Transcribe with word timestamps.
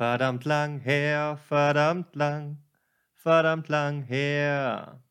Verdammt 0.00 0.46
lang 0.46 0.80
her, 0.80 1.36
verdammt 1.46 2.16
lang, 2.16 2.64
verdammt 3.12 3.68
lang 3.68 4.02
her. 4.02 5.04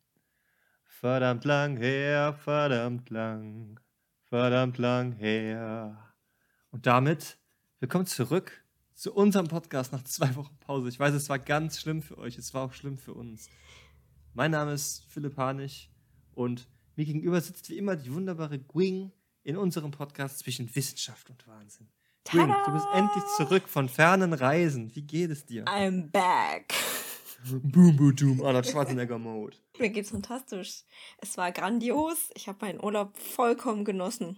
Verdammt 0.83 1.46
lang 1.46 1.77
her, 1.77 2.33
verdammt 2.33 3.11
lang, 3.11 3.79
verdammt 4.23 4.79
lang 4.79 5.11
her. 5.11 6.15
Und 6.71 6.87
damit 6.87 7.37
willkommen 7.79 8.07
zurück 8.07 8.65
zu 8.95 9.13
unserem 9.13 9.47
Podcast 9.47 9.91
nach 9.91 10.04
zwei 10.05 10.36
Wochen 10.36 10.57
Pause. 10.57 10.89
Ich 10.89 10.99
weiß, 10.99 11.13
es 11.13 11.29
war 11.29 11.37
ganz 11.37 11.79
schlimm 11.79 12.01
für 12.01 12.17
euch, 12.17 12.39
es 12.39 12.55
war 12.55 12.63
auch 12.63 12.73
schlimm 12.73 12.97
für 12.97 13.13
uns. 13.13 13.47
Mein 14.33 14.49
Name 14.49 14.73
ist 14.73 15.05
Philipp 15.05 15.37
Hanich 15.37 15.91
und 16.31 16.67
mir 16.95 17.05
gegenüber 17.05 17.39
sitzt 17.41 17.69
wie 17.69 17.77
immer 17.77 17.95
die 17.95 18.11
wunderbare 18.11 18.57
Gwing 18.57 19.11
in 19.43 19.55
unserem 19.55 19.91
Podcast 19.91 20.39
zwischen 20.39 20.75
Wissenschaft 20.75 21.29
und 21.29 21.45
Wahnsinn. 21.45 21.91
Gwing, 22.32 22.54
du 22.66 22.71
bist 22.71 22.86
endlich 22.93 23.23
zurück 23.38 23.68
von 23.68 23.89
fernen 23.89 24.34
Reisen. 24.34 24.93
Wie 24.96 25.02
geht 25.02 25.32
es 25.32 25.46
dir? 25.46 25.66
I'm 25.66 26.11
back. 26.11 26.74
Boom, 27.64 27.96
boom, 27.96 28.15
doom, 28.15 28.46
Arnold 28.46 28.68
Schwarzenegger-Mode. 28.68 29.57
Mir 29.79 29.89
geht's 29.89 30.11
fantastisch. 30.11 30.84
Es 31.20 31.37
war 31.37 31.51
grandios. 31.51 32.30
Ich 32.36 32.48
habe 32.48 32.66
meinen 32.66 32.84
Urlaub 32.84 33.18
vollkommen 33.18 33.86
genossen. 33.86 34.38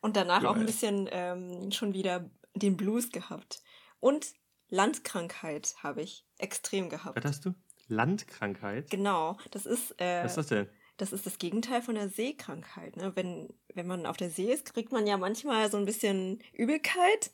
Und 0.00 0.16
danach 0.16 0.44
auch 0.44 0.50
ein 0.54 0.56
Geil. 0.56 0.66
bisschen 0.66 1.08
ähm, 1.10 1.72
schon 1.72 1.94
wieder 1.94 2.28
den 2.54 2.76
Blues 2.76 3.10
gehabt. 3.10 3.62
Und 4.00 4.34
Landkrankheit 4.68 5.74
habe 5.82 6.02
ich 6.02 6.26
extrem 6.38 6.88
gehabt. 6.88 7.16
Was 7.16 7.24
hast 7.24 7.44
du? 7.44 7.54
Landkrankheit? 7.88 8.90
Genau, 8.90 9.36
das 9.50 9.66
ist, 9.66 10.00
äh, 10.00 10.22
Was 10.24 10.32
ist 10.32 10.36
das 10.36 10.46
denn? 10.48 10.68
Das 11.00 11.12
ist 11.12 11.24
das 11.26 11.38
Gegenteil 11.38 11.82
von 11.82 11.94
der 11.94 12.08
Seekrankheit. 12.08 12.96
Ne? 12.96 13.12
Wenn, 13.14 13.48
wenn 13.74 13.86
man 13.86 14.06
auf 14.06 14.16
der 14.16 14.30
See 14.30 14.52
ist, 14.52 14.74
kriegt 14.74 14.92
man 14.92 15.06
ja 15.06 15.16
manchmal 15.16 15.70
so 15.70 15.76
ein 15.76 15.84
bisschen 15.86 16.40
Übelkeit. 16.52 17.30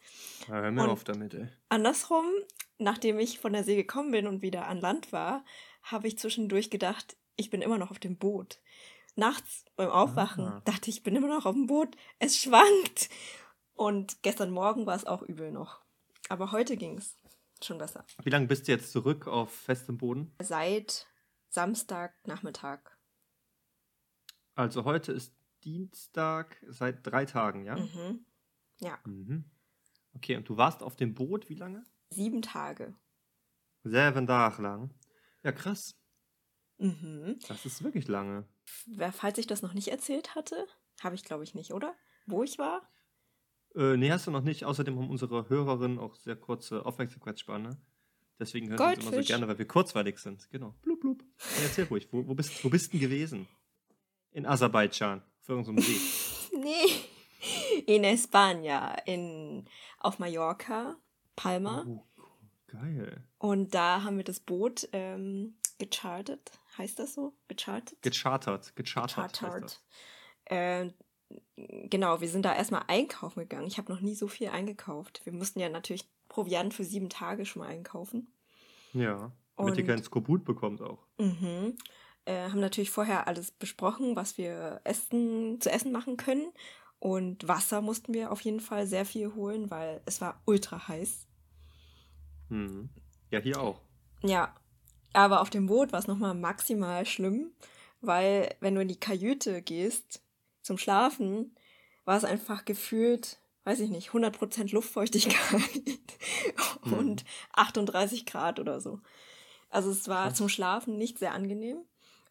Ja, 0.49 0.55
hör 0.61 0.71
mir 0.71 0.85
Und- 0.85 0.91
auf 0.91 1.05
damit, 1.05 1.35
ey. 1.35 1.49
Andersrum, 1.69 2.27
nachdem 2.79 3.19
ich 3.19 3.39
von 3.41 3.53
der 3.53 3.65
See 3.65 3.77
gekommen 3.77 4.11
bin 4.13 4.27
und 4.27 4.43
wieder 4.43 4.67
an 4.67 4.81
Land 4.81 5.13
war, 5.13 5.45
habe 5.83 6.07
ich 6.09 6.19
zwischendurch 6.19 6.71
gedacht, 6.71 7.17
ich 7.37 7.51
bin 7.51 7.63
immer 7.63 7.79
noch 7.79 7.91
auf 7.91 7.99
dem 7.99 8.17
Boot. 8.17 8.61
Nachts 9.15 9.65
beim 9.77 9.89
Aufwachen 9.91 10.45
Ah. 10.47 10.63
dachte 10.65 10.91
ich, 10.91 10.99
ich 10.99 11.03
bin 11.03 11.17
immer 11.17 11.29
noch 11.29 11.47
auf 11.47 11.55
dem 11.55 11.67
Boot. 11.67 11.97
Es 12.19 12.37
schwankt. 12.39 13.09
Und 13.75 14.23
gestern 14.23 14.51
Morgen 14.51 14.87
war 14.87 14.95
es 14.97 15.07
auch 15.07 15.23
übel 15.23 15.51
noch. 15.53 15.81
Aber 16.29 16.53
heute 16.53 16.77
ging's 16.77 17.17
schon 17.63 17.79
besser. 17.79 18.05
Wie 18.23 18.31
lange 18.31 18.47
bist 18.47 18.69
du 18.69 18.73
jetzt 18.73 18.93
zurück 18.93 19.27
auf 19.27 19.51
festem 19.53 19.97
Boden? 19.99 20.35
Seit 20.41 21.07
Samstagnachmittag. 21.51 22.81
Also 24.57 24.85
heute 24.85 25.13
ist 25.13 25.35
Dienstag 25.65 26.57
seit 26.67 27.07
drei 27.07 27.27
Tagen, 27.27 27.65
ja? 27.65 27.77
Mhm. 27.77 28.25
Ja, 28.79 28.99
Mhm. 29.05 29.45
Okay, 30.15 30.37
und 30.37 30.49
du 30.49 30.57
warst 30.57 30.83
auf 30.83 30.97
dem 30.97 31.15
Boot 31.15 31.51
wie 31.51 31.55
lange? 31.55 31.85
sieben 32.09 32.41
Tage. 32.41 32.95
Sieben 33.85 34.27
Tage 34.27 34.63
lang. 34.63 34.95
Ja, 35.43 35.53
krass. 35.53 35.95
Mhm. 36.79 37.39
Das 37.49 37.67
ist 37.67 37.85
wirklich 37.85 38.09
lange. 38.09 38.49
Falls 39.13 39.37
ich 39.39 39.47
das 39.47 39.61
noch 39.63 39.75
nicht 39.75 39.89
erzählt 39.89 40.35
hatte, 40.35 40.67
habe 41.03 41.15
ich 41.15 41.25
glaube 41.25 41.45
ich 41.45 41.55
nicht, 41.55 41.73
oder? 41.75 41.95
Wo 42.27 42.43
ich 42.43 42.59
war? 42.59 42.89
Äh, 43.75 43.97
nee, 43.99 44.11
hast 44.11 44.27
du 44.27 44.31
noch 44.31 44.43
nicht. 44.43 44.65
Außerdem 44.65 44.97
haben 44.97 45.11
unsere 45.11 45.49
Hörerinnen 45.51 45.99
auch 45.99 46.15
sehr 46.15 46.37
kurze 46.37 46.87
Aufmerksamkeitsspanne. 46.87 47.79
Deswegen 48.39 48.69
hören 48.71 48.79
sie 48.79 48.85
uns 48.85 49.07
immer 49.07 49.23
so 49.23 49.27
gerne, 49.27 49.49
weil 49.49 49.59
wir 49.59 49.69
kurzweilig 49.69 50.19
sind. 50.19 50.49
Genau. 50.51 50.75
Blub, 50.83 51.01
blub. 51.01 51.23
Ja, 51.57 51.63
erzähl 51.65 51.85
ruhig. 51.85 52.09
Wo, 52.13 52.27
wo, 52.27 52.35
bist, 52.35 52.65
wo 52.65 52.71
bist 52.71 52.87
du 52.89 52.91
denn 52.93 53.01
gewesen? 53.01 53.49
In 54.37 54.45
Aserbaidschan. 54.45 55.23
Auf 55.43 55.49
irgendeinem 55.49 55.79
See. 55.83 55.97
Nee, 56.59 57.85
in 57.87 58.03
España, 58.05 58.97
in, 59.05 59.67
auf 59.99 60.19
Mallorca, 60.19 60.97
Palma. 61.37 61.85
Oh, 61.87 62.03
geil. 62.67 63.23
Und 63.39 63.75
da 63.75 64.03
haben 64.03 64.17
wir 64.17 64.25
das 64.25 64.41
Boot 64.41 64.89
ähm, 64.93 65.55
gechartet. 65.79 66.51
Heißt 66.79 66.99
das 66.99 67.13
so? 67.15 67.35
Gechartert. 67.49 68.01
Gechartert. 68.03 68.75
Gechartert. 68.75 69.63
das. 69.65 69.83
Äh, 70.47 70.91
genau, 71.57 72.21
wir 72.23 72.29
sind 72.29 72.45
da 72.47 72.55
erstmal 72.55 72.85
einkaufen 72.89 73.41
gegangen. 73.41 73.67
Ich 73.67 73.77
habe 73.77 73.93
noch 73.93 74.01
nie 74.01 74.15
so 74.15 74.29
viel 74.29 74.49
eingekauft. 74.49 75.21
Wir 75.25 75.33
mussten 75.35 75.61
ja 75.61 75.69
natürlich 75.69 76.09
Proviant 76.29 76.73
für 76.75 76.85
sieben 76.85 77.11
Tage 77.11 77.45
schon 77.45 77.61
mal 77.63 77.69
einkaufen. 77.69 78.29
Ja. 78.95 79.31
Damit 79.59 79.77
ihr 79.77 79.83
Und- 79.83 79.89
keinen 79.89 80.03
Skorbut 80.03 80.45
bekommt 80.45 80.81
auch. 80.81 81.07
Mhm. 81.19 81.77
Äh, 82.27 82.51
haben 82.51 82.61
natürlich 82.61 82.91
vorher 82.91 83.27
alles 83.29 83.51
besprochen, 83.53 84.17
was 84.17 84.37
wir 84.37 84.81
essen, 84.85 85.61
zu 85.61 85.71
essen 85.71 85.93
machen 85.93 86.17
können. 86.17 86.53
Und 86.99 87.47
Wasser 87.47 87.81
mussten 87.81 88.13
wir 88.15 88.33
auf 88.33 88.41
jeden 88.41 88.61
Fall 88.61 88.87
sehr 88.87 89.07
viel 89.07 89.35
holen, 89.35 89.71
weil 89.71 90.01
es 90.07 90.21
war 90.21 90.43
ultra 90.45 90.89
heiß. 90.89 91.27
Mhm. 92.49 92.91
Ja, 93.31 93.41
hier 93.41 93.61
auch. 93.61 93.81
Ja, 94.23 94.55
aber 95.13 95.41
auf 95.41 95.51
dem 95.51 95.67
Boot 95.67 95.93
war 95.93 96.01
es 96.01 96.07
nochmal 96.07 96.35
maximal 96.35 97.07
schlimm, 97.07 97.53
weil 98.01 98.55
wenn 98.61 98.75
du 98.75 98.83
in 98.83 98.89
die 98.89 99.01
Kajüte 99.01 99.63
gehst 99.63 100.21
zum 100.63 100.79
Schlafen, 100.79 101.55
war 102.05 102.17
es 102.17 102.25
einfach 102.25 102.65
gefühlt, 102.65 103.39
weiß 103.65 103.81
ich 103.81 103.91
nicht, 103.91 104.11
100% 104.11 104.73
Luftfeuchtigkeit 104.73 105.61
Mhm. 106.85 106.93
und 106.93 107.25
38 107.53 108.27
Grad 108.27 108.59
oder 108.61 108.81
so. 108.81 109.01
Also 109.71 109.91
es 109.91 110.09
war 110.09 110.29
Krass. 110.29 110.39
zum 110.39 110.49
Schlafen 110.49 110.99
nicht 110.99 111.19
sehr 111.19 111.35
angenehm. 111.35 111.79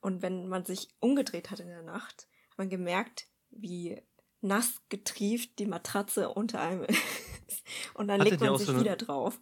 Und 0.06 0.22
wenn 0.22 0.48
man 0.48 0.66
sich 0.66 0.90
umgedreht 1.00 1.50
hat 1.50 1.60
in 1.60 1.68
der 1.68 1.82
Nacht, 1.82 2.28
hat 2.52 2.58
man 2.60 2.70
gemerkt, 2.70 3.28
wie 3.50 4.00
nass 4.42 4.82
getrieft 4.90 5.58
die 5.58 5.66
Matratze 5.66 6.30
unter 6.30 6.62
einem 6.62 6.84
ist. 7.48 7.64
Und 7.96 8.08
dann 8.08 8.20
Hattet 8.22 8.34
legt 8.34 8.44
man 8.44 8.58
sich 8.58 8.68
so 8.68 8.74
eine- 8.74 8.82
wieder 8.82 8.96
drauf. 8.98 9.42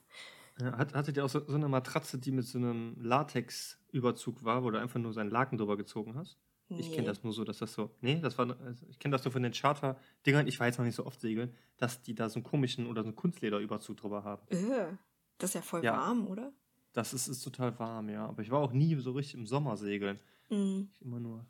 Hat, 0.61 0.93
hattet 0.93 1.17
ihr 1.17 1.25
auch 1.25 1.29
so, 1.29 1.43
so 1.47 1.55
eine 1.55 1.67
Matratze, 1.67 2.17
die 2.19 2.31
mit 2.31 2.45
so 2.45 2.59
einem 2.59 2.95
Latex-Überzug 3.01 4.43
war, 4.43 4.63
wo 4.63 4.69
du 4.71 4.79
einfach 4.79 4.99
nur 4.99 5.11
seinen 5.11 5.31
Laken 5.31 5.57
drüber 5.57 5.75
gezogen 5.77 6.15
hast? 6.15 6.37
Ich 6.69 6.89
kenne 6.91 7.01
Nee. 7.01 7.07
das 7.07 7.23
nur 7.23 7.33
so, 7.33 7.43
dass 7.43 7.57
das 7.57 7.73
so. 7.73 7.93
Nee, 8.01 8.19
das 8.21 8.37
war. 8.37 8.57
Also 8.61 8.85
ich 8.87 8.97
kenne 8.99 9.11
das 9.11 9.25
nur 9.25 9.31
von 9.31 9.43
den 9.43 9.51
Charter-Dingern. 9.51 10.47
Ich 10.47 10.59
war 10.59 10.67
jetzt 10.67 10.77
noch 10.77 10.85
nicht 10.85 10.95
so 10.95 11.05
oft 11.05 11.19
segeln, 11.19 11.53
dass 11.77 12.01
die 12.01 12.15
da 12.15 12.29
so 12.29 12.35
einen 12.35 12.43
komischen 12.43 12.87
oder 12.87 13.01
so 13.03 13.07
einen 13.09 13.15
Kunstlederüberzug 13.15 13.97
drüber 13.97 14.23
haben. 14.23 14.47
Äh, 14.49 14.95
das 15.39 15.49
ist 15.51 15.53
ja 15.55 15.61
voll 15.61 15.83
Ja. 15.83 15.97
warm, 15.97 16.25
oder? 16.27 16.53
Das 16.93 17.13
ist, 17.13 17.27
ist 17.27 17.43
total 17.43 17.77
warm, 17.79 18.09
ja. 18.09 18.25
Aber 18.27 18.41
ich 18.41 18.51
war 18.51 18.59
auch 18.59 18.71
nie 18.71 18.95
so 18.95 19.11
richtig 19.11 19.35
im 19.35 19.45
Sommer 19.47 19.77
segeln. 19.77 20.19
Mhm. 20.49 20.89
Immer 21.01 21.19
nur 21.19 21.45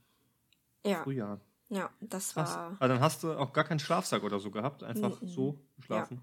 Ja, 0.86 1.04
Frühjahr. 1.04 1.40
ja, 1.70 1.90
das 2.00 2.34
Krass. 2.34 2.56
war. 2.56 2.72
Aber 2.80 2.88
dann 2.88 3.00
hast 3.02 3.24
du 3.24 3.34
auch 3.34 3.54
gar 3.54 3.64
keinen 3.66 3.80
Schlafsack 3.80 4.24
oder 4.24 4.40
so 4.40 4.52
gehabt. 4.52 4.84
Einfach 4.84 5.22
Mhm. 5.22 5.28
so 5.28 5.60
geschlafen. 5.78 6.22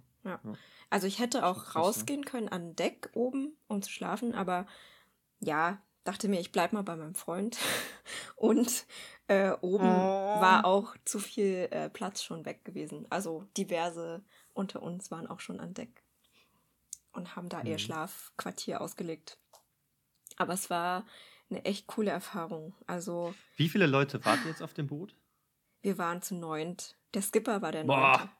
Also 0.90 1.06
ich 1.06 1.18
hätte 1.18 1.46
auch 1.46 1.74
rausgehen 1.74 2.24
können 2.26 2.48
an 2.48 2.76
Deck 2.76 3.08
oben, 3.14 3.56
um 3.68 3.80
zu 3.80 3.90
schlafen, 3.90 4.34
aber 4.34 4.66
ja, 5.38 5.80
dachte 6.04 6.28
mir, 6.28 6.40
ich 6.40 6.52
bleib 6.52 6.72
mal 6.74 6.82
bei 6.82 6.94
meinem 6.96 7.14
Freund. 7.14 7.56
Und 8.36 8.84
äh, 9.28 9.52
oben 9.62 9.86
Oh. 9.86 10.40
war 10.40 10.64
auch 10.66 10.94
zu 11.04 11.18
viel 11.18 11.68
äh, 11.70 11.88
Platz 11.88 12.22
schon 12.22 12.44
weg 12.44 12.64
gewesen. 12.64 13.06
Also 13.10 13.46
diverse 13.56 14.22
unter 14.52 14.82
uns 14.82 15.10
waren 15.10 15.26
auch 15.26 15.40
schon 15.40 15.58
an 15.60 15.72
Deck 15.74 16.02
und 17.12 17.36
haben 17.36 17.48
da 17.48 17.62
ihr 17.62 17.74
Mhm. 17.74 17.78
Schlafquartier 17.78 18.80
ausgelegt. 18.80 19.38
Aber 20.36 20.54
es 20.54 20.70
war 20.70 21.04
eine 21.50 21.64
echt 21.64 21.86
coole 21.86 22.10
Erfahrung. 22.10 22.74
Also 22.86 23.34
Wie 23.56 23.68
viele 23.68 23.86
Leute 23.86 24.24
wart 24.24 24.38
ihr 24.44 24.50
jetzt 24.50 24.62
auf 24.62 24.74
dem 24.74 24.86
Boot? 24.86 25.14
wir 25.82 25.96
waren 25.98 26.20
zu 26.22 26.34
neunt. 26.34 26.96
Der 27.14 27.22
Skipper 27.22 27.62
war 27.62 27.72
der 27.72 27.84
Boah. 27.84 28.18
neunte. 28.18 28.30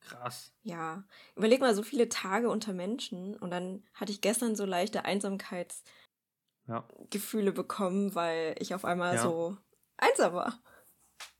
Krass. 0.00 0.52
Ja, 0.62 1.04
überleg 1.36 1.60
mal 1.60 1.74
so 1.74 1.82
viele 1.82 2.08
Tage 2.08 2.48
unter 2.50 2.72
Menschen 2.72 3.36
und 3.36 3.50
dann 3.50 3.84
hatte 3.94 4.12
ich 4.12 4.20
gestern 4.20 4.56
so 4.56 4.64
leichte 4.64 5.04
Einsamkeitsgefühle 5.04 5.84
Ja. 6.66 7.50
bekommen, 7.52 8.14
weil 8.14 8.54
ich 8.58 8.74
auf 8.74 8.84
einmal 8.84 9.16
Ja. 9.16 9.22
so 9.22 9.56
einsam 9.96 10.34
war. 10.34 10.62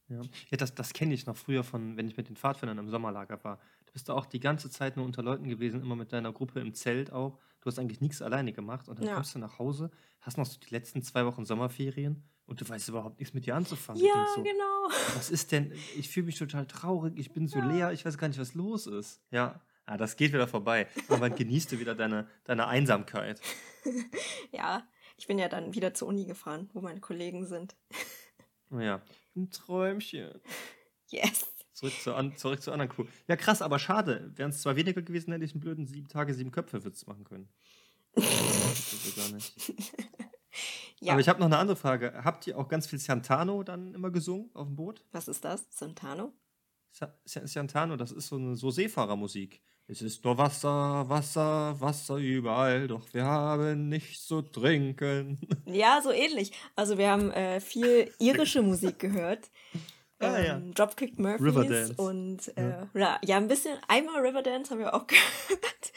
Ja, 0.08 0.22
ja 0.50 0.56
das, 0.56 0.74
das 0.74 0.92
kenne 0.92 1.14
ich 1.14 1.26
noch 1.26 1.36
früher 1.36 1.64
von, 1.64 1.96
wenn 1.96 2.08
ich 2.08 2.16
mit 2.16 2.28
den 2.28 2.36
Pfadfindern 2.36 2.78
im 2.78 2.90
Sommerlager 2.90 3.42
war. 3.44 3.60
Du 3.88 3.92
bist 3.94 4.08
da 4.08 4.14
auch 4.14 4.26
die 4.26 4.38
ganze 4.40 4.70
Zeit 4.70 4.96
nur 4.96 5.06
unter 5.06 5.22
Leuten 5.22 5.48
gewesen, 5.48 5.80
immer 5.80 5.96
mit 5.96 6.12
deiner 6.12 6.32
Gruppe 6.32 6.60
im 6.60 6.74
Zelt 6.74 7.10
auch. 7.12 7.38
Du 7.60 7.66
hast 7.66 7.78
eigentlich 7.78 8.00
nichts 8.00 8.20
alleine 8.22 8.52
gemacht 8.52 8.88
und 8.88 8.98
dann 8.98 9.06
Ja. 9.06 9.14
kommst 9.14 9.34
du 9.34 9.38
nach 9.38 9.58
Hause, 9.58 9.90
hast 10.20 10.36
noch 10.38 10.46
so 10.46 10.58
die 10.60 10.70
letzten 10.72 11.02
zwei 11.02 11.24
Wochen 11.26 11.44
Sommerferien 11.44 12.22
und 12.46 12.60
du 12.60 12.68
weißt 12.68 12.88
überhaupt 12.90 13.18
nichts 13.18 13.34
mit 13.34 13.46
dir 13.46 13.56
anzufangen. 13.56 14.04
Ja, 14.04 14.26
so, 14.34 14.42
genau. 14.42 14.88
was 15.16 15.30
ist 15.30 15.52
denn? 15.52 15.72
Ich 15.96 16.08
fühle 16.10 16.26
mich 16.26 16.38
total 16.38 16.66
traurig, 16.66 17.14
ich 17.16 17.32
bin 17.32 17.48
so 17.48 17.58
Ja. 17.58 17.66
leer, 17.66 17.92
ich 17.92 18.04
weiß 18.04 18.18
gar 18.18 18.28
nicht, 18.28 18.38
was 18.38 18.54
los 18.54 18.86
ist. 18.86 19.20
Ja, 19.30 19.60
ah, 19.86 19.96
das 19.96 20.16
geht 20.16 20.32
wieder 20.32 20.46
vorbei. 20.46 20.86
Irgendwann 21.08 21.34
genießt 21.34 21.72
du 21.72 21.78
wieder 21.80 21.94
deine, 21.94 22.28
deine 22.44 22.66
Einsamkeit. 22.66 23.40
Ja, 24.52 24.86
ich 25.16 25.26
bin 25.26 25.38
ja 25.38 25.48
dann 25.48 25.74
wieder 25.74 25.94
zur 25.94 26.08
Uni 26.08 26.26
gefahren, 26.26 26.68
wo 26.74 26.80
meine 26.82 27.00
Kollegen 27.00 27.46
sind. 27.46 27.74
Oh 28.70 28.78
ja, 28.80 29.00
ein 29.34 29.50
Träumchen. 29.50 30.40
Yes. 31.10 31.46
Zurück 31.78 31.92
zur, 32.02 32.16
an, 32.16 32.36
zurück 32.36 32.60
zur 32.62 32.72
anderen 32.72 32.90
Crew. 32.90 33.04
Ja, 33.28 33.36
krass, 33.36 33.62
aber 33.62 33.78
schade. 33.78 34.32
Wären 34.34 34.50
es 34.50 34.62
zwar 34.62 34.74
weniger 34.76 35.00
gewesen, 35.02 35.32
hätte 35.32 35.44
ich 35.44 35.52
einen 35.52 35.60
blöden 35.60 35.86
sieben 35.86 36.08
Tage, 36.08 36.34
sieben 36.34 36.50
Köpfe 36.50 36.84
Witz 36.84 37.06
machen 37.06 37.24
können. 37.24 37.48
Das 38.14 39.14
gar 39.16 39.28
nicht. 39.32 39.72
Ja, 41.00 41.12
Aber 41.12 41.20
ich 41.20 41.28
habe 41.28 41.38
noch 41.38 41.46
eine 41.46 41.58
andere 41.58 41.76
Frage. 41.76 42.12
Habt 42.24 42.46
ihr 42.48 42.58
auch 42.58 42.66
ganz 42.66 42.88
viel 42.88 42.98
Santano 42.98 43.62
dann 43.62 43.94
immer 43.94 44.10
gesungen 44.10 44.50
auf 44.54 44.66
dem 44.66 44.74
Boot? 44.74 45.04
was 45.12 45.28
ist 45.28 45.44
das? 45.44 45.66
Santano? 45.70 46.32
Sa- 46.90 47.14
Sa- 47.24 47.46
Santano, 47.46 47.96
das 47.96 48.10
ist 48.10 48.26
so 48.26 48.36
eine 48.36 48.56
so 48.56 48.70
Seefahrermusik. 48.70 49.62
Es 49.86 50.02
ist 50.02 50.24
nur 50.24 50.36
Wasser, 50.36 51.08
Wasser, 51.08 51.80
Wasser 51.80 52.16
überall, 52.16 52.88
doch 52.88 53.06
wir 53.14 53.24
haben 53.24 53.88
nichts 53.88 54.26
zu 54.26 54.42
trinken. 54.42 55.38
Ja, 55.66 56.00
so 56.02 56.10
ähnlich. 56.10 56.50
Also 56.74 56.98
wir 56.98 57.08
haben 57.10 57.30
äh, 57.30 57.60
viel 57.60 58.12
irische 58.18 58.60
Musik 58.62 58.98
gehört. 58.98 59.50
Ah, 60.20 60.38
ja. 60.40 60.56
ähm, 60.56 60.74
Dropkick 60.74 61.18
Murphys 61.18 61.40
Riverdance. 61.46 61.94
und 61.96 62.56
äh, 62.56 62.86
ja. 62.94 63.20
ja, 63.24 63.36
ein 63.36 63.46
bisschen, 63.48 63.78
einmal 63.86 64.20
Riverdance 64.26 64.70
haben 64.70 64.80
wir 64.80 64.94
auch 64.94 65.06
gehört. 65.06 65.92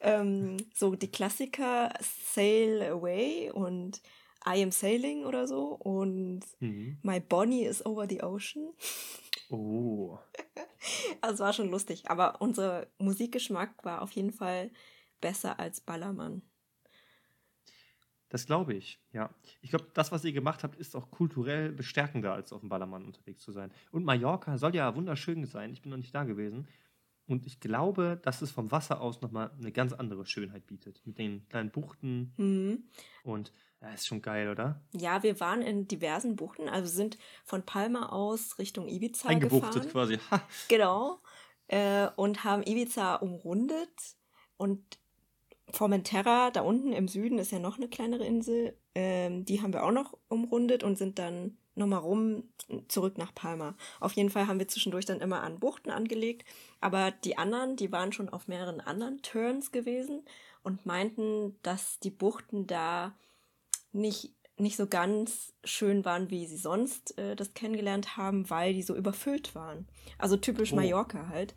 ähm, 0.00 0.56
so 0.74 0.94
die 0.94 1.10
Klassiker 1.10 1.92
Sail 2.00 2.82
Away 2.82 3.50
und 3.50 4.02
I 4.46 4.62
Am 4.62 4.72
Sailing 4.72 5.24
oder 5.24 5.46
so 5.46 5.68
und 5.68 6.40
Mhm. 6.60 6.98
My 7.02 7.20
Bonnie 7.20 7.64
is 7.64 7.84
Over 7.86 8.06
the 8.08 8.22
Ocean. 8.22 8.72
Oh. 9.50 10.18
Also 11.20 11.34
es 11.34 11.40
war 11.40 11.52
schon 11.52 11.70
lustig, 11.70 12.10
aber 12.10 12.40
unser 12.40 12.88
Musikgeschmack 12.98 13.84
war 13.84 14.02
auf 14.02 14.10
jeden 14.12 14.32
Fall 14.32 14.72
besser 15.20 15.60
als 15.60 15.80
Ballermann. 15.80 16.42
Das 18.32 18.46
glaube 18.46 18.72
ich, 18.72 18.98
ja. 19.12 19.28
Ich 19.60 19.68
glaube, 19.68 19.88
das, 19.92 20.10
was 20.10 20.24
ihr 20.24 20.32
gemacht 20.32 20.64
habt, 20.64 20.76
ist 20.76 20.96
auch 20.96 21.10
kulturell 21.10 21.70
bestärkender, 21.70 22.32
als 22.32 22.50
auf 22.54 22.60
dem 22.60 22.70
Ballermann 22.70 23.04
unterwegs 23.04 23.42
zu 23.42 23.52
sein. 23.52 23.70
Und 23.90 24.04
Mallorca 24.06 24.56
soll 24.56 24.74
ja 24.74 24.96
wunderschön 24.96 25.44
sein. 25.44 25.70
Ich 25.74 25.82
bin 25.82 25.90
noch 25.90 25.98
nicht 25.98 26.14
da 26.14 26.24
gewesen. 26.24 26.66
Und 27.26 27.44
ich 27.44 27.60
glaube, 27.60 28.18
dass 28.22 28.40
es 28.40 28.50
vom 28.50 28.70
Wasser 28.72 29.02
aus 29.02 29.20
nochmal 29.20 29.50
eine 29.58 29.70
ganz 29.70 29.92
andere 29.92 30.24
Schönheit 30.24 30.66
bietet. 30.66 31.02
Mit 31.04 31.18
den 31.18 31.46
kleinen 31.50 31.70
Buchten 31.70 32.32
Mhm. 32.38 32.84
und 33.22 33.52
ja, 33.82 33.90
ist 33.92 34.06
schon 34.06 34.22
geil, 34.22 34.48
oder? 34.48 34.80
Ja, 34.94 35.22
wir 35.22 35.38
waren 35.38 35.60
in 35.60 35.86
diversen 35.86 36.34
Buchten, 36.34 36.70
also 36.70 36.88
sind 36.90 37.18
von 37.44 37.64
Palma 37.66 38.06
aus 38.08 38.58
Richtung 38.58 38.88
Ibiza 38.88 39.28
Eingebuchtet 39.28 39.74
gefahren. 39.74 39.90
quasi. 39.90 40.18
Ha. 40.30 40.40
Genau. 40.70 41.20
Äh, 41.66 42.08
und 42.16 42.44
haben 42.44 42.62
Ibiza 42.62 43.16
umrundet. 43.16 43.90
Und 44.56 44.80
Formentera, 45.72 46.50
da 46.50 46.60
unten 46.62 46.92
im 46.92 47.08
Süden, 47.08 47.38
ist 47.38 47.52
ja 47.52 47.58
noch 47.58 47.76
eine 47.76 47.88
kleinere 47.88 48.24
Insel. 48.24 48.76
Ähm, 48.94 49.44
die 49.44 49.62
haben 49.62 49.72
wir 49.72 49.84
auch 49.84 49.92
noch 49.92 50.16
umrundet 50.28 50.84
und 50.84 50.96
sind 50.96 51.18
dann 51.18 51.56
nochmal 51.74 52.00
rum 52.00 52.44
zurück 52.88 53.16
nach 53.16 53.34
Palma. 53.34 53.74
Auf 53.98 54.12
jeden 54.12 54.28
Fall 54.30 54.46
haben 54.46 54.58
wir 54.58 54.68
zwischendurch 54.68 55.06
dann 55.06 55.20
immer 55.20 55.42
an 55.42 55.58
Buchten 55.58 55.90
angelegt. 55.90 56.46
Aber 56.80 57.10
die 57.10 57.38
anderen, 57.38 57.76
die 57.76 57.90
waren 57.92 58.12
schon 58.12 58.28
auf 58.28 58.48
mehreren 58.48 58.80
anderen 58.80 59.22
Turns 59.22 59.72
gewesen 59.72 60.22
und 60.62 60.84
meinten, 60.84 61.56
dass 61.62 61.98
die 62.00 62.10
Buchten 62.10 62.66
da 62.66 63.14
nicht, 63.92 64.34
nicht 64.58 64.76
so 64.76 64.86
ganz 64.86 65.54
schön 65.64 66.04
waren, 66.04 66.30
wie 66.30 66.46
sie 66.46 66.56
sonst 66.58 67.16
äh, 67.18 67.34
das 67.36 67.54
kennengelernt 67.54 68.16
haben, 68.18 68.50
weil 68.50 68.74
die 68.74 68.82
so 68.82 68.94
überfüllt 68.94 69.54
waren. 69.54 69.88
Also 70.18 70.36
typisch 70.36 70.72
Oh. 70.72 70.76
Mallorca 70.76 71.28
halt. 71.28 71.54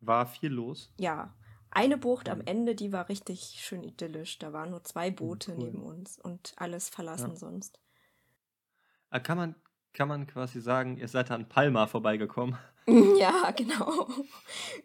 War 0.00 0.26
viel 0.26 0.50
los. 0.50 0.92
Ja. 0.98 1.32
Eine 1.74 1.98
Bucht 1.98 2.28
am 2.28 2.40
Ende, 2.40 2.74
die 2.74 2.92
war 2.92 3.08
richtig 3.08 3.56
schön 3.60 3.82
idyllisch. 3.82 4.38
Da 4.38 4.52
waren 4.52 4.70
nur 4.70 4.84
zwei 4.84 5.10
Boote 5.10 5.52
Oh, 5.52 5.54
cool. 5.58 5.64
neben 5.64 5.82
uns 5.82 6.18
und 6.18 6.52
alles 6.56 6.88
verlassen 6.88 7.30
Ja. 7.30 7.36
sonst. 7.36 7.78
Äh, 9.10 9.20
Kann 9.20 9.36
man, 9.36 9.54
kann 9.92 10.08
man 10.08 10.26
quasi 10.26 10.60
sagen, 10.60 10.96
ihr 10.96 11.08
seid 11.08 11.30
an 11.30 11.48
Palma 11.48 11.86
vorbeigekommen. 11.86 12.56
Ja, 13.18 13.50
genau. 13.52 14.08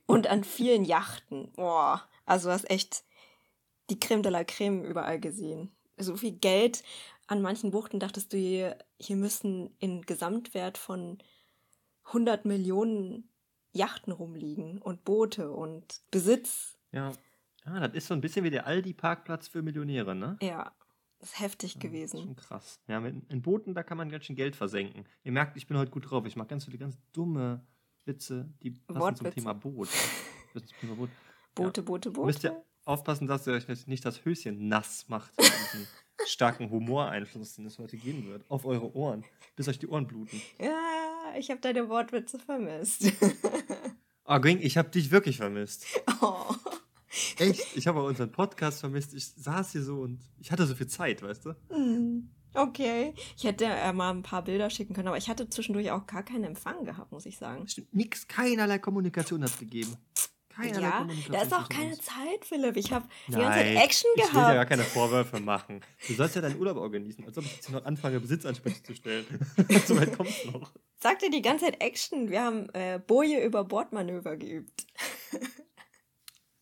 Und 0.05 0.27
an 0.27 0.43
vielen 0.43 0.85
Yachten. 0.85 1.51
Boah, 1.53 2.07
also 2.25 2.47
du 2.49 2.53
hast 2.53 2.69
echt 2.69 3.03
die 3.89 3.99
Creme 3.99 4.23
de 4.23 4.31
la 4.31 4.43
Creme 4.43 4.83
überall 4.85 5.19
gesehen. 5.19 5.71
So 5.97 6.15
viel 6.15 6.31
Geld 6.31 6.83
an 7.27 7.41
manchen 7.41 7.71
Buchten 7.71 7.99
dachtest 7.99 8.31
du, 8.33 8.37
hier, 8.37 8.77
hier 8.99 9.15
müssten 9.17 9.75
in 9.79 10.01
Gesamtwert 10.03 10.77
von 10.77 11.19
100 12.05 12.45
Millionen 12.45 13.29
Yachten 13.73 14.11
rumliegen 14.13 14.81
und 14.81 15.03
Boote 15.05 15.51
und 15.51 16.01
Besitz. 16.09 16.78
Ja. 16.91 17.11
Ja, 17.65 17.87
das 17.87 17.93
ist 17.93 18.07
so 18.07 18.13
ein 18.13 18.21
bisschen 18.21 18.43
wie 18.45 18.49
der 18.49 18.65
Aldi-Parkplatz 18.65 19.47
für 19.47 19.61
Millionäre, 19.61 20.15
ne? 20.15 20.37
Ja, 20.41 20.71
ist 21.19 21.39
heftig 21.39 21.75
Ja, 21.75 21.81
gewesen. 21.81 22.19
Schon 22.19 22.35
krass. 22.35 22.79
Ja, 22.87 22.99
mit, 22.99 23.29
in 23.29 23.41
Booten, 23.41 23.73
da 23.73 23.83
kann 23.83 23.97
man 23.97 24.09
ganz 24.09 24.25
schön 24.25 24.35
Geld 24.35 24.55
versenken. 24.55 25.05
Ihr 25.23 25.31
merkt, 25.31 25.57
ich 25.57 25.67
bin 25.67 25.77
heute 25.77 25.91
gut 25.91 26.09
drauf. 26.09 26.25
Ich 26.25 26.35
mache 26.35 26.47
ganz 26.47 26.65
viele 26.65 26.77
ganz 26.77 26.97
dumme 27.11 27.65
Witze, 28.05 28.49
die 28.63 28.71
passen 28.71 28.87
zum 28.87 28.99
Wortwitze. 29.01 29.35
Thema 29.35 29.53
Boot. 29.53 29.89
Zum 30.53 30.65
Thema 30.81 30.95
Boot. 30.95 31.09
Boote, 31.53 31.83
Boote, 31.83 32.09
Boote. 32.09 32.25
Müsst 32.25 32.43
ihr 32.43 32.63
aufpassen, 32.85 33.27
dass 33.27 33.45
ihr 33.45 33.53
euch 33.53 33.67
nicht 33.85 34.03
das 34.03 34.25
Höschen 34.25 34.67
nass 34.67 35.05
macht. 35.09 35.31
mit 35.37 35.47
diesem 35.47 35.87
starken 36.25 36.71
Humoreinfluss, 36.71 37.55
den 37.55 37.67
es 37.67 37.77
heute 37.77 37.97
geben 37.97 38.27
wird. 38.27 38.49
Auf 38.49 38.65
eure 38.65 38.95
Ohren. 38.95 39.23
Bis 39.55 39.67
euch 39.67 39.77
die 39.77 39.87
Ohren 39.87 40.07
bluten. 40.07 40.41
Ja, 40.59 41.35
ich 41.37 41.51
habe 41.51 41.61
deine 41.61 41.87
Wortwitze 41.87 42.39
vermisst. 42.39 43.11
Ah, 44.23 44.39
Ging, 44.39 44.59
ich 44.59 44.77
habe 44.77 44.89
dich 44.89 45.11
wirklich 45.11 45.37
vermisst. 45.37 45.85
oh. 46.21 46.55
Echt? 47.37 47.75
Ich 47.75 47.87
habe 47.87 47.99
auch 48.01 48.07
unseren 48.07 48.31
Podcast 48.31 48.79
vermisst. 48.81 49.13
Ich 49.13 49.27
saß 49.27 49.71
hier 49.71 49.83
so 49.83 50.01
und 50.01 50.19
ich 50.39 50.51
hatte 50.51 50.65
so 50.65 50.75
viel 50.75 50.87
Zeit, 50.87 51.21
weißt 51.21 51.45
du? 51.45 51.55
Hm, 51.69 52.29
Okay. 52.55 53.13
Ich 53.37 53.43
hätte 53.43 53.65
äh, 53.65 53.93
mal 53.93 54.09
ein 54.11 54.23
paar 54.23 54.43
Bilder 54.43 54.69
schicken 54.71 54.93
können, 54.95 55.07
aber 55.07 55.17
ich 55.17 55.29
hatte 55.29 55.47
zwischendurch 55.49 55.91
auch 55.91 56.07
gar 56.07 56.23
keinen 56.23 56.43
Empfang 56.45 56.83
gehabt, 56.83 57.11
muss 57.11 57.27
ich 57.27 57.37
sagen. 57.37 57.67
Stimmt, 57.67 57.93
nix, 57.93 58.27
keinerlei 58.27 58.79
Kommunikation 58.79 59.43
hat 59.43 59.51
es 59.51 59.59
gegeben. 59.59 59.95
Keinerlei 60.49 60.81
Ja, 60.87 60.97
Kommunikation. 60.97 61.33
da 61.35 61.41
ist 61.43 61.53
auch 61.53 61.69
keine 61.69 61.91
uns. 61.91 62.01
Zeit, 62.01 62.43
Philipp. 62.43 62.75
Ich 62.75 62.91
habe 62.91 63.07
die 63.27 63.33
ganze 63.33 63.59
Zeit 63.59 63.75
Action 63.77 64.09
Ich 64.15 64.23
will 64.23 64.29
dir 64.29 64.33
gar 64.33 64.53
gehabt. 64.53 64.69
keine 64.71 64.83
Vorwürfe 64.83 65.39
machen. 65.39 65.81
Du 66.07 66.13
sollst 66.15 66.35
ja 66.35 66.41
deinen 66.41 66.59
Urlaub 66.59 66.91
genießen, 66.91 67.23
als 67.23 67.37
ob 67.37 67.45
ich 67.45 67.55
jetzt 67.55 67.69
noch 67.71 67.85
anfange, 67.85 68.19
Besitzansprüche 68.19 68.81
zu 68.81 68.95
stellen. 68.95 69.25
so 69.85 69.95
weit 69.95 70.17
kommt's 70.17 70.43
noch. 70.45 70.71
Sag 71.01 71.19
dir 71.19 71.29
die 71.29 71.43
ganze 71.43 71.65
Zeit 71.65 71.81
Action. 71.81 72.29
Wir 72.31 72.43
haben 72.43 72.67
äh, 72.73 72.99
Boje 73.05 73.45
über 73.45 73.63
Bordmanöver 73.63 74.37
geübt. 74.37 74.87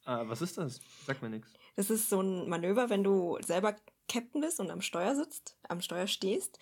Ah, 0.07 0.23
was 0.27 0.41
ist 0.41 0.57
das? 0.57 0.79
Sag 1.05 1.21
mir 1.21 1.29
nichts. 1.29 1.51
Das 1.75 1.89
ist 1.89 2.09
so 2.09 2.21
ein 2.21 2.47
Manöver, 2.47 2.89
wenn 2.89 3.03
du 3.03 3.37
selber 3.41 3.75
Captain 4.07 4.39
bist 4.41 4.59
und 4.61 4.71
am 4.71 4.81
Steuer 4.81 5.15
sitzt, 5.15 5.57
am 5.67 5.81
Steuer 5.81 6.07
stehst 6.07 6.57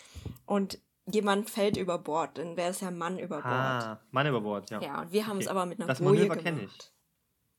und 0.47 0.79
jemand 1.05 1.49
fällt 1.51 1.77
über 1.77 1.99
Bord, 1.99 2.39
dann 2.39 2.57
wäre 2.57 2.71
es 2.71 2.81
ja 2.81 2.89
Mann 2.89 3.19
über 3.19 3.35
Bord. 3.41 3.45
Ah, 3.45 4.01
Mann 4.09 4.25
über 4.25 4.41
Bord, 4.41 4.71
ja. 4.71 4.81
Ja, 4.81 5.01
und 5.01 5.11
wir 5.11 5.27
haben 5.27 5.37
es 5.37 5.45
Okay. 5.45 5.51
aber 5.51 5.65
mit 5.67 5.79
einer 5.79 5.85
Das 5.87 5.99
Boje 5.99 6.27
Manöver 6.27 6.35
gemacht. 6.37 6.43
kenn 6.57 6.65
ich. 6.65 6.91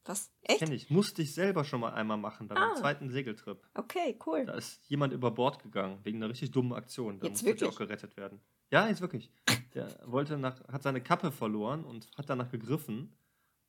Was? 0.07 0.31
Echt? 0.43 0.59
Kenn 0.59 0.73
ich. 0.73 0.91
Musste 0.91 1.23
ich 1.23 1.35
selber 1.35 1.65
schon 1.65 1.81
mal 1.81 1.93
einmal 1.93 2.17
machen, 2.17 2.49
bei 2.49 2.55
meinem 2.57 2.73
Ah. 2.73 2.77
zweiten 2.77 3.11
Segeltrip. 3.11 3.63
Okay, 3.75 4.19
cool. 4.27 4.45
Da 4.45 4.55
ist 4.55 4.81
jemand 4.89 5.13
über 5.13 5.31
Bord 5.31 5.63
gegangen, 5.63 6.01
wegen 6.03 6.19
einer 6.19 6.29
richtig 6.31 6.51
dummen 6.51 6.73
Aktion. 6.75 7.21
Da 7.21 7.27
Jetzt 7.27 7.43
musste 7.43 7.45
der 7.47 7.55
wirklich? 7.55 7.71
auch 7.71 7.79
gerettet 7.79 8.17
werden. 8.17 8.41
Ja, 8.71 8.89
jetzt 8.89 9.01
wirklich. 9.01 9.31
Der 9.75 9.89
wollte 10.05 10.37
nach, 10.39 10.67
hat 10.69 10.83
seine 10.83 11.01
Kappe 11.01 11.31
verloren 11.31 11.85
und 11.85 12.09
hat 12.17 12.29
danach 12.29 12.51
gegriffen. 12.51 13.13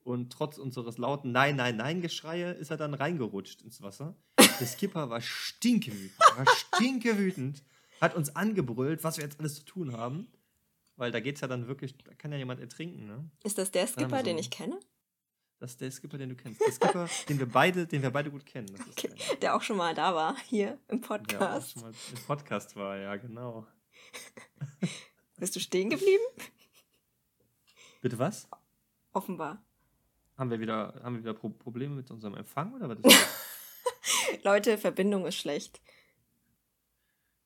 Und 0.07 0.31
trotz 0.31 0.57
unseres 0.57 0.97
lauten 0.97 1.33
Nein, 1.33 1.57
Nein, 1.57 1.75
Nein-Geschreie 1.75 2.53
ist 2.53 2.71
er 2.71 2.77
dann 2.77 2.93
reingerutscht 2.93 3.61
ins 3.61 3.81
Wasser. 3.81 4.15
Der 4.39 4.65
Skipper 4.65 5.09
war 5.09 5.19
stinkewütend, 5.19 6.17
war 6.37 6.45
stinkewütend, 6.55 7.61
hat 7.99 8.15
uns 8.15 8.33
angebrüllt, 8.33 9.03
was 9.03 9.17
wir 9.17 9.25
jetzt 9.25 9.37
alles 9.41 9.55
zu 9.55 9.65
tun 9.65 9.91
haben. 9.91 10.31
Weil 10.95 11.11
da 11.11 11.19
geht's 11.19 11.41
ja 11.41 11.49
dann 11.49 11.67
wirklich, 11.67 11.97
da 11.97 12.13
kann 12.13 12.31
ja 12.31 12.37
jemand 12.37 12.61
ertrinken, 12.61 13.05
ne? 13.05 13.29
Ist 13.43 13.57
das 13.57 13.69
der 13.71 13.85
Skipper, 13.85 14.19
so 14.19 14.23
den 14.23 14.29
einen- 14.29 14.39
ich 14.39 14.49
kenne? 14.49 14.79
Das 15.59 15.71
ist 15.71 15.81
der 15.81 15.91
Skipper, 15.91 16.17
den 16.17 16.29
du 16.29 16.35
kennst. 16.35 16.61
Der 16.61 16.71
Skipper, 16.71 17.09
den 17.27 17.39
wir 17.39 17.49
beide, 17.49 17.85
den 17.85 18.01
wir 18.01 18.09
beide 18.11 18.31
gut 18.31 18.45
kennen. 18.45 18.73
Okay. 18.91 19.09
der. 19.41 19.57
Auch 19.57 19.61
schon 19.61 19.75
mal 19.75 19.93
da 19.93 20.15
war, 20.15 20.37
hier 20.45 20.79
im 20.87 21.01
Der 21.01 21.09
auch 21.11 21.17
Podcast. 21.19 21.71
schon 21.73 21.81
mal 21.81 21.91
im 21.91 22.23
Podcast 22.25 22.75
war, 22.77 22.95
ja, 22.97 23.13
genau. 23.17 23.67
Bist 25.37 25.53
du 25.53 25.59
stehen 25.59 25.89
geblieben? 25.89 26.23
Bitte 28.01 28.17
was? 28.17 28.47
Offenbar. 29.11 29.61
Haben 30.37 30.51
wir 30.51 30.59
wieder, 30.59 30.99
haben 31.03 31.15
wir 31.15 31.21
wieder 31.21 31.33
Pro 31.33 31.49
Probleme 31.49 31.95
mit 31.95 32.11
unserem 32.11 32.35
Empfang 32.35 32.73
oder 32.73 32.89
was 32.89 32.99
ist 32.99 33.05
das? 34.33 34.43
Leute, 34.43 34.77
Verbindung 34.77 35.25
ist 35.25 35.35
schlecht. 35.35 35.81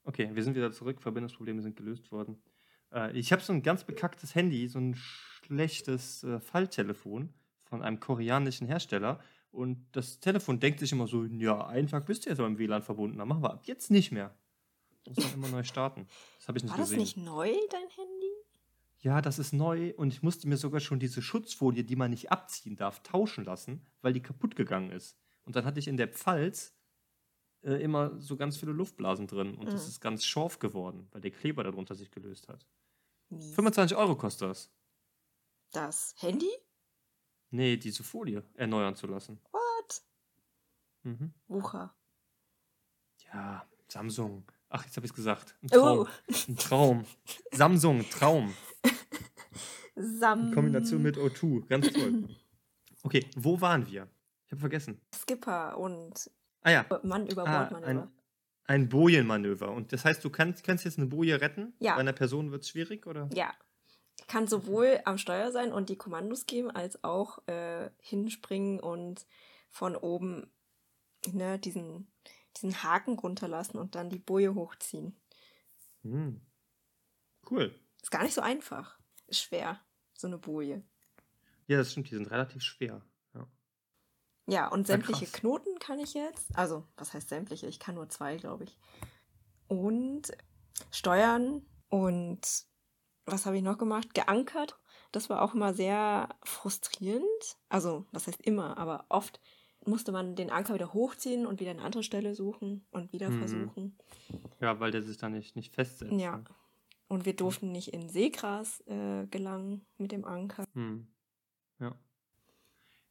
Okay, 0.04 0.30
wir 0.34 0.44
sind 0.44 0.56
wieder 0.56 0.72
zurück. 0.72 1.02
Verbindungsprobleme 1.02 1.62
sind 1.62 1.76
gelöst 1.76 2.12
worden. 2.12 2.42
Äh, 2.94 3.18
ich 3.18 3.32
habe 3.32 3.42
so 3.42 3.54
ein 3.54 3.64
ganz 3.64 3.84
bekacktes 3.84 4.36
Handy, 4.36 4.68
so 4.68 4.80
ein 4.80 4.96
schlechtes 4.96 6.24
äh, 6.24 6.40
Falltelefon 6.40 7.34
von 7.66 7.82
einem 7.82 8.00
koreanischen 8.00 8.68
Hersteller. 8.68 9.20
Und 9.52 9.86
das 9.92 10.20
Telefon 10.20 10.60
denkt 10.60 10.80
sich 10.80 10.92
immer 10.92 11.08
so: 11.08 11.24
Ja, 11.26 11.68
einen 11.68 11.88
Tag 11.88 12.06
bist 12.08 12.26
du 12.26 12.30
ja 12.30 12.36
so 12.36 12.46
im 12.46 12.58
WLAN 12.58 12.82
verbunden. 12.82 13.18
Dann 13.20 13.28
machen 13.28 13.44
wir 13.44 13.52
ab 13.52 13.62
jetzt 13.66 13.92
nicht 13.92 14.12
mehr. 14.12 14.34
Muss 15.08 15.18
man 15.18 15.34
immer 15.34 15.48
neu 15.48 15.64
starten. 15.64 16.08
Das 16.38 16.48
habe 16.48 16.58
ich 16.58 16.64
nicht 16.64 16.72
War 16.72 16.78
das 16.78 16.90
gesehen. 16.90 17.00
nicht 17.00 17.18
neu, 17.18 17.52
dein 17.70 17.90
Handy? 17.96 18.32
Ja, 19.02 19.22
das 19.22 19.40
ist 19.40 19.52
neu 19.52 19.94
und 19.98 20.14
ich 20.14 20.22
musste 20.22 20.48
mir 20.48 20.58
sogar 20.58 20.80
schon 20.80 21.00
diese 21.00 21.22
Schutzfolie, 21.24 21.84
die 21.84 21.96
man 21.96 22.12
nicht 22.12 22.32
abziehen 22.32 22.76
darf, 22.76 23.02
tauschen 23.02 23.44
lassen, 23.46 23.86
weil 24.02 24.14
die 24.14 24.22
kaputt 24.22 24.56
gegangen 24.56 24.92
ist. 24.92 25.18
Und 25.44 25.56
dann 25.56 25.66
hatte 25.66 25.80
ich 25.80 25.88
in 25.88 25.98
der 25.98 26.08
Pfalz 26.08 26.76
äh, 27.64 27.74
immer 27.84 28.20
so 28.20 28.38
ganz 28.38 28.58
viele 28.58 28.72
Luftblasen 28.74 29.26
drin 29.28 29.56
und 29.56 29.66
das 29.66 29.84
Mhm. 29.84 29.90
ist 29.90 30.02
ganz 30.02 30.26
scharf 30.26 30.60
geworden, 30.60 31.08
weil 31.12 31.22
der 31.22 31.32
Kleber 31.32 31.64
darunter 31.64 31.96
sich 31.96 32.12
gelöst 32.12 32.48
hat. 32.48 32.68
Mies. 33.30 33.54
25 33.56 33.98
Euro 33.98 34.16
kostet 34.16 34.50
das. 34.50 34.72
Das 35.72 36.14
Handy? 36.20 36.50
Nee, 37.50 37.78
diese 37.78 38.04
Folie 38.04 38.44
erneuern 38.56 38.96
zu 38.96 39.08
lassen. 39.08 39.40
What? 39.52 40.02
Mhm. 41.04 41.34
Wucher. 41.48 41.96
Ja, 43.34 43.68
Samsung. 43.88 44.52
Ach, 44.74 44.84
jetzt 44.86 44.96
habe 44.96 45.06
ich 45.06 45.12
es 45.12 45.16
gesagt. 45.16 45.56
Ein 45.62 45.70
Oh, 45.78 46.06
Traum. 46.06 46.08
Ein 46.48 46.56
Traum. 46.58 47.06
Samsung, 47.52 48.06
Traum. 48.10 48.54
Sam. 49.96 50.48
In 50.48 50.54
Kombination 50.54 51.02
mit 51.02 51.18
O2. 51.18 51.68
Ganz 51.68 51.92
toll. 51.92 52.28
Okay, 53.04 53.26
wo 53.36 53.60
waren 53.60 53.88
wir? 53.88 54.08
Ich 54.46 54.52
habe 54.52 54.60
vergessen. 54.60 55.02
Skipper 55.16 55.76
und 55.80 56.30
Ah 56.62 56.70
ja. 56.70 56.86
Mann 57.02 57.26
über 57.26 57.48
Ah, 57.48 57.64
Bord 57.64 57.84
ein, 57.84 58.08
ein 58.66 58.90
Bojenmanöver. 58.90 59.72
Und 59.72 59.92
das 59.92 60.06
heißt, 60.06 60.24
du 60.24 60.30
kannst, 60.30 60.64
kannst 60.64 60.86
jetzt 60.86 61.00
eine 61.00 61.08
Boje 61.08 61.42
retten? 61.42 61.74
Ja. 61.80 61.96
Bei 61.96 62.02
einer 62.02 62.14
Person 62.14 62.52
wird 62.52 62.62
es 62.62 62.70
schwierig, 62.70 63.08
oder? 63.08 63.28
Ja. 63.34 63.56
Kann 64.28 64.46
sowohl 64.46 65.00
am 65.06 65.18
Steuer 65.18 65.52
sein 65.52 65.74
und 65.74 65.90
die 65.90 65.96
Kommandos 65.96 66.46
geben, 66.46 66.70
als 66.70 67.04
auch 67.04 67.40
äh, 67.48 67.90
hinspringen 67.98 68.80
und 68.80 69.26
von 69.72 69.96
oben 69.96 70.52
ne, 71.32 71.58
diesen, 71.58 72.11
diesen 72.58 72.84
Haken 72.84 73.18
runterlassen 73.18 73.78
und 73.80 73.96
dann 73.96 74.10
die 74.10 74.20
Boje 74.20 74.56
hochziehen. 74.56 75.16
Hm. 76.04 76.42
Cool. 77.50 77.74
Ist 78.02 78.12
gar 78.12 78.24
nicht 78.24 78.34
so 78.34 78.42
einfach. 78.42 79.00
Ist 79.28 79.42
schwer, 79.42 79.80
so 80.14 80.28
eine 80.28 80.38
Boje. 80.38 80.84
Ja, 81.68 81.78
das 81.78 81.92
stimmt, 81.92 82.10
die 82.10 82.16
sind 82.16 82.30
relativ 82.32 82.62
schwer. 82.64 83.06
Ja. 83.34 83.48
Ja, 84.48 84.68
und 84.68 84.82
Ja, 84.82 84.96
sämtliche 84.96 85.26
krass. 85.26 85.34
Knoten 85.40 85.80
kann 85.80 86.00
ich 86.00 86.14
jetzt. 86.14 86.56
Also, 86.58 86.88
was 86.98 87.14
heißt 87.14 87.30
sämtliche? 87.30 87.68
Ich 87.68 87.80
kann 87.80 87.96
nur 87.96 88.10
zwei, 88.10 88.38
glaube 88.38 88.66
ich. 88.66 88.78
Und 89.68 90.32
steuern 90.92 91.66
und 91.90 92.66
was 93.26 93.46
habe 93.46 93.58
ich 93.58 93.64
noch 93.64 93.78
gemacht? 93.78 94.14
Geankert. 94.14 94.78
Das 95.12 95.30
war 95.30 95.42
auch 95.42 95.54
immer 95.54 95.74
sehr 95.74 96.30
frustrierend. 96.44 97.58
Also, 97.70 98.06
was 98.12 98.28
heißt 98.28 98.42
immer, 98.42 98.78
aber 98.78 99.06
oft 99.10 99.40
musste 99.86 100.12
man 100.12 100.36
den 100.36 100.50
Anker 100.52 100.74
wieder 100.76 100.94
hochziehen 100.94 101.46
und 101.46 101.60
wieder 101.60 101.72
eine 101.72 101.82
andere 101.82 102.04
Stelle 102.04 102.36
suchen 102.36 102.86
und 102.92 103.12
wieder 103.14 103.30
Mhm. 103.30 103.40
versuchen. 103.40 103.98
ja, 104.60 104.80
weil 104.80 104.92
der 104.92 105.02
sich 105.02 105.18
da 105.18 105.30
nicht, 105.30 105.56
nicht 105.56 105.74
festsetzt. 105.74 106.12
Ja. 106.14 106.38
ne? 106.38 106.44
Und 107.08 107.26
wir 107.26 107.36
durften 107.36 107.72
nicht 107.72 107.94
in 107.94 108.08
Seegras 108.10 108.82
äh, 108.88 109.26
gelangen 109.28 109.86
mit 109.98 110.12
dem 110.14 110.24
Anker. 110.24 110.64
Hm. 110.74 111.08
Ja. 111.80 111.96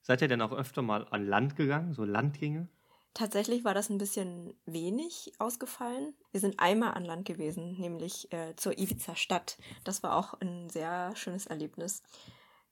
Seid 0.02 0.22
ihr 0.22 0.28
denn 0.28 0.40
auch 0.40 0.52
öfter 0.52 0.80
mal 0.82 1.06
an 1.10 1.26
Land 1.26 1.56
gegangen, 1.56 1.92
so 1.92 2.04
Landgänge? 2.04 2.68
Tatsächlich 3.12 3.64
war 3.64 3.74
das 3.74 3.90
ein 3.90 3.98
bisschen 3.98 4.54
wenig 4.66 5.32
ausgefallen. 5.38 6.14
Wir 6.30 6.40
sind 6.40 6.60
einmal 6.60 6.94
an 6.94 7.04
Land 7.04 7.26
gewesen, 7.26 7.76
nämlich 7.78 8.32
äh, 8.32 8.54
zur 8.56 8.78
Ibiza 8.78 9.16
Stadt. 9.16 9.58
Das 9.84 10.02
war 10.02 10.16
auch 10.16 10.34
ein 10.40 10.70
sehr 10.70 11.14
schönes 11.16 11.46
Erlebnis. 11.46 12.02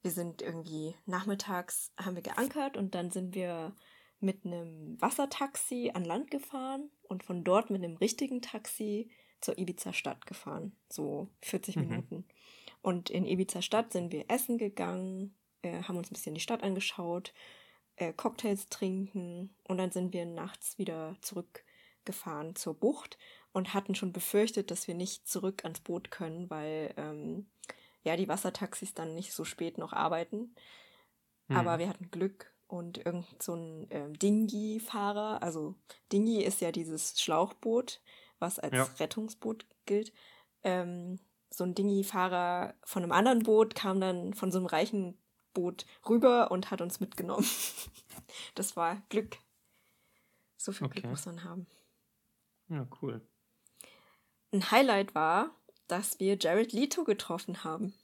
Wir 0.03 0.11
sind 0.11 0.43
irgendwie 0.43 0.95
nachmittags 1.07 1.93
haben 1.99 2.15
wir 2.15 2.23
geankert 2.23 2.77
und 2.77 2.95
dann 2.95 3.11
sind 3.11 3.35
wir 3.35 3.75
mit 4.21 4.45
einem 4.45 5.01
Wassertaxi 5.01 5.91
an 5.95 6.05
Land 6.05 6.31
gefahren 6.31 6.91
und 7.03 7.23
von 7.25 7.45
dort 7.45 7.71
mit 7.71 7.83
einem 7.85 7.97
richtigen 7.97 8.43
Taxi 8.43 9.11
zur 9.41 9.59
Ibiza 9.59 9.93
Stadt 9.93 10.27
gefahren. 10.27 10.73
So 10.89 11.29
40 11.43 11.77
Mhm. 11.77 11.83
Minuten. 11.83 12.25
Und 12.83 13.11
in 13.11 13.25
Ibiza 13.27 13.63
Stadt 13.63 13.93
sind 13.93 14.13
wir 14.13 14.25
essen 14.29 14.59
gegangen, 14.59 15.35
äh, 15.63 15.83
haben 15.83 15.97
uns 15.97 16.11
ein 16.11 16.15
bisschen 16.15 16.35
die 16.35 16.41
Stadt 16.41 16.63
angeschaut, 16.63 17.33
äh, 17.97 18.13
Cocktails 18.13 18.69
trinken 18.69 19.55
und 19.65 19.79
dann 19.79 19.91
sind 19.91 20.13
wir 20.13 20.27
nachts 20.27 20.79
wieder 20.79 21.17
zurückgefahren 21.21 22.55
zur 22.57 22.75
Bucht 22.75 23.19
und 23.53 23.75
hatten 23.75 23.95
schon 23.95 24.13
befürchtet, 24.13 24.71
dass 24.71 24.87
wir 24.87 24.95
nicht 24.95 25.29
zurück 25.29 25.65
ans 25.65 25.81
Boot 25.81 26.11
können, 26.11 26.49
weil 26.51 26.95
ähm, 26.97 27.47
ja 28.05 28.17
die 28.17 28.29
Wassertaxis 28.29 28.95
dann 28.95 29.15
nicht 29.15 29.33
so 29.33 29.45
spät 29.45 29.79
noch 29.79 29.93
arbeiten. 29.93 30.55
Hm. 31.49 31.57
Aber 31.57 31.79
wir 31.79 31.89
hatten 31.89 32.11
Glück 32.11 32.53
und 32.67 32.99
irgend 33.05 33.43
so 33.43 33.55
ein 33.55 33.87
ähm, 33.91 34.19
Dingi-Fahrer, 34.19 35.43
also 35.43 35.75
Dingi 36.13 36.43
ist 36.43 36.61
ja 36.61 36.71
dieses 36.73 37.21
Schlauchboot, 37.21 38.01
was 38.39 38.59
als 38.59 38.75
Ja. 38.75 38.83
Rettungsboot 39.01 39.67
gilt. 39.87 40.13
Ähm, 40.63 41.19
so 41.51 41.65
ein 41.65 41.75
Dingi-Fahrer 41.75 42.75
von 42.85 43.03
einem 43.03 43.13
anderen 43.13 43.43
Boot 43.43 43.75
kam 43.75 44.01
dann 44.01 44.35
von 44.35 44.53
so 44.53 44.59
einem 44.59 44.67
reichen 44.67 45.19
Boot 45.55 45.87
rüber 46.09 46.51
und 46.51 46.71
hat 46.71 46.81
uns 46.81 47.01
mitgenommen. 47.01 47.47
Das 48.55 48.77
war 48.77 49.01
Glück. 49.09 49.39
So 50.57 50.73
viel 50.73 50.89
Glück 50.89 51.05
Okay. 51.05 51.09
muss 51.09 51.25
man 51.25 51.45
haben. 51.45 51.67
Ja, 52.69 52.87
cool. 53.01 53.27
Ein 54.53 54.71
Highlight 54.71 55.15
war, 55.15 55.55
dass 55.89 56.21
wir 56.21 56.37
Jared 56.39 56.73
Leto 56.73 57.03
getroffen 57.05 57.65
haben. 57.65 57.95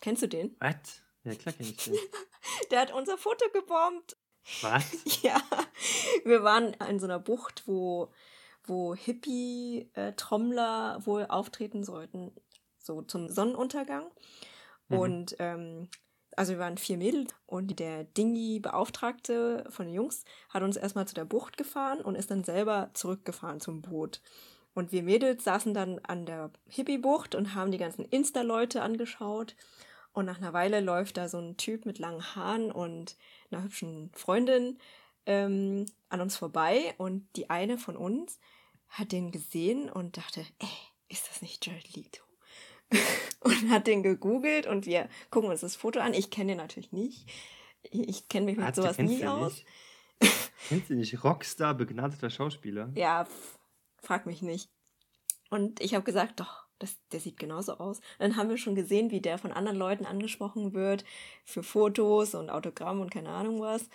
Kennst 0.00 0.22
du 0.22 0.26
den? 0.26 0.56
Was? 0.58 1.02
Ja, 1.24 1.34
klar 1.34 1.54
kenn 1.54 1.66
ich 1.66 1.76
den. 1.76 1.94
Der 2.70 2.80
hat 2.80 2.92
unser 2.92 3.18
Foto 3.18 3.44
gebombt. 3.52 4.16
Was? 4.62 4.84
Ja, 5.22 5.40
wir 6.24 6.42
waren 6.42 6.72
in 6.88 6.98
so 6.98 7.06
einer 7.06 7.18
Bucht, 7.18 7.64
wo, 7.66 8.10
wo 8.64 8.94
Hippie-Trommler 8.94 11.04
wohl 11.04 11.26
auftreten 11.26 11.84
sollten, 11.84 12.32
so 12.78 13.02
zum 13.02 13.28
Sonnenuntergang. 13.28 14.10
Mhm. 14.88 14.98
Und 14.98 15.36
ähm, 15.38 15.88
also 16.36 16.52
wir 16.52 16.58
waren 16.58 16.78
vier 16.78 16.96
Mädels 16.96 17.34
und 17.46 17.78
der 17.78 18.04
Dingi-Beauftragte 18.04 19.64
von 19.68 19.86
den 19.86 19.94
Jungs 19.94 20.24
hat 20.48 20.62
uns 20.62 20.76
erstmal 20.76 21.06
zu 21.06 21.14
der 21.14 21.26
Bucht 21.26 21.56
gefahren 21.56 22.00
und 22.00 22.14
ist 22.14 22.30
dann 22.30 22.44
selber 22.44 22.90
zurückgefahren 22.94 23.60
zum 23.60 23.82
Boot. 23.82 24.22
Und 24.74 24.92
wir 24.92 25.02
Mädels 25.02 25.44
saßen 25.44 25.74
dann 25.74 25.98
an 26.04 26.26
der 26.26 26.50
Hippie-Bucht 26.68 27.34
und 27.34 27.54
haben 27.54 27.72
die 27.72 27.78
ganzen 27.78 28.04
Insta-Leute 28.04 28.82
angeschaut. 28.82 29.56
Und 30.12 30.26
nach 30.26 30.38
einer 30.38 30.52
Weile 30.52 30.80
läuft 30.80 31.16
da 31.16 31.28
so 31.28 31.38
ein 31.38 31.56
Typ 31.56 31.86
mit 31.86 31.98
langen 31.98 32.34
Haaren 32.34 32.70
und 32.72 33.16
einer 33.50 33.62
hübschen 33.62 34.10
Freundin 34.14 34.78
ähm, 35.26 35.86
an 36.08 36.20
uns 36.20 36.36
vorbei. 36.36 36.94
Und 36.98 37.26
die 37.36 37.50
eine 37.50 37.78
von 37.78 37.96
uns 37.96 38.38
hat 38.88 39.12
den 39.12 39.30
gesehen 39.30 39.90
und 39.90 40.16
dachte, 40.16 40.40
ey, 40.58 40.68
ist 41.08 41.28
das 41.28 41.42
nicht 41.42 41.64
Jared 41.66 41.94
Leto? 41.94 42.22
und 43.40 43.70
hat 43.70 43.86
den 43.86 44.02
gegoogelt 44.02 44.66
und 44.66 44.86
wir 44.86 45.08
gucken 45.30 45.50
uns 45.50 45.60
das 45.60 45.76
Foto 45.76 46.00
an. 46.00 46.14
Ich 46.14 46.30
kenne 46.30 46.52
den 46.52 46.58
natürlich 46.58 46.92
nicht. 46.92 47.28
Ich, 47.82 48.28
kenne 48.28 48.46
mich 48.46 48.56
mit 48.56 48.76
du 48.76 48.82
sowas 48.82 48.98
nie 48.98 49.24
aus. 49.24 49.64
Kennst 50.68 50.90
du 50.90 50.94
nicht? 50.94 51.24
Rockstar, 51.24 51.74
begnadeter 51.74 52.30
Schauspieler? 52.30 52.90
Ja, 52.94 53.26
frag 54.02 54.26
mich 54.26 54.42
nicht. 54.42 54.70
Und 55.50 55.80
ich 55.80 55.94
habe 55.94 56.04
gesagt, 56.04 56.40
doch, 56.40 56.64
das, 56.78 56.96
der 57.12 57.20
sieht 57.20 57.38
genauso 57.38 57.74
aus. 57.74 58.00
Dann 58.18 58.36
haben 58.36 58.48
wir 58.48 58.56
schon 58.56 58.74
gesehen, 58.74 59.10
wie 59.10 59.20
der 59.20 59.38
von 59.38 59.52
anderen 59.52 59.76
Leuten 59.78 60.06
angesprochen 60.06 60.72
wird 60.74 61.04
für 61.44 61.62
Fotos 61.62 62.34
und 62.34 62.50
Autogramm 62.50 63.00
und 63.00 63.10
keine 63.10 63.30
Ahnung 63.30 63.60
was. 63.60 63.88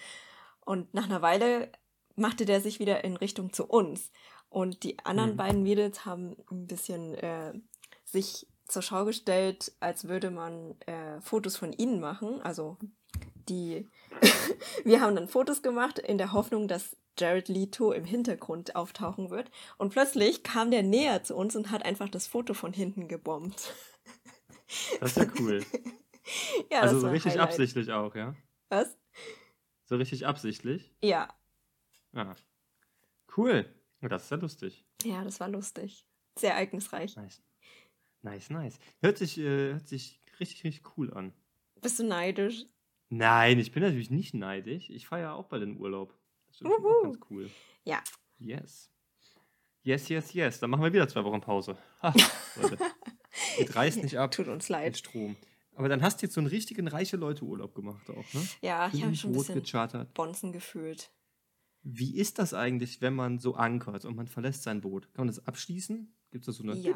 Und 0.65 0.93
nach 0.93 1.05
einer 1.05 1.21
Weile 1.21 1.71
machte 2.15 2.45
der 2.45 2.61
sich 2.61 2.79
wieder 2.79 3.03
in 3.03 3.17
Richtung 3.17 3.53
zu 3.53 3.65
uns. 3.65 4.11
Und 4.49 4.83
die 4.83 4.99
anderen 5.05 5.31
Mhm. 5.31 5.37
beiden 5.37 5.63
Mädels 5.63 6.05
haben 6.05 6.35
ein 6.51 6.67
bisschen 6.67 7.15
äh, 7.15 7.53
sich 8.03 8.47
zur 8.67 8.81
Schau 8.81 9.05
gestellt, 9.05 9.73
als 9.79 10.07
würde 10.07 10.31
man 10.31 10.79
äh, 10.81 11.19
Fotos 11.21 11.57
von 11.57 11.73
ihnen 11.73 11.99
machen. 11.99 12.41
Also 12.41 12.77
die, 13.49 13.89
wir 14.83 15.01
haben 15.01 15.15
dann 15.15 15.27
Fotos 15.27 15.61
gemacht 15.61 15.99
in 15.99 16.17
der 16.17 16.31
Hoffnung, 16.33 16.67
dass 16.67 16.95
Jared 17.17 17.47
Leto 17.47 17.91
im 17.93 18.03
Hintergrund 18.05 18.75
auftauchen 18.75 19.29
wird. 19.29 19.49
Und 19.77 19.91
plötzlich 19.93 20.43
kam 20.43 20.69
der 20.71 20.83
näher 20.83 21.23
zu 21.23 21.35
uns 21.35 21.55
und 21.55 21.71
hat 21.71 21.85
einfach 21.85 22.09
das 22.09 22.27
Foto 22.27 22.53
von 22.53 22.73
hinten 22.73 23.07
gebombt. 23.07 23.73
Das 24.99 25.11
ist 25.11 25.17
ja 25.17 25.31
cool. 25.39 25.63
ja, 26.71 26.81
also 26.81 26.95
das 26.95 27.01
so 27.01 27.07
war 27.07 27.13
richtig 27.13 27.33
Highlight. 27.33 27.49
absichtlich 27.49 27.91
auch, 27.91 28.15
ja? 28.15 28.35
Was? 28.69 28.97
So 29.85 29.95
richtig 29.95 30.25
absichtlich? 30.25 30.91
Ja, 31.03 31.29
Ja. 32.13 32.35
Cool. 33.37 33.71
Das 34.01 34.23
ist 34.23 34.31
ja 34.31 34.37
lustig. 34.37 34.85
ja, 35.03 35.23
das 35.23 35.39
war 35.39 35.49
lustig. 35.49 36.07
Sehr 36.37 36.51
ereignisreich. 36.53 37.15
Nice. 37.15 37.43
Nice, 38.23 38.49
nice. 38.49 38.79
Hört 39.01 39.19
sich, 39.19 39.37
äh, 39.37 39.73
hört 39.73 39.87
sich 39.87 40.19
richtig, 40.39 40.63
richtig 40.63 40.97
cool 40.97 41.13
an. 41.13 41.31
Bist 41.79 41.99
du 41.99 42.03
neidisch? 42.03 42.65
Nein, 43.09 43.59
ich 43.59 43.71
bin 43.71 43.83
natürlich 43.83 44.09
nicht 44.09 44.33
neidisch. 44.33 44.89
Ich 44.89 45.07
feiere 45.07 45.33
auch 45.35 45.47
bald 45.47 45.61
den 45.61 45.77
Urlaub. 45.77 46.13
Das 46.47 46.61
ist 46.61 46.67
auch 46.67 47.03
ganz 47.03 47.19
cool. 47.29 47.49
Ja. 47.83 48.01
Yes. 48.39 48.91
Yes, 49.83 50.09
yes, 50.09 50.33
yes. 50.33 50.59
Dann 50.59 50.69
machen 50.71 50.83
wir 50.83 50.93
wieder 50.93 51.07
zwei 51.07 51.23
Wochen 51.23 51.41
Pause. 51.41 51.77
Ha, 52.01 52.13
Leute. 52.59 52.77
Geht 53.57 53.75
reißt 53.75 54.01
nicht 54.01 54.17
ab. 54.17 54.31
Tut 54.31 54.47
uns 54.47 54.69
Mit 54.69 54.69
leid. 54.69 54.97
Strom. 54.97 55.35
Aber 55.75 55.89
dann 55.89 56.01
hast 56.01 56.21
du 56.21 56.25
jetzt 56.25 56.33
so 56.33 56.39
einen 56.39 56.47
richtigen 56.47 56.87
reiche 56.87 57.17
Leute 57.17 57.43
Urlaub 57.43 57.75
gemacht 57.75 58.09
auch, 58.09 58.33
ne? 58.33 58.47
Ja, 58.61 58.89
ich 58.93 59.03
habe 59.03 59.15
schon 59.15 59.31
ein 59.31 59.33
bisschen 59.33 59.55
gechartert. 59.55 60.13
Bonzen 60.13 60.53
gefühlt. 60.53 61.11
Wie 61.83 62.17
ist 62.17 62.39
das 62.39 62.53
eigentlich, 62.53 63.01
wenn 63.01 63.13
man 63.13 63.39
so 63.39 63.55
ankert 63.55 64.05
und 64.05 64.15
man 64.15 64.27
verlässt 64.27 64.63
sein 64.63 64.81
Boot? 64.81 65.03
Kann 65.13 65.25
man 65.25 65.35
das 65.35 65.45
abschließen? 65.45 66.15
Gibt 66.31 66.47
es 66.47 66.57
da 66.57 66.63
so 66.63 66.63
eine 66.63 66.79
Ja. 66.79 66.95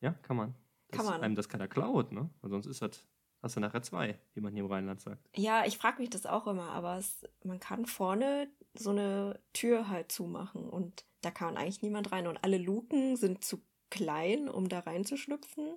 Ja, 0.00 0.12
kann 0.12 0.36
man. 0.36 0.54
Dass 0.88 0.98
Kann 0.98 1.06
man. 1.06 1.22
einem 1.22 1.34
das 1.34 1.48
keiner 1.48 1.68
klaut, 1.68 2.12
ne? 2.12 2.28
Weil 2.42 2.50
sonst 2.50 2.66
ist 2.66 2.82
das, 2.82 3.06
hast 3.46 3.56
du 3.56 3.60
nachher 3.60 3.82
zwei, 3.82 4.18
wie 4.34 4.40
man 4.40 4.52
hier 4.52 4.64
im 4.64 4.70
Rheinland 4.70 5.00
sagt. 5.00 5.28
Ja, 5.36 5.64
ich 5.64 5.78
frage 5.78 6.00
mich 6.00 6.10
das 6.10 6.26
auch 6.26 6.46
immer, 6.46 6.70
aber 6.70 6.98
es, 6.98 7.24
man 7.44 7.58
kann 7.60 7.86
vorne 7.86 8.48
so 8.74 8.90
eine 8.90 9.40
Tür 9.52 9.88
halt 9.88 10.12
zumachen 10.12 10.68
und 10.68 11.04
da 11.22 11.30
kann 11.30 11.56
eigentlich 11.56 11.82
niemand 11.82 12.12
rein. 12.12 12.26
Und 12.26 12.44
alle 12.44 12.58
Luken 12.58 13.16
sind 13.16 13.44
zu 13.44 13.62
klein, 13.90 14.48
um 14.48 14.68
da 14.68 14.80
reinzuschlüpfen. 14.80 15.76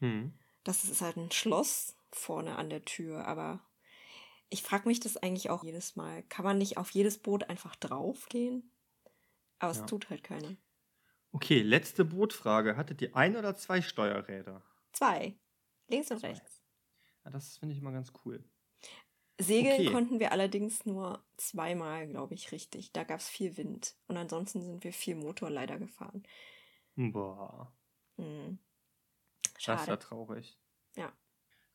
Hm. 0.00 0.32
Das 0.64 0.84
ist 0.84 1.00
halt 1.00 1.16
ein 1.16 1.30
Schloss 1.30 1.96
vorne 2.10 2.56
an 2.56 2.70
der 2.70 2.84
Tür, 2.84 3.26
aber 3.26 3.60
ich 4.50 4.62
frage 4.62 4.88
mich 4.88 5.00
das 5.00 5.16
eigentlich 5.16 5.50
auch 5.50 5.64
jedes 5.64 5.96
Mal. 5.96 6.22
Kann 6.24 6.44
man 6.44 6.58
nicht 6.58 6.76
auf 6.76 6.90
jedes 6.90 7.18
Boot 7.18 7.48
einfach 7.50 7.76
draufgehen? 7.76 8.70
Aber 9.58 9.72
es 9.72 9.78
Ja. 9.78 9.86
tut 9.86 10.10
halt 10.10 10.22
keiner. 10.24 10.56
Okay, 11.32 11.62
letzte 11.62 12.04
Bootfrage. 12.04 12.76
Hattet 12.76 13.02
ihr 13.02 13.16
ein 13.16 13.36
oder 13.36 13.56
zwei 13.56 13.82
Steuerräder? 13.82 14.62
Zwei. 14.92 15.34
Links 15.88 16.10
und 16.10 16.22
rechts. 16.22 16.62
Ja, 17.24 17.30
das 17.30 17.58
finde 17.58 17.74
ich 17.74 17.80
immer 17.80 17.92
ganz 17.92 18.12
cool. 18.24 18.42
Segeln 19.40 19.80
Okay. 19.80 19.92
konnten 19.92 20.20
wir 20.20 20.30
allerdings 20.32 20.86
nur 20.86 21.24
zweimal, 21.36 22.06
glaube 22.06 22.34
ich, 22.34 22.52
richtig. 22.52 22.92
Da 22.92 23.02
gab 23.04 23.18
es 23.20 23.28
viel 23.28 23.56
Wind. 23.56 23.96
Und 24.06 24.16
ansonsten 24.16 24.62
sind 24.62 24.84
wir 24.84 24.92
viel 24.92 25.16
Motor 25.16 25.50
leider 25.50 25.78
gefahren. 25.78 26.22
Boah, 26.96 27.72
Hm. 28.16 28.58
das 29.66 29.78
ist 29.78 29.86
ja 29.86 29.96
Schade. 29.96 29.98
traurig. 29.98 30.58
Ja. 30.96 31.12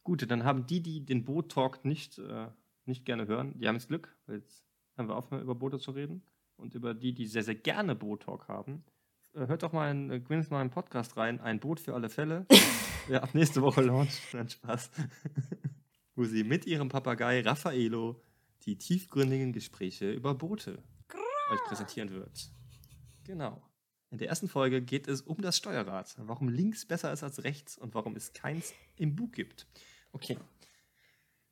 Gut, 0.03 0.29
dann 0.29 0.43
haben 0.45 0.65
die, 0.67 0.81
die 0.81 1.05
den 1.05 1.25
Boot-Talk 1.25 1.83
nicht, 1.85 2.17
äh, 2.19 2.49
nicht 2.85 3.05
gerne 3.05 3.27
hören, 3.27 3.59
die 3.59 3.67
haben 3.67 3.75
jetzt 3.75 3.89
Glück, 3.89 4.17
weil 4.25 4.37
jetzt 4.37 4.65
haben 4.97 5.07
wir 5.09 5.15
aufgehört, 5.15 5.43
über 5.43 5.55
Boote 5.55 5.79
zu 5.79 5.91
reden. 5.91 6.23
Und 6.55 6.75
über 6.75 6.93
die, 6.93 7.13
die 7.13 7.25
sehr, 7.25 7.43
sehr 7.43 7.55
gerne 7.55 7.95
Boot-Talk 7.95 8.47
haben, 8.49 8.83
hört 9.33 9.63
doch 9.63 9.71
mal 9.71 9.91
in, 9.91 10.09
äh, 10.09 10.43
mal 10.49 10.61
einen 10.61 10.69
Podcast 10.69 11.17
rein, 11.17 11.39
ein 11.39 11.59
Boot 11.59 11.79
für 11.79 11.93
alle 11.93 12.09
Fälle. 12.09 12.45
ja, 13.09 13.21
ab 13.21 13.33
nächste 13.33 13.61
Woche 13.61 13.81
launcht, 13.81 14.19
nein, 14.33 14.49
Spaß. 14.49 14.91
Wo 16.15 16.25
sie 16.25 16.43
mit 16.43 16.65
ihrem 16.65 16.89
Papagei 16.89 17.41
Raffaello 17.41 18.21
die 18.63 18.77
tiefgründigen 18.77 19.53
Gespräche 19.53 20.11
über 20.11 20.35
Boote 20.35 20.83
euch 21.51 21.63
präsentieren 21.63 22.11
wird. 22.11 22.51
Genau. 23.23 23.61
In 24.11 24.17
der 24.17 24.27
ersten 24.27 24.47
Folge 24.47 24.81
geht 24.81 25.07
es 25.07 25.21
um 25.21 25.41
das 25.41 25.57
Steuerrad, 25.57 26.15
warum 26.17 26.49
links 26.49 26.85
besser 26.85 27.13
ist 27.13 27.23
als 27.23 27.43
rechts 27.43 27.77
und 27.77 27.93
warum 27.93 28.15
es 28.15 28.33
keins 28.33 28.73
im 28.95 29.15
Bug 29.15 29.33
gibt. 29.33 29.67
Okay. 30.11 30.37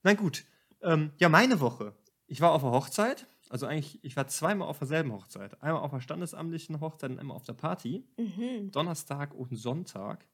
Na 0.04 0.14
gut. 0.14 0.46
Ähm, 0.82 1.12
ja, 1.18 1.30
meine 1.30 1.60
Woche. 1.60 1.96
Ich 2.26 2.42
war 2.42 2.52
auf 2.52 2.62
der 2.62 2.72
Hochzeit. 2.72 3.28
Also 3.50 3.66
eigentlich, 3.66 4.04
ich 4.04 4.16
war 4.16 4.28
zweimal 4.28 4.68
auf 4.68 4.80
derselben 4.80 5.12
Hochzeit. 5.12 5.62
Einmal 5.62 5.82
auf 5.82 5.92
der 5.92 6.02
standesamtlichen 6.02 6.80
Hochzeit 6.80 7.12
und 7.12 7.20
einmal 7.20 7.38
auf 7.38 7.46
der 7.46 7.54
Party. 7.54 8.04
Mhm. 8.18 8.72
Donnerstag 8.72 9.34
und 9.34 9.56
Sonntag. 9.56 10.28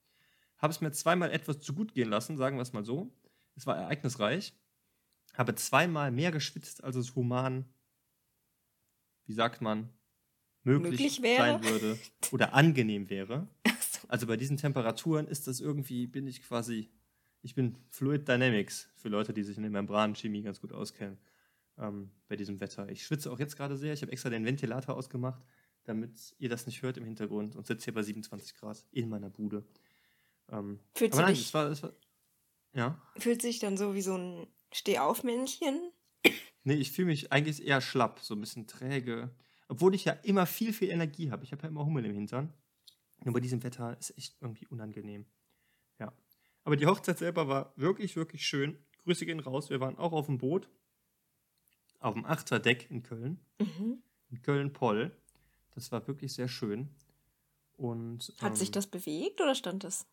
Habe 0.58 0.72
es 0.72 0.82
mir 0.82 0.91
zweimal 0.91 1.32
etwas 1.32 1.60
zu 1.60 1.74
gut 1.74 1.93
gehen 1.93 2.10
lassen, 2.10 2.38
sagen 2.38 2.58
wir 2.58 2.62
es 2.62 2.74
mal 2.74 2.86
so. 2.86 3.12
Es 3.55 3.67
war 3.67 3.77
ereignisreich. 3.77 4.53
Habe 5.34 5.55
zweimal 5.55 6.12
mehr 6.12 6.32
geschwitzt, 6.32 6.84
als 6.84 6.96
es 6.96 7.15
human, 7.15 7.65
wie 9.25 9.34
sagt 9.34 9.62
man, 9.62 9.89
möglich, 10.63 10.91
Möglich 10.91 11.22
wäre. 11.22 11.60
sein 11.60 11.63
würde 11.63 12.00
oder 12.32 12.53
angenehm 12.53 13.10
wäre. 13.10 13.48
So. 13.93 14.08
Also 14.08 14.25
bei 14.25 14.38
diesen 14.38 14.58
Temperaturen 14.58 15.27
ist 15.27 15.46
das 15.48 15.60
irgendwie, 15.60 16.08
bin 16.08 16.25
ich 16.25 16.41
quasi, 16.41 16.89
ich 17.41 17.53
bin 17.53 17.75
Fluid 17.89 18.27
Dynamics 18.27 18.89
für 18.96 19.10
Leute, 19.10 19.34
die 19.34 19.43
sich 19.43 19.55
in 19.58 19.63
der 19.63 19.72
Membranenchemie 19.72 20.41
ganz 20.41 20.62
gut 20.62 20.74
auskennen. 20.74 21.20
Ähm, 21.77 22.12
bei 22.27 22.36
diesem 22.36 22.60
Wetter. 22.60 22.88
Ich 22.89 23.03
schwitze 23.06 23.32
auch 23.32 23.39
jetzt 23.39 23.56
gerade 23.58 23.77
sehr. 23.77 23.94
Ich 23.94 24.01
habe 24.03 24.12
extra 24.12 24.30
den 24.30 24.46
Ventilator 24.46 24.96
ausgemacht, 24.96 25.44
damit 25.86 26.36
ihr 26.38 26.50
das 26.50 26.65
nicht 26.68 26.82
hört 26.84 26.98
im 26.98 27.06
Hintergrund 27.06 27.56
und 27.56 27.65
sitze 27.65 27.86
hier 27.86 27.94
bei 27.94 28.03
27 28.03 28.56
Grad 28.56 28.86
in 28.92 29.10
meiner 29.10 29.30
Bude. 29.32 29.65
Ähm, 30.50 30.80
Fühlt 30.94 31.13
aber 31.13 31.24
nein, 31.24 31.34
dich- 31.34 31.46
es 31.48 31.53
war, 31.53 31.72
es 31.72 31.82
war, 31.82 31.94
ja. 32.74 33.01
Fühlt 33.18 33.42
sich 33.42 33.58
dann 33.60 33.75
so 33.77 33.96
wie 33.96 34.01
so 34.01 34.15
ein 34.18 34.48
Stehaufmännchen? 34.72 35.92
Nee, 36.63 36.75
ich 36.75 36.92
fühle 36.92 37.08
mich 37.08 37.32
eigentlich 37.32 37.65
eher 37.65 37.82
schlapp, 37.82 38.20
so 38.20 38.36
ein 38.36 38.39
bisschen 38.42 38.68
träge. 38.68 39.36
Obwohl 39.68 39.96
ich 39.96 40.06
ja 40.06 40.13
immer 40.13 40.46
viel, 40.46 40.72
viel 40.74 40.89
Energie 40.89 41.32
habe. 41.32 41.44
Ich 41.44 41.51
habe 41.51 41.63
ja 41.63 41.70
immer 41.70 41.86
Hummel 41.86 42.06
im 42.06 42.13
Hintern. 42.13 42.53
Nur 43.24 43.34
bei 43.34 43.39
diesem 43.39 43.63
Wetter 43.63 43.98
ist 44.00 44.15
echt 44.18 44.38
irgendwie 44.42 44.68
unangenehm. 44.68 45.25
Ja. 46.00 46.13
Aber 46.63 46.75
die 46.75 46.86
Hochzeit 46.86 47.18
selber 47.18 47.48
war 47.48 47.74
wirklich, 47.75 48.15
wirklich 48.15 48.46
schön. 48.46 48.77
Grüße 49.03 49.25
gehen 49.25 49.39
raus. 49.39 49.70
Wir 49.70 49.80
waren 49.80 49.98
auch 49.98 50.13
auf 50.13 50.27
dem 50.27 50.38
Boot. 50.38 50.70
Auf 52.03 52.15
dem 52.15 52.25
Achterdeck 52.25 52.91
in 52.91 53.01
Köln. 53.01 53.39
Mhm. 53.60 54.03
In 54.29 54.41
Köln-Poll. 54.41 55.15
Das 55.72 55.91
war 55.91 56.05
wirklich 56.05 56.33
sehr 56.33 56.48
schön. 56.50 56.89
Und, 57.77 58.33
Hat 58.39 58.57
sich 58.57 58.67
ähm, 58.67 58.74
das 58.74 58.88
bewegt 58.88 59.41
oder 59.41 59.55
stand 59.55 59.83
das? 59.83 60.05